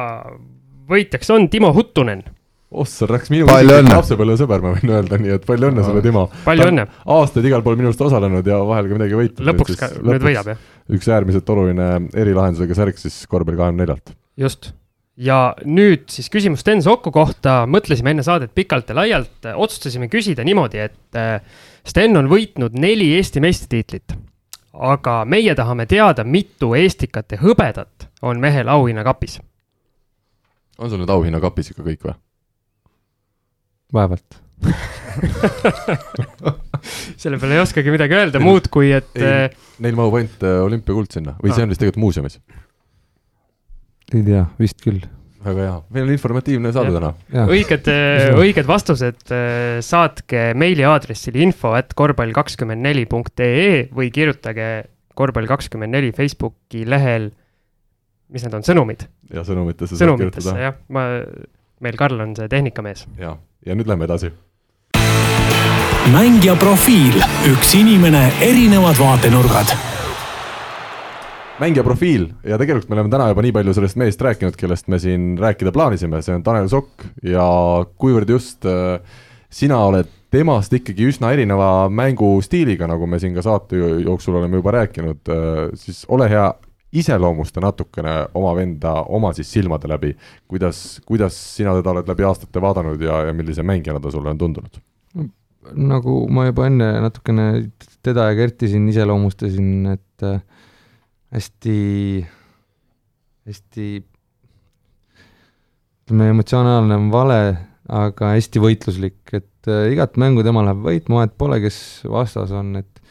võitjaks 0.89 1.31
on 1.35 1.49
Timo 1.53 1.73
Huttunen 1.77 2.25
ossa, 2.69 3.07
läks 3.09 3.31
minu 3.33 3.47
lapsepõlvesõber, 3.49 4.63
ma 4.65 4.73
võin 4.77 4.93
öelda, 4.93 5.19
nii 5.21 5.35
et 5.39 5.47
palju 5.49 5.71
õnne 5.71 5.85
sulle, 5.87 6.03
Timo. 6.05 6.27
palju 6.45 6.67
õnne. 6.69 6.85
aastaid 7.17 7.49
igal 7.49 7.65
pool 7.65 7.79
minu 7.81 7.91
arust 7.91 8.03
osalenud 8.05 8.49
ja 8.49 8.59
vahel 8.69 8.91
ka 8.91 8.99
midagi 8.99 9.17
võitnud. 9.17 9.47
lõpuks 9.49 9.79
ka, 9.81 9.89
nüüd 10.03 10.27
võidab, 10.27 10.53
jah. 10.53 10.67
üks 10.99 11.09
äärmiselt 11.09 11.55
oluline 11.55 11.89
erilahendusega 12.13 12.77
särk 12.77 13.01
siis 13.01 13.23
korvpalli 13.31 13.61
kahekümne 13.61 13.87
neljalt. 13.87 14.13
just. 14.37 14.73
Ja 15.19 15.39
nüüd 15.67 16.07
siis 16.13 16.31
küsimus 16.31 16.63
Sten 16.63 16.83
Soku 16.85 17.11
kohta, 17.15 17.65
mõtlesime 17.71 18.13
enne 18.15 18.25
saadet 18.27 18.55
pikalt 18.55 18.91
ja 18.91 18.97
laialt, 19.01 19.49
otsustasime 19.55 20.09
küsida 20.13 20.45
niimoodi, 20.47 20.79
et 20.87 21.19
äh, 21.19 21.41
Sten 21.89 22.17
on 22.21 22.31
võitnud 22.31 22.77
neli 22.79 23.11
Eesti 23.17 23.43
meistritiitlit. 23.43 24.17
aga 24.73 25.25
meie 25.25 25.55
tahame 25.59 25.87
teada, 25.91 26.25
mitu 26.25 26.75
Estikat 26.79 27.33
ja 27.33 27.39
hõbedat 27.43 28.09
on 28.23 28.41
mehel 28.41 28.69
auhinnakapis. 28.69 29.41
on 30.79 30.91
sul 30.91 30.99
need 30.99 31.11
auhinnakapis 31.11 31.71
ikka 31.71 31.83
kõik 31.83 32.05
või? 32.05 32.15
vaevalt 33.93 34.43
selle 37.17 37.39
peale 37.39 37.55
ei 37.55 37.61
oskagi 37.63 37.91
midagi 37.95 38.15
öelda, 38.15 38.41
muud 38.43 38.69
kui 38.71 38.91
et. 38.93 39.15
Äh, 39.17 39.51
neil 39.79 39.95
mahub 39.99 40.15
ainult 40.19 40.43
äh, 40.43 40.63
olümpiakuld 40.63 41.11
sinna 41.15 41.37
või 41.43 41.55
see 41.55 41.63
on 41.65 41.71
vist 41.71 41.81
tegelikult 41.83 42.03
muuseumis? 42.03 42.41
Ei 44.15 44.25
tea, 44.25 44.45
vist 44.61 44.83
küll. 44.85 45.01
väga 45.45 45.65
hea, 45.65 45.75
meil 45.95 46.09
on 46.09 46.13
informatiivne 46.13 46.73
saade 46.75 46.93
täna. 46.97 47.13
õiged, 47.47 47.91
äh, 47.93 48.29
õiged 48.37 48.67
vastused 48.69 49.35
saatke 49.87 50.49
meiliaadressile 50.59 51.45
info 51.45 51.73
at 51.79 51.95
korvpall 51.99 52.35
kakskümmend 52.37 52.83
neli 52.85 53.07
punkt 53.11 53.41
ee 53.45 53.87
või 53.95 54.11
kirjutage 54.15 54.89
korvpall 55.19 55.51
kakskümmend 55.51 55.95
neli 55.95 56.11
Facebooki 56.15 56.85
lehel, 56.89 57.31
mis 58.33 58.45
need 58.45 58.59
on, 58.59 58.67
sõnumid? 58.67 59.07
ja 59.35 59.45
sõnumitesse 59.47 59.97
saab 59.97 60.05
sõnumitesse 60.05 60.53
kirjutada. 60.53 60.67
jah, 60.69 60.77
ma, 60.95 61.07
meil 61.85 61.99
Karl 62.01 62.27
on 62.27 62.35
see 62.39 62.51
tehnikamees. 62.51 63.07
ja, 63.21 63.37
ja 63.67 63.79
nüüd 63.79 63.91
lähme 63.91 64.09
edasi. 64.09 64.33
mängija 66.15 66.57
profiil, 66.59 67.21
üks 67.53 67.77
inimene, 67.79 68.29
erinevad 68.45 68.99
vaatenurgad 69.01 69.98
mängija 71.61 71.85
profiil. 71.87 72.29
Ja 72.47 72.59
tegelikult 72.61 72.91
me 72.91 72.99
oleme 72.99 73.13
täna 73.13 73.31
juba 73.33 73.45
nii 73.45 73.55
palju 73.57 73.75
sellest 73.77 73.99
mehest 74.01 74.23
rääkinud, 74.25 74.59
kellest 74.59 74.89
me 74.93 75.01
siin 75.03 75.33
rääkida 75.41 75.73
plaanisime, 75.75 76.23
see 76.25 76.37
on 76.39 76.45
Tanel 76.47 76.71
Sokk 76.73 77.07
ja 77.27 77.49
kuivõrd 78.01 78.31
just 78.33 78.67
äh, 78.69 78.99
sina 79.51 79.81
oled 79.89 80.11
temast 80.33 80.73
ikkagi 80.77 81.09
üsna 81.09 81.33
erineva 81.33 81.89
mängustiiliga, 81.93 82.89
nagu 82.91 83.09
me 83.09 83.21
siin 83.21 83.37
ka 83.37 83.45
saate 83.45 83.79
jooksul 84.05 84.37
oleme 84.41 84.61
juba 84.61 84.77
rääkinud, 84.81 85.23
äh, 85.33 85.63
siis 85.79 86.05
ole 86.13 86.29
hea, 86.31 86.49
iseloomusta 86.99 87.61
natukene 87.61 88.13
oma 88.39 88.55
venda 88.57 88.95
oma 89.13 89.35
siis 89.37 89.51
silmade 89.53 89.91
läbi, 89.91 90.15
kuidas, 90.49 91.01
kuidas 91.05 91.37
sina 91.57 91.75
teda 91.77 91.93
oled 91.93 92.09
läbi 92.09 92.25
aastate 92.25 92.63
vaadanud 92.65 93.03
ja, 93.05 93.27
ja 93.29 93.35
millise 93.37 93.65
mängijana 93.67 94.01
ta 94.01 94.13
sulle 94.13 94.33
on 94.33 94.41
tundunud? 94.41 94.81
nagu 95.69 96.15
ma 96.33 96.47
juba 96.47 96.65
enne 96.69 96.87
natukene 97.05 97.45
teda 98.07 98.31
ja 98.31 98.37
Kerti 98.39 98.71
siin 98.73 98.87
iseloomustasin, 98.89 99.99
et 99.99 100.25
äh, 100.25 100.41
hästi, 101.35 101.79
hästi 103.49 103.89
ütleme, 106.05 106.31
emotsionaalne 106.33 106.97
on 106.97 107.09
vale, 107.13 107.41
aga 107.89 108.33
hästi 108.35 108.63
võitluslik, 108.63 109.21
et 109.37 109.69
äh, 109.71 109.91
igat 109.93 110.17
mängu 110.21 110.45
tema 110.47 110.65
läheb 110.65 110.85
võitma, 110.85 111.23
vahet 111.23 111.35
pole, 111.41 111.61
kes 111.65 111.79
vastas 112.09 112.53
on, 112.57 112.77
et 112.81 113.03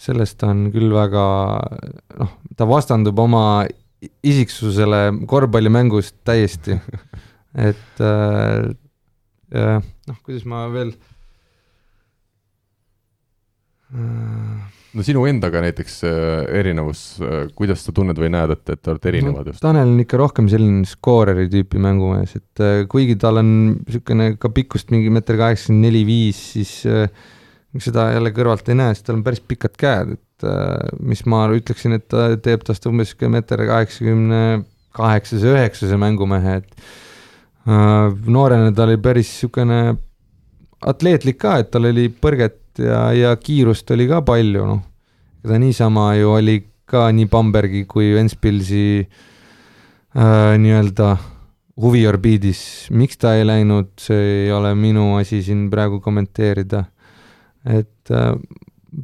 sellest 0.00 0.42
on 0.44 0.68
küll 0.74 0.92
väga 0.92 1.24
noh, 2.20 2.32
ta 2.56 2.68
vastandub 2.68 3.18
oma 3.20 3.64
isiksusele 4.24 5.26
korvpallimängust 5.30 6.16
täiesti. 6.26 6.76
Et 7.54 8.00
äh, 8.02 8.74
noh, 9.54 10.16
kuidas 10.26 10.42
ma 10.50 10.64
veel 10.72 10.90
no 14.94 15.04
sinu 15.06 15.24
endaga 15.28 15.60
näiteks 15.64 15.96
äh, 16.06 16.58
erinevus, 16.60 17.02
äh, 17.22 17.46
kuidas 17.56 17.82
sa 17.84 17.94
tunned 17.94 18.18
või 18.20 18.30
näed, 18.34 18.54
et, 18.54 18.64
et 18.74 18.80
te 18.80 18.92
olete 18.92 19.10
erinevad 19.10 19.50
just? 19.50 19.62
Tanel 19.64 19.90
on 19.90 20.02
ikka 20.04 20.20
rohkem 20.20 20.48
selline 20.50 20.84
skooreri 20.88 21.46
tüüpi 21.52 21.82
mängumees, 21.82 22.36
et 22.38 22.64
äh, 22.64 22.82
kuigi 22.90 23.16
tal 23.20 23.42
on 23.42 23.50
niisugune 23.80 24.34
ka 24.40 24.50
pikkust 24.54 24.94
mingi 24.94 25.12
meeter 25.14 25.38
kaheksakümmend 25.40 25.88
neli, 25.88 26.04
viis, 26.08 26.40
siis 26.54 26.74
seda 27.84 28.08
jälle 28.14 28.30
kõrvalt 28.34 28.70
ei 28.70 28.78
näe, 28.78 28.94
sest 28.94 29.08
tal 29.08 29.18
on 29.18 29.26
päris 29.26 29.42
pikad 29.42 29.74
käed, 29.80 30.14
et 30.14 30.48
mis 31.02 31.24
ma 31.30 31.46
ütleksin, 31.54 31.96
et 31.98 32.06
ta 32.10 32.32
teeb 32.42 32.62
tast 32.66 32.86
umbes 32.90 33.10
niisugune 33.10 33.38
meeter 33.38 33.64
kaheksakümne 33.66 34.42
kaheksase, 34.94 35.54
üheksase 35.56 35.98
mängumehe, 35.98 36.60
et 36.62 37.70
noorena 38.30 38.70
ta 38.76 38.86
oli 38.86 39.00
päris 39.02 39.32
niisugune 39.32 39.80
atleetlik 40.84 41.40
ka, 41.40 41.58
et 41.62 41.72
tal 41.74 41.88
oli 41.88 42.06
põrget 42.12 42.60
ja, 42.78 43.12
ja 43.12 43.36
kiirust 43.36 43.90
oli 43.94 44.08
ka 44.10 44.22
palju, 44.26 44.66
noh. 44.66 44.82
ta 45.44 45.58
niisama 45.60 46.14
ju 46.18 46.32
oli 46.34 46.58
ka 46.88 47.08
nii 47.12 47.28
Bambergi 47.30 47.84
kui 47.88 48.12
Ventspilsi 48.14 48.84
äh, 49.00 50.56
nii-öelda 50.60 51.14
huviorbiidis, 51.80 52.60
miks 52.94 53.18
ta 53.18 53.34
ei 53.34 53.46
läinud, 53.46 53.94
see 53.98 54.44
ei 54.44 54.50
ole 54.54 54.74
minu 54.78 55.14
asi 55.18 55.40
siin 55.42 55.66
praegu 55.72 55.98
kommenteerida. 56.04 56.84
et 57.64 58.12
äh, 58.12 58.34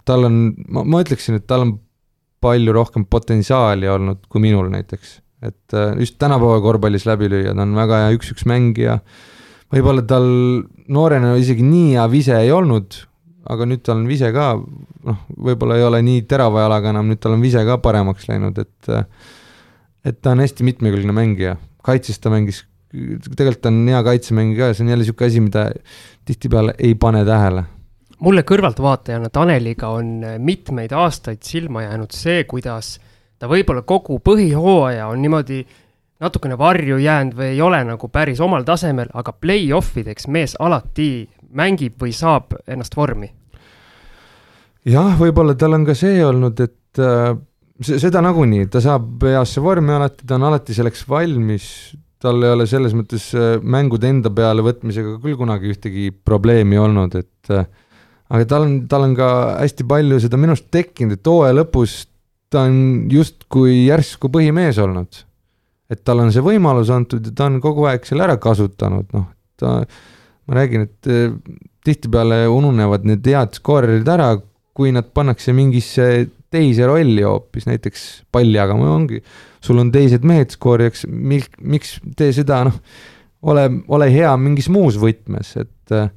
tal 0.05 0.29
on, 0.29 0.37
ma, 0.68 0.85
ma 0.85 1.01
ütleksin, 1.03 1.41
et 1.41 1.47
tal 1.51 1.64
on 1.64 1.75
palju 2.41 2.73
rohkem 2.73 3.05
potentsiaali 3.11 3.89
olnud 3.91 4.25
kui 4.29 4.43
minul 4.45 4.71
näiteks, 4.73 5.18
et 5.45 5.77
äh, 5.77 5.97
just 6.01 6.18
tänapäeva 6.21 6.61
korvpallis 6.62 7.09
läbi 7.09 7.31
lüüa, 7.33 7.55
ta 7.57 7.66
on 7.66 7.77
väga 7.77 8.05
hea 8.05 8.16
üks-üks 8.16 8.47
mängija. 8.49 9.01
võib-olla 9.71 10.03
tal 10.07 10.27
noorena 10.91 11.35
isegi 11.39 11.64
nii 11.66 11.95
hea 11.95 12.07
vise 12.11 12.39
ei 12.39 12.53
olnud, 12.55 12.97
aga 13.49 13.66
nüüd 13.68 13.82
tal 13.86 14.01
on 14.01 14.09
vise 14.09 14.30
ka, 14.34 14.53
noh, 15.07 15.20
võib-olla 15.49 15.78
ei 15.78 15.84
ole 15.86 16.01
nii 16.05 16.24
terava 16.28 16.66
jalaga 16.66 16.93
enam, 16.93 17.09
nüüd 17.11 17.20
tal 17.22 17.36
on 17.36 17.45
vise 17.45 17.62
ka 17.66 17.78
paremaks 17.82 18.28
läinud, 18.28 18.59
et 18.61 18.91
et 20.05 20.20
ta 20.22 20.32
on 20.32 20.41
hästi 20.41 20.64
mitmekülgne 20.64 21.12
mängija, 21.12 21.57
kaitses 21.84 22.20
ta 22.20 22.32
mängis, 22.32 22.62
tegelikult 22.91 23.68
on 23.70 23.82
hea 23.88 24.01
kaitsemängija 24.05 24.61
ka 24.61 24.70
ja 24.70 24.76
see 24.76 24.84
on 24.84 24.93
jälle 24.95 25.05
niisugune 25.05 25.28
asi, 25.28 25.43
mida 25.45 25.66
tihtipeale 26.28 26.74
ei 26.78 26.95
pane 26.95 27.24
tähele. 27.24 27.64
mulle 28.20 28.43
kõrvaltvaatajana 28.45 29.30
Taneliga 29.32 29.88
on 29.97 30.20
mitmeid 30.38 30.93
aastaid 30.93 31.43
silma 31.43 31.82
jäänud 31.86 32.12
see, 32.12 32.45
kuidas 32.45 32.99
ta 33.38 33.49
võib-olla 33.49 33.82
kogu 33.88 34.18
põhihooaja 34.24 35.07
on 35.09 35.22
niimoodi 35.22 35.62
natukene 36.20 36.59
varju 36.59 36.99
jäänud 37.01 37.36
või 37.36 37.55
ei 37.55 37.61
ole 37.64 37.80
nagu 37.84 38.09
päris 38.09 38.41
omal 38.41 38.64
tasemel, 38.68 39.09
aga 39.14 39.32
play-off 39.32 39.97
ideks 39.97 40.28
mees 40.28 40.57
alati 40.59 41.28
mängib 41.57 41.98
või 42.01 42.14
saab 42.16 42.55
ennast 42.66 42.96
vormi. 42.96 43.30
jah, 44.86 45.14
võib-olla 45.18 45.55
tal 45.59 45.76
on 45.76 45.86
ka 45.88 45.94
see 45.98 46.22
olnud, 46.24 46.61
et 46.61 47.03
äh, 47.03 47.34
seda 47.80 48.22
nagunii, 48.24 48.68
ta 48.72 48.82
saab 48.84 49.24
heasse 49.24 49.62
vormi 49.64 49.92
alati, 49.96 50.26
ta 50.26 50.38
on 50.38 50.48
alati 50.51 50.76
selleks 50.76 51.07
valmis, 51.09 51.66
tal 52.20 52.42
ei 52.44 52.55
ole 52.55 52.66
selles 52.68 52.96
mõttes 52.96 53.30
äh, 53.36 53.57
mängude 53.61 54.09
enda 54.09 54.32
peale 54.32 54.64
võtmisega 54.64 55.18
küll 55.22 55.38
kunagi 55.40 55.72
ühtegi 55.72 56.11
probleemi 56.12 56.80
olnud, 56.80 57.16
et 57.20 57.55
äh, 57.55 57.66
aga 58.30 58.46
tal 58.48 58.66
on, 58.66 58.78
tal 58.90 59.09
on 59.09 59.16
ka 59.18 59.30
hästi 59.59 59.86
palju 59.88 60.20
seda 60.22 60.40
minu 60.40 60.55
arust 60.55 60.70
tekkinud, 60.72 61.18
et 61.18 61.32
hooaja 61.32 61.57
lõpus 61.57 62.05
ta 62.51 62.66
on 62.66 63.09
justkui 63.11 63.86
järsku 63.86 64.30
põhimees 64.32 64.78
olnud. 64.82 65.24
et 65.90 66.05
tal 66.07 66.20
on 66.22 66.28
see 66.30 66.42
võimalus 66.42 66.90
antud 66.94 67.24
ja 67.26 67.32
ta 67.34 67.48
on 67.51 67.57
kogu 67.62 67.88
aeg 67.90 68.05
selle 68.07 68.22
ära 68.22 68.36
kasutanud, 68.38 69.09
noh, 69.11 69.24
ta, 69.59 69.80
ma 70.51 70.59
räägin, 70.59 70.88
et 70.88 71.11
eh, 71.11 71.34
tihtipeale 71.86 72.42
ununevad 72.51 73.07
need 73.09 73.26
head 73.30 73.55
skoorerid 73.57 74.09
ära, 74.11 74.34
kui 74.76 74.92
nad 74.94 75.09
pannakse 75.14 75.55
mingisse 75.57 76.11
teise 76.51 76.86
rolli 76.88 77.22
hoopis, 77.22 77.68
näiteks 77.68 78.07
palli 78.34 78.59
jagama, 78.59 78.88
ongi, 78.90 79.20
sul 79.62 79.78
on 79.82 79.92
teised 79.94 80.26
mehed 80.26 80.51
skoorijaks, 80.57 81.07
mil-, 81.07 81.46
miks 81.62 81.98
tee 82.18 82.32
seda, 82.34 82.64
noh, 82.66 82.80
ole, 83.46 83.66
ole 83.92 84.11
hea 84.12 84.32
mingis 84.40 84.68
muus 84.72 84.98
võtmes, 85.01 85.55
et 85.62 85.94
äh, 85.94 86.11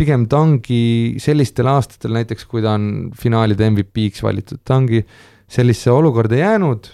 pigem 0.00 0.26
ta 0.30 0.40
ongi 0.42 1.18
sellistel 1.22 1.70
aastatel, 1.70 2.16
näiteks 2.18 2.48
kui 2.50 2.64
ta 2.64 2.74
on 2.78 3.10
finaalide 3.16 3.68
MVP-ks 3.70 4.24
valitud, 4.26 4.62
ta 4.64 4.80
ongi 4.80 5.04
sellisesse 5.50 5.92
olukorda 5.92 6.38
jäänud 6.40 6.88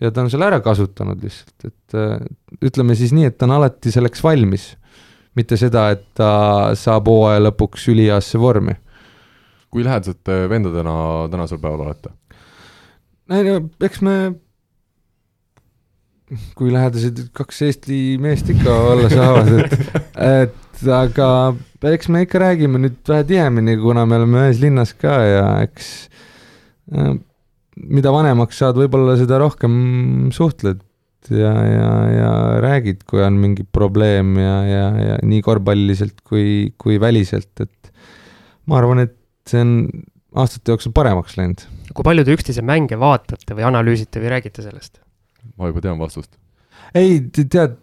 ja 0.00 0.10
ta 0.10 0.24
on 0.24 0.32
selle 0.32 0.48
ära 0.48 0.60
kasutanud 0.64 1.22
lihtsalt, 1.24 1.68
et 1.68 1.96
äh, 1.98 2.18
ütleme 2.64 2.96
siis 2.98 3.14
nii, 3.16 3.30
et 3.30 3.38
ta 3.38 3.48
on 3.48 3.56
alati 3.58 3.92
selleks 3.94 4.24
valmis. 4.24 4.74
Mitte 5.36 5.58
seda, 5.60 5.90
et 5.94 6.06
ta 6.16 6.30
saab 6.78 7.10
hooaja 7.10 7.42
lõpuks 7.48 7.86
üliheasse 7.92 8.40
vormi. 8.40 8.76
kui 9.70 9.84
lähedased 9.84 10.22
te 10.24 10.46
vendadena 10.48 11.26
tänasel 11.30 11.60
päeval 11.60 11.88
olete? 11.88 12.12
eks 13.84 14.00
me, 14.06 14.16
kui 16.56 16.72
lähedased 16.72 17.26
kaks 17.36 17.62
Eesti 17.68 18.00
meest 18.22 18.50
ikka 18.54 18.76
olla 18.92 19.10
saavad, 19.12 19.52
et, 19.60 19.78
et 20.42 20.88
aga 20.92 21.28
eks 21.92 22.08
me 22.08 22.24
ikka 22.24 22.40
räägime 22.42 22.80
nüüd 22.82 22.98
vähe 23.08 23.26
tihemini, 23.28 23.76
kuna 23.82 24.06
me 24.06 24.20
oleme 24.20 24.46
ühes 24.46 24.62
linnas 24.62 24.94
ka 24.96 25.18
ja 25.26 25.46
eks 25.66 25.90
äh, 26.94 27.16
mida 27.76 28.12
vanemaks 28.14 28.62
saad, 28.62 28.78
võib-olla 28.80 29.16
seda 29.20 29.38
rohkem 29.42 29.74
suhtled 30.34 30.80
ja, 31.32 31.52
ja, 31.66 31.90
ja 32.12 32.30
räägid, 32.64 33.04
kui 33.08 33.22
on 33.24 33.38
mingi 33.42 33.64
probleem 33.64 34.36
ja, 34.40 34.56
ja, 34.68 34.86
ja 35.00 35.18
nii 35.26 35.42
korvpalliliselt 35.44 36.22
kui, 36.26 36.72
kui 36.80 37.00
väliselt, 37.02 37.52
et 37.64 37.92
ma 38.70 38.80
arvan, 38.80 39.04
et 39.06 39.16
see 39.48 39.62
on 39.62 39.74
aastate 40.36 40.74
jooksul 40.74 40.94
paremaks 40.96 41.36
läinud. 41.38 41.66
kui 41.94 42.06
palju 42.06 42.26
te 42.26 42.34
üksteise 42.36 42.64
mänge 42.66 42.98
vaatate 43.00 43.56
või 43.56 43.68
analüüsite 43.68 44.22
või 44.22 44.34
räägite 44.36 44.64
sellest? 44.64 45.00
ma 45.56 45.70
juba 45.70 45.84
tean 45.84 46.00
vastust. 46.00 46.34
ei, 46.96 47.20
tead, 47.36 47.78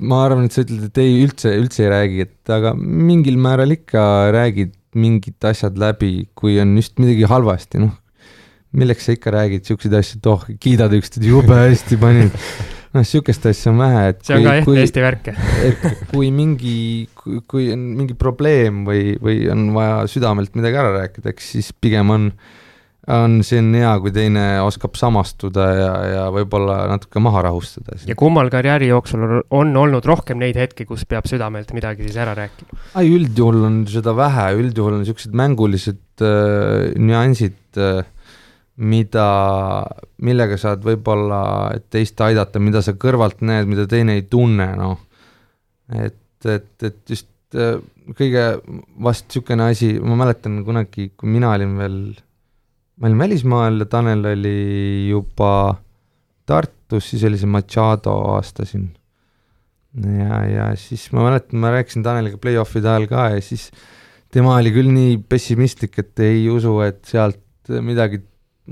ma 0.00 0.24
arvan, 0.26 0.48
et 0.48 0.56
sa 0.56 0.64
ütled, 0.66 0.88
et 0.90 1.00
ei, 1.04 1.22
üldse, 1.24 1.54
üldse 1.58 1.86
ei 1.86 1.92
räägi, 1.94 2.26
et 2.28 2.52
aga 2.58 2.74
mingil 2.78 3.38
määral 3.40 3.72
ikka 3.74 4.02
räägid 4.34 4.74
mingid 4.98 5.44
asjad 5.44 5.78
läbi, 5.80 6.28
kui 6.38 6.58
on 6.62 6.76
just 6.78 6.98
midagi 7.00 7.28
halvasti, 7.28 7.82
noh. 7.82 7.96
Milleks 8.76 9.08
sa 9.08 9.14
ikka 9.16 9.32
räägid 9.32 9.68
siukseid 9.68 9.94
asju, 9.96 10.18
et 10.20 10.28
oh, 10.28 10.44
kiidad 10.60 10.92
üksteist, 10.98 11.24
jube 11.24 11.56
hästi 11.56 11.98
panid. 12.00 12.36
noh, 12.96 13.04
sihukest 13.04 13.48
asja 13.50 13.72
on 13.72 13.82
vähe, 13.82 14.04
et. 14.12 14.22
see 14.26 14.36
on 14.36 14.46
ka 14.46 14.54
ehtne 14.60 14.84
Eesti 14.84 15.04
värk. 15.04 15.32
et 15.68 15.88
kui 16.12 16.30
mingi, 16.34 16.78
kui 17.18 17.68
on 17.72 17.90
mingi 17.98 18.16
probleem 18.18 18.84
või, 18.88 19.12
või 19.22 19.42
on 19.52 19.68
vaja 19.76 20.00
südamelt 20.10 20.56
midagi 20.58 20.80
ära 20.80 20.94
rääkida, 21.00 21.34
eks 21.34 21.52
siis 21.56 21.74
pigem 21.80 22.14
on 22.14 22.32
on, 23.08 23.38
on 23.40 23.70
hea, 23.76 23.92
kui 24.02 24.12
teine 24.12 24.44
oskab 24.64 24.96
samastuda 24.98 25.66
ja, 25.76 25.92
ja 26.12 26.24
võib-olla 26.34 26.82
natuke 26.90 27.22
maha 27.24 27.46
rahustada. 27.48 27.96
ja 28.08 28.16
kummal 28.18 28.50
karjääri 28.52 28.90
jooksul 28.90 29.24
on 29.54 29.72
olnud 29.80 30.04
rohkem 30.08 30.40
neid 30.42 30.58
hetki, 30.60 30.86
kus 30.88 31.06
peab 31.08 31.28
südamelt 31.30 31.72
midagi 31.76 32.06
siis 32.06 32.18
ära 32.20 32.36
rääkima? 32.38 32.80
ei, 33.00 33.08
üldjuhul 33.16 33.64
on 33.68 33.80
seda 33.90 34.14
vähe, 34.18 34.50
üldjuhul 34.60 34.98
on 34.98 35.04
niisugused 35.04 35.36
mängulised 35.40 36.24
äh, 36.24 36.92
nüansid 37.00 37.80
äh,, 37.80 38.04
mida, 38.78 39.26
millega 40.22 40.58
saad 40.60 40.84
võib-olla 40.86 41.40
teist 41.90 42.20
aidata, 42.22 42.60
mida 42.62 42.82
sa 42.84 42.94
kõrvalt 42.94 43.42
näed, 43.46 43.66
mida 43.70 43.88
teine 43.90 44.18
ei 44.18 44.24
tunne, 44.30 44.68
noh. 44.78 45.00
et, 45.90 46.46
et, 46.46 46.70
et 46.86 47.00
just 47.10 47.58
äh, 47.58 47.80
kõige 48.16 48.44
vast 49.02 49.26
niisugune 49.28 49.68
asi, 49.72 49.96
ma 49.98 50.18
mäletan 50.22 50.62
kunagi, 50.66 51.10
kui 51.18 51.32
mina 51.32 51.50
olin 51.56 51.74
veel, 51.80 51.98
ma 53.00 53.10
olin 53.10 53.24
välismaal 53.24 53.82
ja 53.82 53.90
Tanel 53.90 54.24
oli 54.34 54.54
juba 55.10 55.50
Tartus, 56.48 57.10
siis 57.10 57.26
oli 57.28 57.40
see 57.40 57.50
Machado 57.50 58.14
aasta 58.36 58.64
siin. 58.68 58.88
ja, 59.98 60.40
ja 60.46 60.70
siis 60.78 61.08
ma 61.12 61.26
mäletan, 61.26 61.58
ma 61.58 61.74
rääkisin 61.74 62.06
Taneliga 62.06 62.38
play-off'ide 62.38 62.94
ajal 62.94 63.10
ka 63.10 63.28
ja 63.34 63.42
siis 63.42 63.72
tema 64.32 64.54
oli 64.60 64.70
küll 64.72 64.92
nii 64.94 65.18
pessimistlik, 65.28 65.98
et 65.98 66.22
ei 66.22 66.46
usu, 66.52 66.78
et 66.86 67.02
sealt 67.08 67.42
midagi 67.82 68.22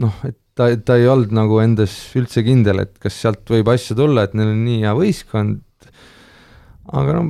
noh, 0.02 0.20
et 0.26 0.36
ta, 0.56 0.68
ta 0.80 0.96
ei 0.98 1.08
olnud 1.10 1.32
nagu 1.36 1.60
endas 1.62 1.94
üldse 2.18 2.44
kindel, 2.46 2.82
et 2.84 2.94
kas 3.02 3.16
sealt 3.22 3.48
võib 3.52 3.68
asju 3.72 3.96
tulla, 3.98 4.26
et 4.26 4.36
neil 4.36 4.52
on 4.52 4.62
nii 4.66 4.84
hea 4.84 4.94
võistkond. 4.96 5.62
aga 6.96 7.18
no 7.18 7.26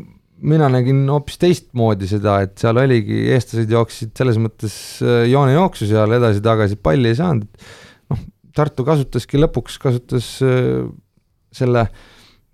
mina 0.47 0.69
nägin 0.73 1.07
hoopis 1.09 1.39
teistmoodi 1.41 2.09
seda, 2.11 2.41
et 2.45 2.57
seal 2.61 2.79
oligi, 2.81 3.23
eestlased 3.33 3.73
jooksid 3.73 4.12
selles 4.19 4.39
mõttes 4.43 4.77
äh, 5.05 5.25
joonejooksu 5.31 5.89
seal 5.89 6.12
edasi-tagasi, 6.19 6.79
palli 6.83 7.12
ei 7.12 7.19
saanud. 7.19 7.69
noh, 8.12 8.27
Tartu 8.57 8.87
kasutaski 8.87 9.41
lõpuks, 9.41 9.81
kasutas 9.81 10.29
äh, 10.45 10.85
selle 11.57 11.89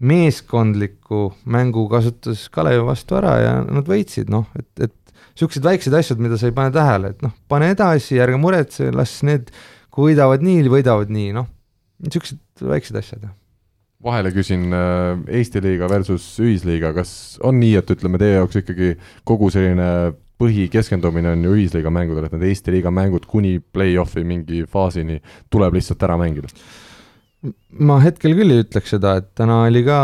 meeskondliku 0.03 1.29
mängu 1.55 1.85
kasutas 1.91 2.49
Kalevi 2.51 2.83
vastu 2.87 3.19
ära 3.19 3.37
ja 3.39 3.53
nad 3.63 3.87
võitsid, 3.87 4.31
noh, 4.33 4.49
et, 4.59 4.71
et 4.89 4.95
niisugused 5.33 5.65
väiksed 5.65 5.95
asjad, 5.95 6.23
mida 6.23 6.39
sa 6.39 6.49
ei 6.51 6.57
pane 6.57 6.73
tähele, 6.75 7.13
et 7.15 7.23
noh, 7.25 7.35
pane 7.51 7.71
edasi, 7.73 8.19
ärge 8.23 8.41
muretse, 8.41 8.91
las 8.95 9.21
need 9.27 9.53
kui 9.93 10.11
võidavad 10.11 10.45
nii, 10.45 10.65
võidavad 10.73 11.13
nii, 11.13 11.31
noh, 11.37 11.49
niisugused 12.03 12.67
väiksed 12.73 12.99
asjad. 12.99 13.29
vahele 14.03 14.33
küsin 14.35 14.73
äh, 14.75 15.21
Eesti 15.39 15.63
liiga 15.63 15.89
versus 15.91 16.25
ühisliiga, 16.43 16.93
kas 16.97 17.39
on 17.45 17.61
nii, 17.63 17.77
et 17.79 17.91
ütleme, 17.95 18.19
teie 18.19 18.41
jaoks 18.41 18.59
ikkagi 18.63 18.97
kogu 19.29 19.51
selline 19.55 19.89
põhikeskendumine 20.43 21.37
on 21.37 21.45
ju 21.47 21.57
ühisliiga 21.59 21.93
mängudel, 21.95 22.27
et 22.27 22.35
need 22.35 22.49
Eesti 22.51 22.75
liiga 22.75 22.91
mängud 22.95 23.29
kuni 23.31 23.59
play-off'i 23.75 24.25
mingi 24.27 24.65
faasini 24.71 25.21
tuleb 25.53 25.79
lihtsalt 25.79 26.03
ära 26.09 26.19
mängida? 26.21 26.51
ma 27.83 27.99
hetkel 28.03 28.37
küll 28.39 28.55
ei 28.55 28.63
ütleks 28.63 28.93
seda, 28.95 29.17
et 29.19 29.33
täna 29.39 29.65
oli 29.67 29.83
ka, 29.87 29.99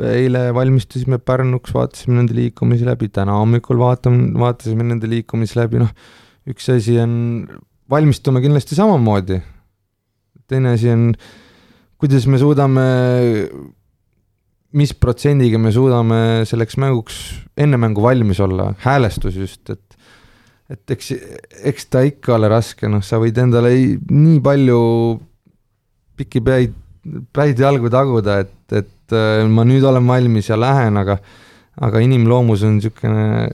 eile 0.00 0.46
valmistusime 0.56 1.18
Pärnuks, 1.20 1.74
vaatasime 1.76 2.16
nende 2.16 2.36
liikumisi 2.36 2.86
läbi, 2.88 3.10
täna 3.12 3.36
hommikul 3.36 3.76
vaatame, 3.80 4.30
vaatasime 4.40 4.86
nende 4.88 5.10
liikumisi 5.10 5.58
läbi, 5.60 5.82
noh, 5.82 5.92
üks 6.48 6.70
asi 6.72 6.96
on 7.02 7.12
valmistume 7.90 8.42
kindlasti 8.44 8.76
samamoodi. 8.78 9.40
teine 10.48 10.74
asi 10.76 10.90
on, 10.92 11.12
kuidas 12.00 12.26
me 12.28 12.38
suudame, 12.38 12.84
mis 14.76 14.92
protsendiga 14.94 15.58
me 15.58 15.72
suudame 15.72 16.18
selleks 16.48 16.76
mänguks 16.76 17.20
enne 17.56 17.78
mängu 17.80 18.02
valmis 18.04 18.40
olla, 18.44 18.72
häälestus 18.84 19.36
just, 19.40 19.70
et 19.70 19.80
et 20.70 20.90
eks, 20.90 21.10
eks 21.70 21.86
ta 21.92 22.00
ikka 22.08 22.38
ole 22.38 22.48
raske, 22.48 22.88
noh, 22.88 23.02
sa 23.04 23.18
võid 23.20 23.36
endale 23.40 23.74
nii 24.08 24.38
palju 24.44 24.80
pikki 26.16 26.40
päid, 26.44 26.76
päid 27.36 27.60
jalgu 27.60 27.90
taguda, 27.92 28.38
et, 28.46 28.56
et 28.72 29.16
äh, 29.16 29.44
ma 29.48 29.66
nüüd 29.68 29.84
olen 29.84 30.06
valmis 30.08 30.48
ja 30.48 30.58
lähen, 30.60 30.96
aga 31.00 31.18
aga 31.84 32.00
inimloomus 32.04 32.62
on 32.64 32.76
niisugune 32.78 33.48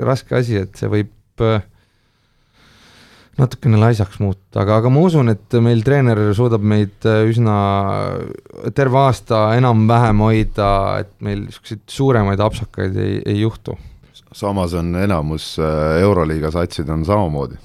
raske 0.00 0.38
asi, 0.38 0.56
et 0.64 0.78
see 0.78 0.88
võib 0.90 1.44
äh, 1.44 1.62
natukene 3.36 3.80
laisaks 3.80 4.18
muuta, 4.22 4.62
aga, 4.62 4.78
aga 4.80 4.90
ma 4.92 5.02
usun, 5.04 5.30
et 5.32 5.56
meil 5.64 5.82
treener 5.84 6.20
suudab 6.36 6.64
meid 6.64 7.04
äh, 7.08 7.24
üsna 7.28 7.56
terve 8.76 9.02
aasta 9.02 9.50
enam-vähem 9.58 10.22
hoida, 10.24 10.70
et 11.04 11.12
meil 11.24 11.44
niisuguseid 11.44 11.84
suuremaid 11.92 12.40
apsakaid 12.40 12.96
ei, 12.96 13.20
ei 13.26 13.40
juhtu. 13.42 13.76
samas 14.32 14.74
on 14.74 14.94
enamus 14.96 15.56
äh, 15.58 16.00
Euroliiga 16.02 16.50
satsid 16.50 16.88
on 16.92 17.04
samamoodi, 17.04 17.60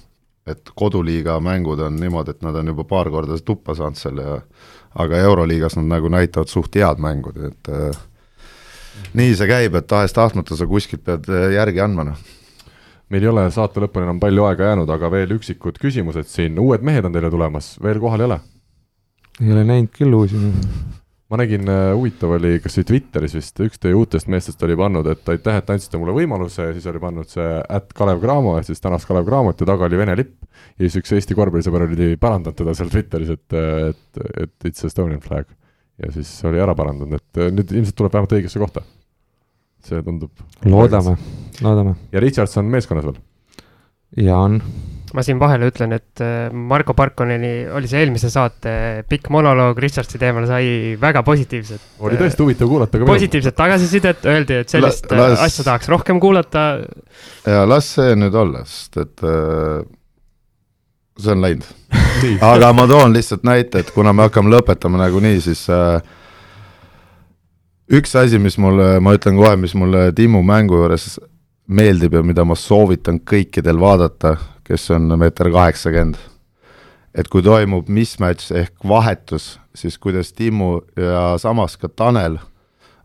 et 0.47 0.75
koduliiga 0.75 1.39
mängud 1.39 1.79
on 1.79 1.95
niimoodi, 1.99 2.35
et 2.35 2.43
nad 2.43 2.55
on 2.55 2.73
juba 2.73 2.83
paar 2.83 3.09
korda 3.11 3.39
tuppa 3.45 3.75
saanud 3.75 3.99
selle 3.99 4.41
aga 4.95 5.23
Euroliigas 5.23 5.77
nad 5.79 5.87
nagu 5.87 6.11
näitavad 6.11 6.51
suht 6.51 6.75
head 6.75 6.99
mängud, 6.99 7.39
et 7.47 7.71
äh, 7.71 8.03
nii 9.15 9.35
see 9.39 9.47
käib, 9.47 9.75
et 9.79 9.87
tahes-tahtmata 9.87 10.57
sa 10.59 10.67
kuskilt 10.67 11.05
pead 11.07 11.31
äh, 11.31 11.51
järgi 11.55 11.83
andma, 11.83 12.11
noh 12.11 12.29
meil 13.11 13.27
ei 13.27 13.31
ole 13.31 13.45
saate 13.51 13.83
lõpuni 13.83 14.07
enam 14.07 14.21
palju 14.21 14.47
aega 14.47 14.71
jäänud, 14.71 14.89
aga 14.95 15.11
veel 15.11 15.35
üksikud 15.35 15.77
küsimused 15.81 16.29
siin, 16.31 16.59
uued 16.61 16.83
mehed 16.85 17.07
on 17.07 17.15
teile 17.15 17.31
tulemas, 17.33 17.75
veel 17.83 17.99
kohal 18.03 18.23
ei 18.23 18.31
ole? 18.31 18.41
ei 19.41 19.53
ole 19.53 19.63
näinud 19.67 19.93
küll 19.95 20.13
uusi 20.15 20.39
ma 21.31 21.39
nägin, 21.39 21.63
äh, 21.71 21.93
huvitav 21.95 22.33
oli, 22.35 22.57
kas 22.59 22.75
see 22.75 22.87
Twitteris 22.87 23.37
vist 23.37 23.59
üks 23.63 23.79
teie 23.79 23.95
uutest 23.95 24.27
meestest 24.31 24.63
oli 24.67 24.75
pannud, 24.79 25.07
et 25.13 25.29
aitäh, 25.31 25.61
et 25.61 25.69
andsite 25.71 25.99
mulle 25.99 26.15
võimaluse 26.17 26.67
ja 26.67 26.73
siis 26.75 26.87
oli 26.91 26.99
pannud 27.03 27.31
see 27.31 27.47
at 27.61 27.93
Kalev 27.95 28.19
Cramo 28.23 28.57
ehk 28.59 28.67
siis 28.67 28.83
tänast 28.83 29.07
Kalev 29.07 29.29
Cramot 29.29 29.63
ja 29.63 29.69
taga 29.69 29.87
oli 29.87 29.99
Vene 30.01 30.17
lipp. 30.19 30.35
ja 30.75 30.83
siis 30.83 30.99
üks 30.99 31.15
Eesti 31.15 31.37
korvpallisõber 31.39 31.87
oli 31.87 32.13
parandanud 32.19 32.59
teda 32.59 32.75
seal 32.75 32.91
Twitteris, 32.91 33.31
et, 33.37 33.59
et, 33.91 34.23
et 34.43 34.71
it's 34.71 34.87
Estonian 34.87 35.23
flag. 35.23 35.47
ja 36.03 36.11
siis 36.11 36.33
oli 36.47 36.59
ära 36.59 36.75
parandanud, 36.75 37.21
et 37.21 37.45
nüüd 37.55 37.77
ilmselt 37.79 37.95
tuleb 37.95 38.17
vähemalt 38.17 38.35
õigesse 38.39 38.59
kohta 38.59 38.83
see 39.87 40.05
tundub. 40.05 40.31
loodame, 40.65 41.17
loodame. 41.61 41.97
ja 42.11 42.23
Richardson 42.23 42.71
meeskonnas 42.71 43.05
veel? 43.07 43.19
ja 44.25 44.37
on. 44.37 44.59
ma 45.11 45.23
siin 45.27 45.39
vahele 45.41 45.67
ütlen, 45.71 45.95
et 45.95 46.21
äh, 46.23 46.51
Marko 46.55 46.93
Parkoneni 46.95 47.67
oli 47.75 47.89
see 47.91 47.99
eelmise 48.03 48.29
saate 48.31 48.73
pikk 49.09 49.31
monoloog 49.33 49.79
Richardsi 49.83 50.19
teemal 50.21 50.47
sai 50.49 50.95
väga 51.01 51.23
positiivset. 51.27 51.87
oli 52.07 52.19
tõesti 52.19 52.45
huvitav 52.45 52.71
kuulata 52.71 53.01
ka. 53.01 53.09
positiivset 53.09 53.57
tagasisidet, 53.57 54.29
öeldi, 54.31 54.61
et 54.63 54.75
sellist 54.75 55.09
La, 55.11 55.31
las... 55.33 55.47
asja 55.47 55.67
tahaks 55.67 55.91
rohkem 55.91 56.21
kuulata. 56.23 56.69
ja 57.47 57.65
las 57.67 57.93
see 57.97 58.15
nüüd 58.19 58.37
olla, 58.37 58.63
sest 58.67 59.01
et 59.03 59.27
äh, 59.27 59.83
see 61.19 61.35
on 61.35 61.43
läinud 61.43 61.67
aga 62.53 62.71
ma 62.75 62.87
toon 62.87 63.13
lihtsalt 63.15 63.43
näite, 63.47 63.83
et 63.83 63.91
kuna 63.95 64.13
me 64.15 64.27
hakkame 64.29 64.53
lõpetama 64.53 65.01
nagunii, 65.01 65.41
siis 65.43 65.67
äh, 65.73 65.99
üks 67.91 68.15
asi, 68.15 68.39
mis 68.39 68.57
mulle, 68.61 68.99
ma 69.03 69.15
ütlen 69.17 69.37
kohe, 69.39 69.55
mis 69.59 69.73
mulle 69.75 70.09
Timmu 70.15 70.41
mängu 70.47 70.79
juures 70.79 71.17
meeldib 71.71 72.15
ja 72.15 72.23
mida 72.23 72.45
ma 72.47 72.55
soovitan 72.55 73.19
kõikidel 73.27 73.79
vaadata, 73.79 74.37
kes 74.67 74.89
on 74.95 75.11
meeter 75.19 75.51
kaheksakümmend. 75.51 76.17
et 77.11 77.27
kui 77.27 77.43
toimub 77.43 77.89
mismatch 77.91 78.53
ehk 78.55 78.85
vahetus, 78.87 79.59
siis 79.75 79.97
kuidas 79.99 80.31
Timmu 80.33 80.79
ja 80.95 81.35
samas 81.37 81.75
ka 81.77 81.89
Tanel, 81.89 82.37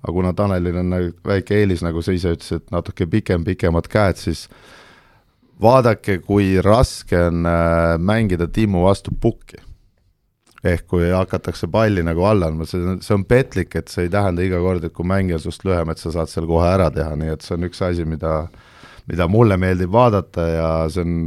aga 0.03 0.13
kuna 0.13 0.33
Tanelil 0.33 0.79
on 0.79 0.95
väike 1.27 1.59
eelis, 1.59 1.83
nagu 1.83 2.03
sa 2.03 2.15
ise 2.15 2.37
ütlesid, 2.37 2.69
natuke 2.71 3.07
pikem, 3.11 3.45
pikemad 3.45 3.89
käed, 3.91 4.23
siis 4.23 4.47
vaadake, 5.63 6.21
kui 6.23 6.61
raske 6.63 7.19
on 7.27 7.47
äh, 7.51 7.97
mängida 7.99 8.47
Timmu 8.47 8.87
vastu 8.87 9.11
pukki 9.21 9.66
ehk 10.73 10.87
kui 10.91 11.09
hakatakse 11.11 11.69
palli 11.73 12.05
nagu 12.07 12.27
alla 12.29 12.51
andma, 12.51 12.67
see, 12.69 12.99
see 13.05 13.17
on 13.17 13.25
petlik, 13.29 13.75
et 13.79 13.93
see 13.93 14.07
ei 14.07 14.13
tähenda 14.13 14.45
iga 14.45 14.61
kord, 14.63 14.85
et 14.87 14.95
kui 14.97 15.07
mängija 15.09 15.41
sinust 15.43 15.67
lühem, 15.67 15.93
et 15.93 16.03
sa 16.03 16.13
saad 16.15 16.33
seal 16.33 16.49
kohe 16.51 16.69
ära 16.69 16.91
teha, 16.95 17.17
nii 17.19 17.35
et 17.35 17.47
see 17.47 17.57
on 17.57 17.67
üks 17.69 17.83
asi, 17.87 18.07
mida, 18.09 18.39
mida 19.11 19.29
mulle 19.31 19.59
meeldib 19.61 19.93
vaadata 19.95 20.47
ja 20.51 20.71
see 20.93 21.05
on, 21.07 21.19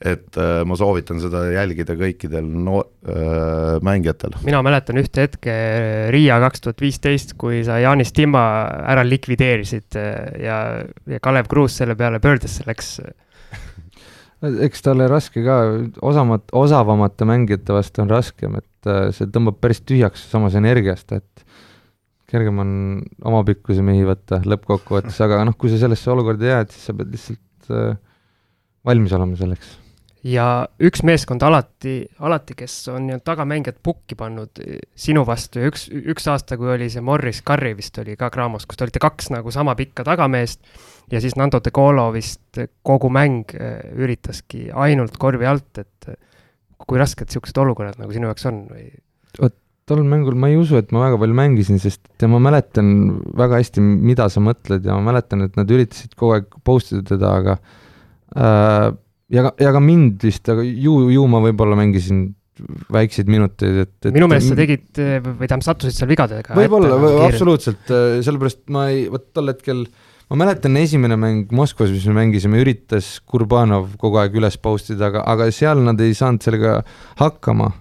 et 0.00 0.38
äh, 0.40 0.62
ma 0.64 0.76
soovitan 0.80 1.20
seda 1.20 1.42
jälgida 1.52 1.96
kõikidel 2.00 2.46
no- 2.48 2.86
äh,, 3.04 3.76
mängijatel. 3.84 4.38
mina 4.48 4.62
mäletan 4.64 5.00
ühte 5.00 5.26
hetke 5.26 5.56
Riia 6.14 6.38
kaks 6.40 6.64
tuhat 6.64 6.80
viisteist, 6.80 7.34
kui 7.40 7.60
sa 7.66 7.76
Jaanis 7.82 8.14
Timma 8.16 8.44
ära 8.94 9.04
likvideerisid 9.04 9.98
äh, 10.00 10.14
ja, 10.46 10.60
ja 11.04 11.20
Kalev 11.20 11.52
Kruus 11.52 11.76
selle 11.82 11.98
peale 12.00 12.22
pöördesse 12.24 12.64
läks 12.68 12.94
eks 14.40 14.84
ta 14.84 14.94
ole 14.94 15.08
raske 15.10 15.42
ka, 15.44 15.56
osamat-, 16.06 16.54
osavamate 16.56 17.28
mängijate 17.28 17.76
vastu 17.76 18.04
on 18.04 18.12
raskem, 18.12 18.56
et 18.60 18.90
äh, 18.90 19.08
see 19.16 19.28
tõmbab 19.32 19.60
päris 19.60 19.82
tühjaks 19.84 20.24
samas 20.32 20.56
energiast, 20.58 21.12
et 21.12 21.44
kergem 22.30 22.62
on 22.62 22.72
omapikkuse 23.26 23.82
mehi 23.84 24.06
võtta 24.06 24.40
lõppkokkuvõttes, 24.46 25.18
aga 25.24 25.42
noh, 25.48 25.56
kui 25.58 25.72
sa 25.72 25.80
sellesse 25.82 26.10
olukorda 26.12 26.52
jääd, 26.54 26.72
siis 26.72 26.88
sa 26.88 26.96
pead 26.96 27.12
lihtsalt 27.14 27.74
äh, 27.74 27.94
valmis 28.86 29.14
olema 29.16 29.36
selleks. 29.38 29.76
ja 30.24 30.46
üks 30.80 31.02
meeskond 31.06 31.42
alati, 31.44 32.04
alati, 32.20 32.56
kes 32.56 32.76
on 32.92 33.06
nii-öelda 33.08 33.24
tagamängijad 33.24 33.80
pukki 33.82 34.16
pannud 34.20 34.60
eh, 34.64 34.80
sinu 34.94 35.24
vastu 35.26 35.62
ja 35.62 35.70
üks, 35.72 35.88
üks 35.90 36.28
aasta, 36.32 36.58
kui 36.60 36.72
oli 36.74 36.90
see 36.92 37.04
Morris 37.04 37.42
Curry 37.46 37.74
vist 37.76 37.98
oli 38.00 38.16
ka 38.20 38.30
Graamos, 38.32 38.68
kus 38.68 38.80
te 38.80 38.86
olite 38.86 39.02
kaks 39.02 39.32
nagu 39.32 39.52
sama 39.54 39.76
pikka 39.78 40.04
tagameest 40.06 40.60
ja 41.10 41.20
siis 41.22 41.36
Nando 41.38 41.60
De 41.62 41.72
Colo 41.74 42.08
vist 42.14 42.60
kogu 42.86 43.10
mäng 43.12 43.54
äh, 43.56 43.80
üritaski 43.98 44.68
ainult 44.70 45.18
korvi 45.20 45.48
alt, 45.48 45.82
et 45.82 46.10
äh, 46.10 46.18
kui 46.80 47.00
rasked 47.00 47.28
niisugused 47.28 47.58
olukorrad 47.60 48.00
nagu 48.00 48.14
sinu 48.14 48.30
jaoks 48.30 48.46
on 48.50 48.62
või? 48.70 48.86
vot 49.40 49.56
tol 49.90 50.04
mängul 50.06 50.36
ma 50.38 50.50
ei 50.52 50.58
usu, 50.60 50.78
et 50.78 50.92
ma 50.94 51.02
väga 51.02 51.18
palju 51.18 51.34
mängisin, 51.34 51.80
sest 51.82 52.26
ma 52.30 52.38
mäletan 52.42 52.90
väga 53.38 53.58
hästi, 53.58 53.82
mida 53.82 54.28
sa 54.30 54.42
mõtled 54.44 54.84
ja 54.86 54.94
ma 54.94 55.10
mäletan, 55.10 55.42
et 55.48 55.56
nad 55.58 55.70
üritasid 55.70 56.14
kogu 56.18 56.36
aeg 56.36 56.50
post 56.66 56.92
ida 56.94 57.02
teda, 57.08 57.32
aga 57.40 57.56
äh, 58.38 58.90
ja 59.34 59.48
ka, 59.48 59.54
ja 59.66 59.72
ka 59.74 59.82
mind 59.82 60.26
vist, 60.26 60.46
aga 60.52 60.62
ju, 60.66 61.08
ju 61.10 61.24
ma 61.30 61.42
võib-olla 61.42 61.78
mängisin 61.78 62.28
väikseid 62.92 63.30
minuteid, 63.30 63.78
et, 63.86 63.94
et. 64.04 64.12
minu 64.14 64.28
meelest 64.28 64.52
sa 64.52 64.58
tegid 64.58 64.98
või 65.00 65.48
tähendab, 65.48 65.64
sattusid 65.64 65.96
seal 65.96 66.10
vigadega. 66.10 66.54
võib-olla, 66.58 66.98
absoluutselt, 67.24 67.88
sellepärast 68.26 68.62
ma 68.74 68.90
ei, 68.92 69.06
vot 69.10 69.30
tol 69.34 69.48
hetkel 69.48 69.86
ma 70.30 70.38
mäletan, 70.44 70.76
esimene 70.78 71.18
mäng 71.18 71.50
Moskvas, 71.56 71.90
mis 71.94 72.06
me 72.06 72.14
mängisime, 72.20 72.60
üritas 72.62 73.16
Kurbanov 73.26 73.96
kogu 74.00 74.20
aeg 74.22 74.36
üles 74.38 74.56
post 74.62 74.92
ida, 74.94 75.08
aga, 75.10 75.24
aga 75.26 75.50
seal 75.54 75.82
nad 75.86 76.00
ei 76.02 76.14
saanud 76.14 76.46
sellega 76.46 76.78
hakkama. 77.18 77.72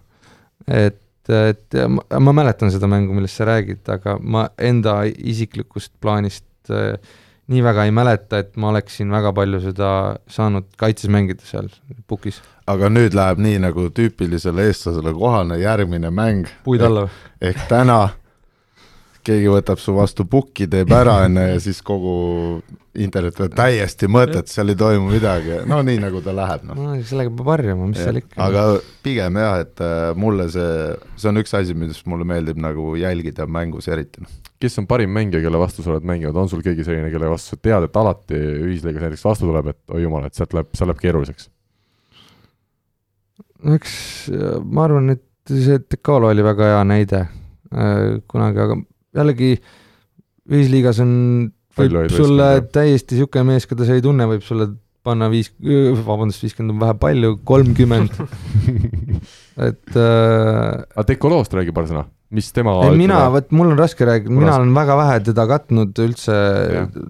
et, 0.65 1.01
et 1.29 1.79
ma, 1.89 2.05
ma 2.25 2.35
mäletan 2.41 2.73
seda 2.73 2.89
mängu, 2.89 3.13
millest 3.17 3.37
sa 3.37 3.49
räägid, 3.49 3.83
aga 3.89 4.17
ma 4.21 4.47
enda 4.57 5.01
isiklikust 5.05 5.93
plaanist 6.01 6.73
äh, 6.73 6.97
nii 7.49 7.63
väga 7.65 7.85
ei 7.87 7.93
mäleta, 7.95 8.41
et 8.43 8.57
ma 8.61 8.69
oleksin 8.69 9.09
väga 9.13 9.31
palju 9.33 9.61
seda 9.63 9.91
saanud 10.29 10.67
kaitses 10.77 11.09
mängida 11.09 11.45
seal 11.45 11.69
pukis. 12.07 12.41
aga 12.69 12.89
nüüd 12.93 13.15
läheb 13.17 13.41
nii, 13.41 13.57
nagu 13.63 13.87
tüüpilisele 13.93 14.67
eestlasele 14.69 15.13
kohane 15.17 15.57
järgmine 15.61 16.11
mäng. 16.13 16.49
puid 16.63 16.85
alla 16.85 17.07
või? 17.07 17.15
ehk 17.49 17.63
täna 17.69 17.99
keegi 19.25 19.49
võtab 19.51 19.81
su 19.81 19.93
vastu 19.95 20.25
pukki, 20.29 20.67
teeb 20.71 20.91
ära, 20.95 21.19
on 21.25 21.39
ju, 21.39 21.47
ja 21.53 21.59
siis 21.63 21.81
kogu 21.85 22.13
internet 22.99 23.37
on 23.43 23.51
täiesti 23.53 24.09
mõttetu, 24.11 24.51
seal 24.51 24.73
ei 24.73 24.77
toimu 24.79 25.11
midagi, 25.11 25.59
no 25.69 25.79
nii, 25.85 25.99
nagu 26.01 26.21
ta 26.25 26.33
läheb, 26.35 26.65
noh. 26.67 26.79
no 26.79 26.95
sellega 27.05 27.31
peab 27.37 27.51
harjuma, 27.53 27.89
mis 27.91 28.01
ja, 28.01 28.07
seal 28.07 28.19
ikka. 28.21 28.39
aga 28.47 28.63
pigem 29.05 29.39
jah, 29.39 29.59
et 29.63 29.83
äh, 29.85 29.99
mulle 30.19 30.49
see, 30.53 30.73
see 31.19 31.31
on 31.31 31.41
üks 31.43 31.55
asi, 31.59 31.77
mis 31.77 32.01
mulle 32.09 32.27
meeldib 32.27 32.59
nagu 32.61 32.91
jälgida 32.99 33.47
mängus 33.49 33.89
eriti, 33.91 34.25
noh. 34.25 34.35
kes 34.61 34.81
on 34.81 34.89
parim 34.89 35.13
mängija, 35.15 35.43
kelle 35.45 35.61
vastu 35.61 35.85
sa 35.85 35.93
oled 35.93 36.09
mänginud, 36.09 36.39
on 36.39 36.51
sul 36.51 36.65
keegi 36.65 36.87
selline, 36.87 37.13
kelle 37.13 37.31
vastu 37.31 37.55
sa 37.55 37.61
tead, 37.69 37.87
et 37.87 38.01
alati 38.03 38.41
ühisliigas 38.65 39.05
näiteks 39.05 39.25
vastu 39.29 39.47
tuleb, 39.47 39.71
et 39.73 39.95
oi 39.95 40.03
jumal, 40.03 40.27
et 40.27 40.37
sealt 40.37 40.57
läheb, 40.57 40.73
seal 40.77 40.91
läheb 40.91 41.01
keeruliseks? 41.05 41.49
eks 43.75 43.93
ma 44.63 44.85
arvan, 44.87 45.11
et 45.17 45.25
see 45.51 45.81
Dekalo 45.91 46.29
oli 46.31 46.43
väga 46.45 46.73
hea 46.73 46.83
näide 46.87 47.25
äh, 47.25 48.19
kunagi, 48.29 48.65
aga 48.65 48.79
jällegi 49.15 49.55
ühisliigas 50.49 51.01
on, 51.03 51.13
võib 51.77 52.13
sulle 52.13 52.51
täiesti 52.73 53.17
niisugune 53.17 53.53
mees, 53.53 53.67
keda 53.69 53.87
sa 53.87 53.97
ei 53.97 54.03
tunne, 54.05 54.27
võib 54.29 54.45
sulle 54.45 54.69
panna 55.05 55.29
viis, 55.31 55.51
vabandust, 56.05 56.43
viiskümmend 56.43 56.75
on 56.75 56.81
vähe 56.83 56.95
palju, 56.99 57.35
kolmkümmend. 57.47 58.15
Et 59.69 59.95
äh,. 59.99 60.85
aga 60.95 61.05
Dekoloost 61.09 61.55
räägi 61.55 61.73
paar 61.75 61.87
sõna, 61.89 62.05
mis 62.35 62.51
tema 62.55 62.77
ei, 62.85 62.95
mina, 62.99 63.21
vot 63.33 63.49
mul 63.55 63.73
on 63.73 63.79
raske 63.79 64.07
rääkida, 64.07 64.31
mina 64.31 64.55
olen 64.55 64.71
väga 64.75 64.95
vähe 64.99 65.17
teda 65.31 65.45
katnud 65.49 65.99
üldse, 66.03 66.35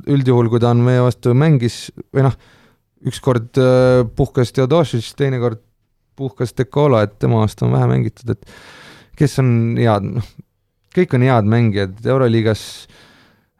üldjuhul, 0.10 0.50
kui 0.50 0.62
ta 0.64 0.72
on 0.74 0.82
meie 0.86 1.04
vastu 1.06 1.36
mängis 1.38 1.82
või 2.16 2.26
noh, 2.26 2.38
ükskord 3.10 3.60
äh, 3.62 4.02
puhkas 4.18 4.54
Theodosic, 4.56 5.12
teinekord 5.20 5.62
puhkas 6.20 6.56
Dekolo, 6.58 7.00
et 7.04 7.20
tema 7.22 7.44
vastu 7.44 7.68
on 7.68 7.76
vähe 7.78 7.90
mängitud, 7.92 8.34
et 8.34 9.20
kes 9.20 9.38
on 9.44 9.52
head, 9.78 10.10
noh, 10.18 10.34
kõik 11.00 11.16
on 11.18 11.26
head 11.28 11.50
mängijad, 11.50 12.00
Euroliigas 12.06 12.64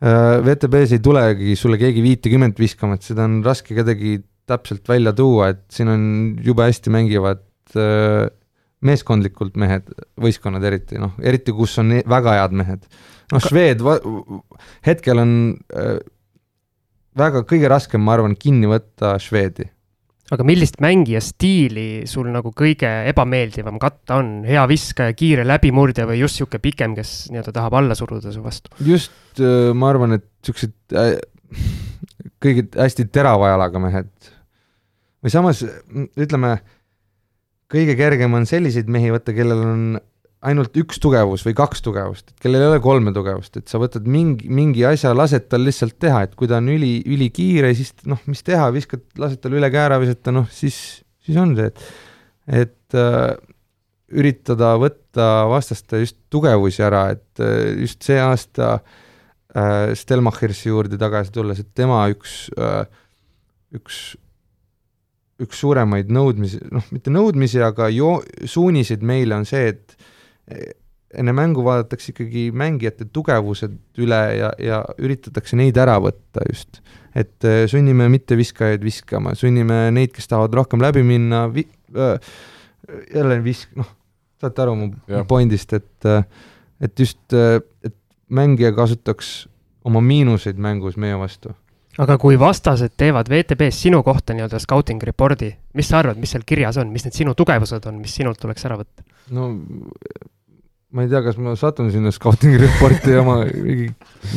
äh, 0.04 0.40
WTB-s 0.44 0.98
ei 0.98 1.04
tulegi 1.04 1.56
sulle 1.60 1.80
keegi 1.82 2.04
viitekümmet 2.06 2.60
viskama, 2.60 3.00
et 3.00 3.08
seda 3.08 3.26
on 3.28 3.40
raske 3.46 3.78
kedagi 3.78 4.20
täpselt 4.50 4.88
välja 4.90 5.14
tuua, 5.16 5.52
et 5.54 5.64
siin 5.74 5.92
on 5.92 6.04
jube 6.44 6.66
hästi 6.66 6.94
mängivad 6.94 7.44
äh, 7.78 8.28
meeskondlikult 8.86 9.58
mehed, 9.60 9.90
võistkonnad 10.20 10.64
eriti, 10.70 11.00
noh, 11.02 11.18
eriti 11.20 11.54
kus 11.56 11.76
on 11.82 11.98
väga 12.08 12.38
head 12.40 12.56
mehed. 12.56 12.86
noh, 13.34 13.44
Šved 13.44 13.84
hetkel 14.88 15.26
on 15.26 15.34
äh, 15.76 15.98
väga, 17.20 17.44
kõige 17.48 17.72
raskem, 17.72 18.04
ma 18.04 18.16
arvan, 18.16 18.38
kinni 18.40 18.70
võtta 18.72 19.18
Švedi 19.22 19.68
aga 20.34 20.46
millist 20.46 20.78
mängija 20.84 21.22
stiili 21.24 22.06
sul 22.10 22.30
nagu 22.34 22.52
kõige 22.56 22.90
ebameeldivam 23.10 23.80
katta 23.82 24.20
on, 24.22 24.32
hea 24.48 24.62
viskaja, 24.70 25.16
kiire 25.18 25.46
läbimurdja 25.48 26.06
või 26.10 26.22
just 26.22 26.38
niisugune 26.38 26.64
pikem, 26.64 26.96
kes 26.98 27.14
nii-öelda 27.34 27.54
tahab 27.56 27.78
alla 27.80 27.98
suruda 27.98 28.34
su 28.34 28.44
vastu? 28.46 28.74
just, 28.86 29.14
äh, 29.42 29.72
ma 29.74 29.90
arvan, 29.94 30.20
et 30.20 30.28
niisugused 30.44 30.76
äh, 30.94 31.16
kõige 32.44 32.68
hästi 32.78 33.08
terava 33.14 33.54
jalaga 33.54 33.82
mehed. 33.82 34.12
või 35.24 35.34
samas 35.34 35.64
ütleme, 35.66 36.60
kõige 37.72 37.98
kergem 38.00 38.38
on 38.38 38.48
selliseid 38.50 38.90
mehi 38.92 39.12
võtta, 39.14 39.36
kellel 39.36 39.66
on 39.66 39.84
ainult 40.40 40.78
üks 40.80 41.02
tugevus 41.04 41.44
või 41.44 41.56
kaks 41.58 41.82
tugevust, 41.84 42.32
et 42.32 42.44
kellel 42.46 42.64
ei 42.64 42.70
ole 42.72 42.80
kolme 42.84 43.12
tugevust, 43.16 43.58
et 43.60 43.72
sa 43.72 43.80
võtad 43.82 44.06
mingi, 44.08 44.48
mingi 44.48 44.86
asja, 44.88 45.12
lased 45.16 45.50
tal 45.52 45.66
lihtsalt 45.68 45.98
teha, 46.00 46.24
et 46.28 46.38
kui 46.40 46.48
ta 46.48 46.62
on 46.62 46.70
üli, 46.72 46.94
ülikiire, 47.12 47.74
siis 47.76 47.92
noh, 48.08 48.22
mis 48.30 48.44
teha, 48.48 48.70
viskad, 48.76 49.04
lased 49.20 49.42
tal 49.44 49.58
üle 49.60 49.68
käära 49.74 50.00
visata, 50.00 50.32
noh 50.36 50.48
siis, 50.54 50.78
siis 51.26 51.40
on 51.40 51.58
see, 51.60 51.74
et 51.74 51.84
et 52.50 52.98
äh, 52.98 53.36
üritada 54.10 54.72
võtta 54.82 55.28
vastaste 55.52 56.00
just 56.02 56.18
tugevusi 56.34 56.82
ära, 56.88 57.10
et 57.14 57.44
äh, 57.44 57.76
just 57.84 58.02
see 58.08 58.18
aasta 58.24 58.80
äh, 58.80 59.92
Stelmachersi 60.00 60.72
juurde 60.72 60.98
tagasi 61.02 61.36
tulles, 61.36 61.60
et 61.62 61.70
tema 61.78 62.06
üks 62.14 62.48
äh,, 62.58 62.88
üks 63.76 64.16
üks 65.40 65.60
suuremaid 65.62 66.10
nõudmisi, 66.12 66.60
noh, 66.74 66.84
mitte 66.92 67.12
nõudmisi, 67.14 67.62
aga 67.64 67.88
jo-, 67.94 68.20
suuniseid 68.50 69.06
meile 69.08 69.38
on 69.38 69.46
see, 69.48 69.70
et 69.72 69.96
enne 71.18 71.34
mängu 71.34 71.64
vaadatakse 71.66 72.14
ikkagi 72.14 72.50
mängijate 72.56 73.08
tugevused 73.14 73.78
üle 74.02 74.20
ja, 74.38 74.52
ja 74.62 74.80
üritatakse 75.02 75.58
neid 75.58 75.78
ära 75.82 75.98
võtta 76.02 76.44
just. 76.50 76.82
et 77.18 77.46
äh, 77.48 77.64
sunnime 77.70 78.10
mitteviskajaid 78.14 78.84
viskama, 78.86 79.34
sunnime 79.36 79.88
neid, 79.96 80.14
kes 80.14 80.30
tahavad 80.30 80.54
rohkem 80.62 80.84
läbi 80.84 81.04
minna 81.04 81.48
vi-, 81.54 81.70
äh, 81.98 82.20
jälle 83.16 83.40
visk-, 83.46 83.74
noh, 83.80 83.90
saate 84.42 84.66
aru 84.66 84.76
mu 84.78 84.92
ja. 85.10 85.24
pointist, 85.28 85.74
et 85.74 86.10
äh, 86.10 86.24
et 86.80 87.00
just, 87.00 87.20
et 87.84 87.96
mängija 88.32 88.72
kasutaks 88.72 89.50
oma 89.84 90.00
miinuseid 90.06 90.62
mängus 90.62 90.96
meie 90.96 91.18
vastu 91.20 91.52
aga 92.00 92.16
kui 92.22 92.38
vastased 92.40 92.94
teevad 92.96 93.28
VTB-s 93.28 93.82
sinu 93.88 94.04
kohta 94.06 94.36
nii-öelda 94.38 94.62
scouting 94.62 95.02
report'i, 95.04 95.50
mis 95.76 95.90
sa 95.90 96.00
arvad, 96.00 96.22
mis 96.22 96.32
seal 96.32 96.46
kirjas 96.48 96.78
on, 96.80 96.94
mis 96.94 97.04
need 97.08 97.18
sinu 97.18 97.34
tugevused 97.36 97.90
on, 97.90 97.98
mis 98.00 98.14
sinult 98.16 98.40
tuleks 98.40 98.70
ära 98.70 98.78
võtta? 98.80 99.04
no 99.36 99.50
ma 100.96 101.06
ei 101.06 101.12
tea, 101.12 101.22
kas 101.26 101.38
ma 101.38 101.54
satun 101.60 101.92
sinna 101.94 102.12
scouting 102.14 102.58
report'i 102.58 103.16
oma 103.20 103.44
mingi 103.46 103.90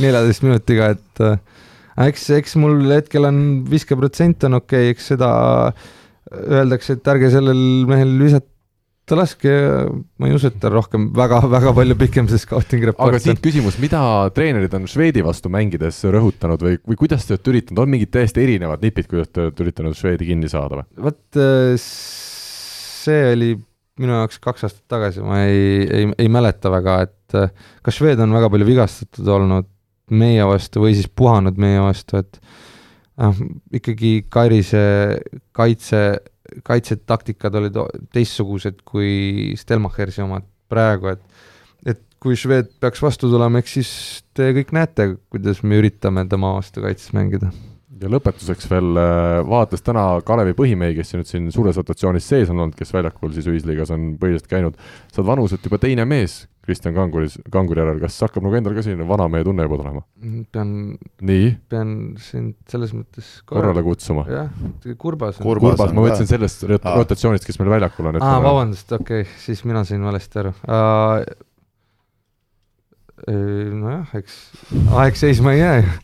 neljateist 0.03 0.45
minutiga, 0.45 0.93
et 0.97 1.25
äh, 1.25 1.39
eks, 2.09 2.29
eks 2.39 2.57
mul 2.61 2.85
hetkel 2.93 3.29
on 3.29 3.43
viskeprotsent 3.71 4.49
on 4.49 4.61
okei 4.61 4.91
okay,, 4.91 4.97
eks 4.97 5.13
seda 5.15 5.31
öeldakse, 6.33 6.99
et 6.99 7.13
ärge 7.13 7.31
sellel 7.33 7.63
mehel 7.89 8.13
visata 8.21 9.17
laske 9.19 9.51
ja 9.51 9.73
ma 9.91 10.29
ei 10.29 10.37
usu, 10.37 10.53
et 10.53 10.61
ta 10.61 10.71
rohkem 10.73 11.09
väga, 11.17 11.43
väga 11.53 11.73
palju 11.77 11.97
pikem 12.05 12.29
see 12.31 12.41
scouting 12.41 12.85
report 12.89 13.13
aga 13.13 13.21
siit 13.21 13.43
küsimus, 13.45 13.81
mida 13.83 14.05
treenerid 14.37 14.77
on 14.77 14.87
Šveidi 14.89 15.25
vastu 15.25 15.53
mängides 15.53 16.05
rõhutanud 16.05 16.69
või, 16.69 16.79
või 16.89 17.01
kuidas 17.01 17.27
te 17.27 17.37
olete 17.37 17.53
üritanud, 17.57 17.85
on 17.85 17.93
mingid 17.97 18.13
täiesti 18.13 18.45
erinevad 18.45 18.85
nipid, 18.85 19.09
kuidas 19.11 19.33
te 19.33 19.49
olete 19.49 19.67
üritanud 19.67 19.99
Šveidi 19.99 20.29
kinni 20.29 20.53
saada 20.53 20.83
või? 20.83 20.89
vot 21.09 21.41
äh, 21.41 21.77
see 21.83 23.29
oli 23.33 23.55
minu 24.01 24.17
jaoks 24.17 24.41
kaks 24.43 24.67
aastat 24.67 24.85
tagasi, 24.91 25.23
ma 25.25 25.43
ei, 25.45 25.85
ei, 25.85 26.09
ei 26.25 26.31
mäleta 26.33 26.73
väga, 26.73 26.99
et 27.07 27.37
äh, 27.39 27.53
kas 27.85 27.99
Šved 27.99 28.21
on 28.25 28.35
väga 28.35 28.51
palju 28.53 28.69
vigastatud 28.69 29.29
olnud 29.37 29.69
meie 30.13 30.45
vastu 30.49 30.83
või 30.83 30.97
siis 30.97 31.09
puhanud 31.09 31.61
meie 31.61 31.81
vastu, 31.83 32.23
et 32.23 32.39
noh, 33.21 33.43
ikkagi 33.75 34.15
Kairise 34.33 34.85
kaitse, 35.57 36.03
kaitsetaktikad 36.67 37.57
olid 37.61 37.77
teistsugused 38.15 38.81
kui 38.89 39.53
Stelmachersi 39.61 40.25
omad 40.25 40.49
praegu, 40.73 41.13
et 41.17 41.93
et 41.93 42.01
kui 42.23 42.39
Šved 42.39 42.71
peaks 42.81 43.03
vastu 43.03 43.29
tulema, 43.33 43.61
eks 43.61 43.77
siis 43.81 43.93
te 44.37 44.53
kõik 44.57 44.73
näete, 44.77 45.13
kuidas 45.33 45.65
me 45.67 45.83
üritame 45.83 46.25
tema 46.31 46.55
vastu 46.57 46.85
kaitses 46.85 47.13
mängida 47.17 47.53
ja 48.03 48.11
lõpetuseks 48.13 48.71
veel 48.71 49.01
äh, 49.01 49.41
vaadates 49.49 49.85
täna 49.87 50.07
Kalevi 50.27 50.57
põhimehi, 50.59 50.97
kes 50.99 51.15
nüüd 51.17 51.29
siin 51.29 51.51
suures 51.55 51.79
rotatsioonis 51.81 52.27
sees 52.29 52.51
on 52.53 52.63
olnud, 52.63 52.79
kes 52.79 52.95
väljakul 52.95 53.35
siis 53.35 53.49
ühisliigas 53.51 53.93
on 53.95 54.15
põhiliselt 54.21 54.51
käinud, 54.51 54.81
sa 55.13 55.23
oled 55.23 55.31
vanuselt 55.35 55.69
juba 55.69 55.81
teine 55.83 56.07
mees 56.09 56.43
Kristjan 56.63 56.95
Kanguris, 56.95 57.41
Kanguri 57.51 57.83
järel, 57.83 57.99
kas 58.03 58.21
hakkab 58.23 58.45
nagu 58.47 58.55
endal 58.55 58.77
ka 58.77 58.85
selline 58.87 59.07
vanamehe 59.09 59.43
tunne 59.47 59.65
juba 59.67 59.79
tulema? 59.81 60.03
pean, 60.55 60.71
pean 61.73 61.95
sind 62.23 62.55
selles 62.71 62.93
mõttes 62.95 63.33
korrale 63.49 63.83
kutsuma. 63.87 64.23
jah, 64.31 64.53
kurbas 64.95 65.41
on. 65.41 65.47
kurbas, 65.49 65.75
kurbas, 65.75 65.95
ma 65.97 66.07
mõtlesin 66.07 66.31
sellest 66.31 66.63
rotatsioonist, 66.71 67.49
kes 67.49 67.59
meil 67.59 67.75
väljakul 67.75 68.13
on. 68.13 68.21
aa, 68.23 68.39
vabandust, 68.45 68.95
okei 68.95 69.27
okay., 69.27 69.41
siis 69.43 69.65
mina 69.67 69.83
sain 69.89 70.07
valesti 70.07 70.43
aru 70.45 70.55
uh,. 70.63 71.19
nojah, 73.27 74.15
eks 74.23 74.41
aeg 75.03 75.19
seisma 75.19 75.57
ei 75.57 75.65
jää 75.65 75.77
ju. 75.83 75.95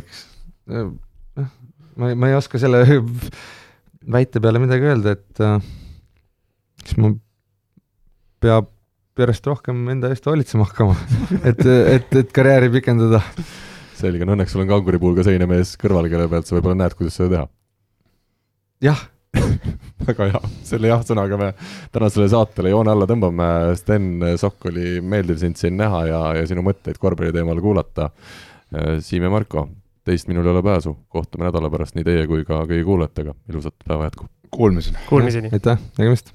et 0.00 0.22
ma 0.68 2.10
ei, 2.10 2.14
ma 2.18 2.30
ei 2.30 2.36
oska 2.38 2.60
selle 2.60 2.84
väite 4.16 4.42
peale 4.42 4.60
midagi 4.62 4.88
öelda, 4.88 5.14
et 5.16 5.42
äh, 5.44 5.58
siis 6.84 6.98
ma 7.00 7.12
peab 8.44 8.70
järjest 9.18 9.46
rohkem 9.46 9.86
enda 9.92 10.10
eest 10.10 10.26
hoolitsema 10.26 10.66
hakkama 10.68 10.96
et, 11.50 11.60
et, 11.64 12.16
et 12.20 12.32
karjääri 12.34 12.70
pikendada. 12.74 13.22
selge, 13.98 14.26
no 14.26 14.34
õnneks 14.36 14.54
sul 14.54 14.64
on 14.64 14.70
kanguri 14.72 15.00
puhul 15.00 15.18
ka 15.18 15.26
selline 15.26 15.48
mees 15.50 15.76
kõrval, 15.80 16.10
kelle 16.12 16.28
pealt 16.32 16.48
sa 16.48 16.56
võib-olla 16.58 16.80
näed, 16.82 16.96
kuidas 16.98 17.18
seda 17.20 17.30
teha. 17.36 17.46
jah, 18.90 19.04
väga 20.08 20.30
hea, 20.32 20.42
selle 20.66 20.90
jah-sõnaga 20.90 21.38
me 21.40 21.52
tänasele 21.94 22.26
saatele 22.32 22.74
joone 22.74 22.92
alla 22.92 23.06
tõmbame. 23.10 23.46
Sten 23.78 24.10
Sokk 24.40 24.68
oli 24.70 24.98
meeldiv 25.02 25.40
sind 25.40 25.58
siin 25.58 25.78
näha 25.78 26.04
ja, 26.10 26.20
ja 26.38 26.44
sinu 26.50 26.62
mõtteid 26.66 27.00
korvpalli 27.02 27.34
teemal 27.34 27.62
kuulata. 27.62 28.10
Siim 29.02 29.26
ja 29.26 29.30
Marko, 29.30 29.64
teist 30.04 30.28
minul 30.28 30.46
ei 30.46 30.52
ole 30.52 30.62
pääsu, 30.62 30.96
kohtume 31.08 31.48
nädala 31.48 31.70
pärast 31.70 31.98
nii 31.98 32.04
teie 32.04 32.26
kui 32.30 32.44
ka 32.44 32.62
kõigi 32.68 32.84
kuulajatega, 32.84 33.34
ilusat 33.48 33.76
päeva 33.88 34.10
jätku. 34.10 34.28
Kuulmiseni. 34.50 34.98
Kuulmiseni. 35.08 35.50
aitäh, 35.52 35.78
nägemist 35.98 36.34